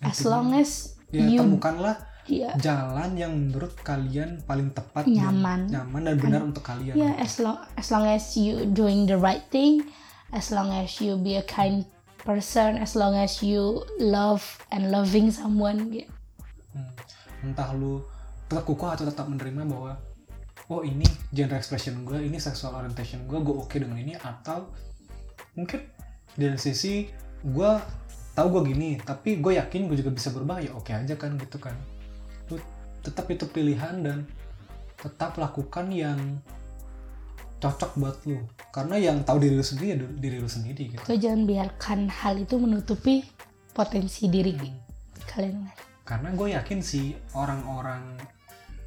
as 0.00 0.22
long 0.24 0.54
as 0.56 0.96
ya 1.12 1.26
you 1.26 1.42
temukanlah 1.42 2.00
ya 2.24 2.54
jalan 2.56 3.18
yang 3.18 3.36
menurut 3.36 3.74
kalian 3.82 4.40
paling 4.48 4.72
tepat 4.72 5.04
dan 5.04 5.12
Nyaman. 5.12 5.60
nyaman 5.68 6.00
dan 6.08 6.14
benar 6.16 6.40
untuk 6.46 6.64
kalian. 6.64 6.94
ya 6.96 7.12
as 7.20 7.36
long 7.42 7.58
as 7.76 7.92
long 7.92 8.08
as 8.08 8.38
you 8.38 8.64
doing 8.72 9.04
the 9.04 9.18
right 9.18 9.44
thing 9.52 9.84
as 10.32 10.48
long 10.54 10.72
as 10.72 11.02
you 11.02 11.20
be 11.20 11.36
a 11.36 11.44
kind 11.44 11.84
person 12.24 12.80
as 12.80 12.96
long 12.96 13.12
as 13.12 13.44
you 13.44 13.84
love 14.00 14.42
and 14.72 14.90
loving 14.90 15.30
someone 15.30 15.92
gitu. 15.92 16.10
Hmm. 16.74 16.90
Entah 17.46 17.70
lu 17.76 18.02
tetap 18.46 18.64
kukuh 18.66 18.94
atau 18.94 19.04
tetap 19.06 19.26
menerima 19.26 19.66
bahwa 19.66 19.98
oh 20.70 20.82
ini 20.82 21.06
gender 21.30 21.58
expression 21.58 22.02
gue, 22.06 22.18
ini 22.22 22.38
sexual 22.38 22.74
orientation 22.74 23.26
gue, 23.26 23.38
gue 23.38 23.54
oke 23.54 23.76
dengan 23.76 23.98
ini 23.98 24.14
atau 24.18 24.70
mungkin 25.54 25.82
dari 26.34 26.58
sisi 26.58 27.10
gue 27.42 27.70
tahu 28.36 28.46
gue 28.58 28.62
gini, 28.74 28.98
tapi 29.02 29.38
gue 29.38 29.58
yakin 29.58 29.88
gue 29.90 29.96
juga 29.98 30.12
bisa 30.14 30.30
berubah 30.34 30.60
ya 30.62 30.74
oke 30.74 30.90
aja 30.90 31.14
kan 31.14 31.38
gitu 31.38 31.58
kan. 31.58 31.74
Lu 32.50 32.58
tetap 33.02 33.30
itu 33.30 33.46
pilihan 33.46 34.02
dan 34.02 34.26
tetap 34.98 35.38
lakukan 35.38 35.90
yang 35.92 36.18
cocok 37.56 37.96
buat 37.96 38.16
lu 38.28 38.44
karena 38.68 39.00
yang 39.00 39.24
tahu 39.24 39.40
diri 39.40 39.56
lu 39.56 39.64
sendiri 39.64 39.96
ya 39.96 39.98
diri 39.98 40.36
lu 40.38 40.50
sendiri 40.50 40.82
gitu. 40.92 41.02
Kau 41.02 41.16
jangan 41.16 41.48
biarkan 41.48 42.00
hal 42.12 42.44
itu 42.44 42.60
menutupi 42.60 43.24
potensi 43.72 44.28
diri 44.28 44.56
kalian 45.26 45.68
karena 46.06 46.30
gue 46.32 46.48
yakin 46.54 46.80
sih 46.80 47.18
orang-orang 47.34 48.14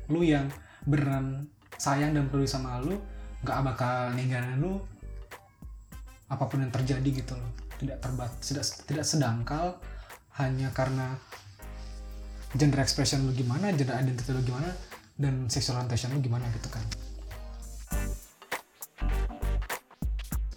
lu 0.09 0.25
yang 0.25 0.49
beneran 0.83 1.45
sayang 1.77 2.11
dan 2.17 2.27
peduli 2.27 2.49
sama 2.49 2.81
lu 2.81 2.97
gak 3.45 3.63
bakal 3.63 4.11
ninggalin 4.17 4.59
lu 4.59 4.73
apa 6.29 6.45
pun 6.45 6.61
yang 6.61 6.73
terjadi 6.73 7.09
gitu 7.09 7.33
loh. 7.33 7.51
Tidak 7.79 7.97
terbat 8.03 8.31
tidak 8.43 8.65
tidak 8.85 9.05
sedangkal 9.07 9.79
hanya 10.37 10.69
karena 10.75 11.15
gender 12.53 12.81
expression 12.81 13.23
lu 13.23 13.31
gimana 13.31 13.71
gender 13.71 13.95
identity 13.95 14.35
lu 14.35 14.43
gimana 14.43 14.69
dan 15.15 15.47
sexual 15.47 15.79
orientation 15.79 16.11
lu 16.11 16.19
gimana 16.19 16.45
gitu 16.51 16.67
kan. 16.67 16.83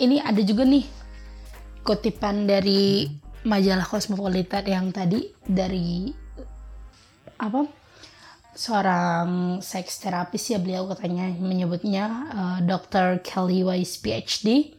Ini 0.02 0.18
ada 0.18 0.42
juga 0.42 0.66
nih 0.66 0.82
kutipan 1.86 2.50
dari 2.50 3.06
majalah 3.46 3.86
Cosmopolitan 3.86 4.66
yang 4.66 4.90
tadi 4.90 5.30
dari 5.46 6.10
apa 7.38 7.81
seorang 8.52 9.58
seks 9.64 10.00
terapis 10.00 10.52
ya 10.52 10.60
beliau 10.60 10.84
katanya 10.92 11.32
menyebutnya 11.36 12.04
uh, 12.28 12.58
Dr. 12.64 13.20
Kelly 13.24 13.64
Weiss 13.64 13.96
PhD. 13.96 14.76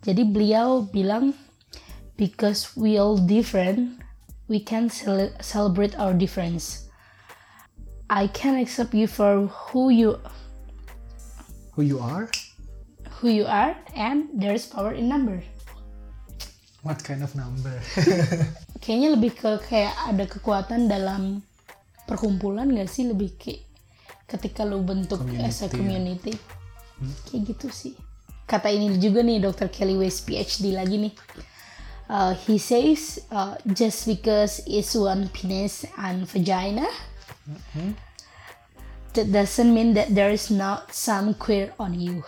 Jadi 0.00 0.22
beliau 0.24 0.88
bilang 0.88 1.36
because 2.16 2.72
we 2.72 2.96
all 2.96 3.20
different, 3.20 4.00
we 4.48 4.56
can 4.60 4.88
cele- 4.88 5.36
celebrate 5.44 5.92
our 6.00 6.16
difference. 6.16 6.88
I 8.08 8.26
can 8.26 8.56
accept 8.56 8.96
you 8.96 9.06
for 9.06 9.46
who 9.46 9.92
you 9.92 10.18
who 11.78 11.86
you 11.86 12.02
are 12.02 12.26
who 13.22 13.30
you 13.30 13.46
are 13.46 13.76
and 13.94 14.26
there 14.34 14.50
is 14.50 14.66
power 14.66 14.90
in 14.90 15.06
number. 15.06 15.44
what 16.82 16.98
kind 17.04 17.20
of 17.20 17.36
number 17.36 17.76
Kayaknya 18.82 19.08
lebih 19.12 19.32
ke 19.36 19.50
kayak 19.68 19.92
ada 20.08 20.24
kekuatan 20.24 20.88
dalam 20.88 21.44
perkumpulan 22.10 22.66
gak 22.74 22.90
sih 22.90 23.06
lebih 23.06 23.38
kayak 23.38 23.62
ketika 24.26 24.66
lu 24.66 24.82
bentuk 24.82 25.22
as 25.38 25.62
a 25.62 25.70
Community, 25.70 26.34
ya. 26.34 26.38
community. 26.38 27.22
Kayak 27.30 27.40
gitu 27.54 27.66
sih. 27.70 27.94
Kata 28.50 28.66
ini 28.66 28.98
juga 28.98 29.22
nih 29.22 29.38
Dr. 29.38 29.70
Kelly 29.70 29.94
Weiss 29.94 30.18
PhD 30.26 30.74
lagi 30.74 30.98
nih. 30.98 31.14
Uh, 32.10 32.34
he 32.34 32.58
says 32.58 33.22
uh, 33.30 33.54
just 33.70 34.02
because 34.10 34.58
it's 34.66 34.98
one 34.98 35.30
penis 35.30 35.86
and 35.94 36.26
vagina 36.26 36.82
that 39.14 39.30
doesn't 39.30 39.70
mean 39.70 39.94
that 39.94 40.10
there 40.10 40.34
is 40.34 40.50
not 40.50 40.90
some 40.90 41.38
queer 41.38 41.70
on 41.78 41.94
you. 41.94 42.26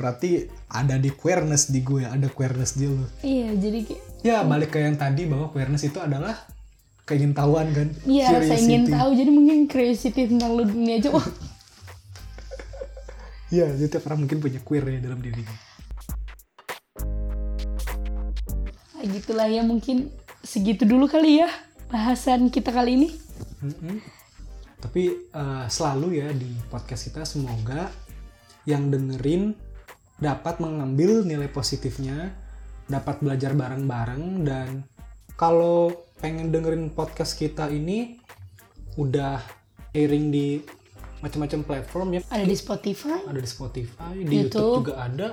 berarti 0.00 0.48
ada 0.72 0.96
di 0.96 1.12
queerness 1.12 1.68
di 1.68 1.84
gue 1.84 2.08
ada 2.08 2.28
queerness 2.32 2.72
di 2.76 2.88
lu 2.88 3.04
Iya, 3.20 3.52
jadi 3.58 3.78
kayak 3.84 4.04
ya 4.20 4.44
balik 4.44 4.76
ke 4.76 4.78
yang 4.80 4.96
tadi 5.00 5.24
bahwa 5.24 5.48
queerness 5.52 5.84
itu 5.88 5.96
adalah 6.00 6.36
keingintahuan 7.08 7.74
kan 7.74 7.88
Iya, 8.06 8.38
rasa 8.38 8.54
ingin 8.54 8.86
tahu. 8.86 9.10
Jadi 9.18 9.30
mungkin 9.34 9.66
curiosity 9.66 10.30
tentang 10.30 10.54
lu 10.54 10.62
dunia 10.62 11.02
aja. 11.02 11.10
Wah, 11.10 11.26
Iya, 13.50 13.66
jadi 13.74 13.98
tiap 13.98 14.06
orang 14.06 14.26
mungkin 14.26 14.38
punya 14.38 14.62
queer 14.62 14.86
ya 14.86 15.02
dalam 15.02 15.18
dirinya. 15.18 15.56
Nah, 18.94 19.04
gitulah 19.10 19.50
ya 19.50 19.66
mungkin 19.66 20.14
segitu 20.46 20.86
dulu 20.86 21.10
kali 21.10 21.42
ya 21.42 21.50
bahasan 21.90 22.46
kita 22.46 22.70
kali 22.70 22.94
ini. 22.94 23.08
Mm-mm. 23.58 23.98
Tapi 24.78 25.34
eh, 25.34 25.64
selalu 25.66 26.22
ya 26.22 26.30
di 26.30 26.46
podcast 26.70 27.10
kita 27.10 27.26
semoga 27.26 27.90
yang 28.70 28.86
dengerin 28.86 29.58
dapat 30.22 30.62
mengambil 30.62 31.26
nilai 31.26 31.50
positifnya, 31.50 32.30
dapat 32.90 33.22
belajar 33.22 33.54
bareng-bareng 33.54 34.42
dan 34.42 34.82
kalau 35.38 35.94
pengen 36.18 36.50
dengerin 36.50 36.90
podcast 36.92 37.38
kita 37.38 37.70
ini 37.70 38.18
udah 38.98 39.40
airing 39.94 40.28
di 40.28 40.60
macam-macam 41.22 41.60
platform 41.64 42.08
ya. 42.18 42.20
Ada 42.28 42.44
di 42.44 42.56
Spotify. 42.58 43.22
Ada 43.24 43.40
di 43.40 43.48
Spotify, 43.48 44.12
di 44.20 44.34
YouTube, 44.34 44.50
YouTube. 44.50 44.76
juga 44.82 44.94
ada, 45.00 45.28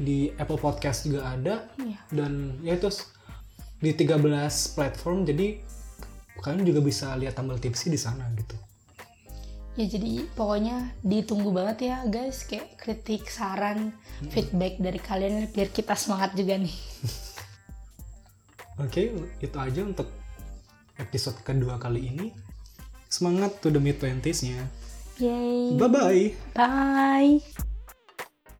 di 0.00 0.32
Apple 0.32 0.56
Podcast 0.56 1.04
juga 1.04 1.28
ada 1.28 1.68
Iya. 1.76 2.00
dan 2.08 2.56
ya 2.64 2.80
itu 2.80 2.88
di 3.80 3.92
13 3.92 4.72
platform 4.72 5.28
jadi 5.28 5.60
kalian 6.40 6.64
juga 6.64 6.80
bisa 6.80 7.12
lihat 7.20 7.36
tampil 7.36 7.60
tipsy 7.60 7.92
di 7.92 8.00
sana 8.00 8.24
gitu. 8.32 8.56
Ya 9.74 9.86
jadi 9.86 10.26
pokoknya 10.34 10.92
ditunggu 11.00 11.50
banget 11.54 11.90
ya 11.90 11.96
guys 12.04 12.44
kayak 12.44 12.76
kritik, 12.76 13.24
saran, 13.26 13.94
feedback 14.28 14.76
dari 14.76 14.98
kalian 14.98 15.46
biar 15.48 15.70
kita 15.70 15.94
semangat 15.94 16.34
juga 16.34 16.58
nih. 16.58 16.74
Oke, 18.82 19.12
itu 19.38 19.56
aja 19.56 19.80
untuk 19.82 20.08
episode 20.96 21.36
kedua 21.40 21.76
kali 21.76 22.08
ini. 22.08 22.28
semangat 23.10 23.58
to 23.58 23.74
the 23.74 23.82
mid 23.82 23.98
20s 23.98 24.46
nya 24.46 24.62
Yay. 25.18 25.74
bye 25.74 25.90
bye 25.90 26.30
Bye. 26.54 27.42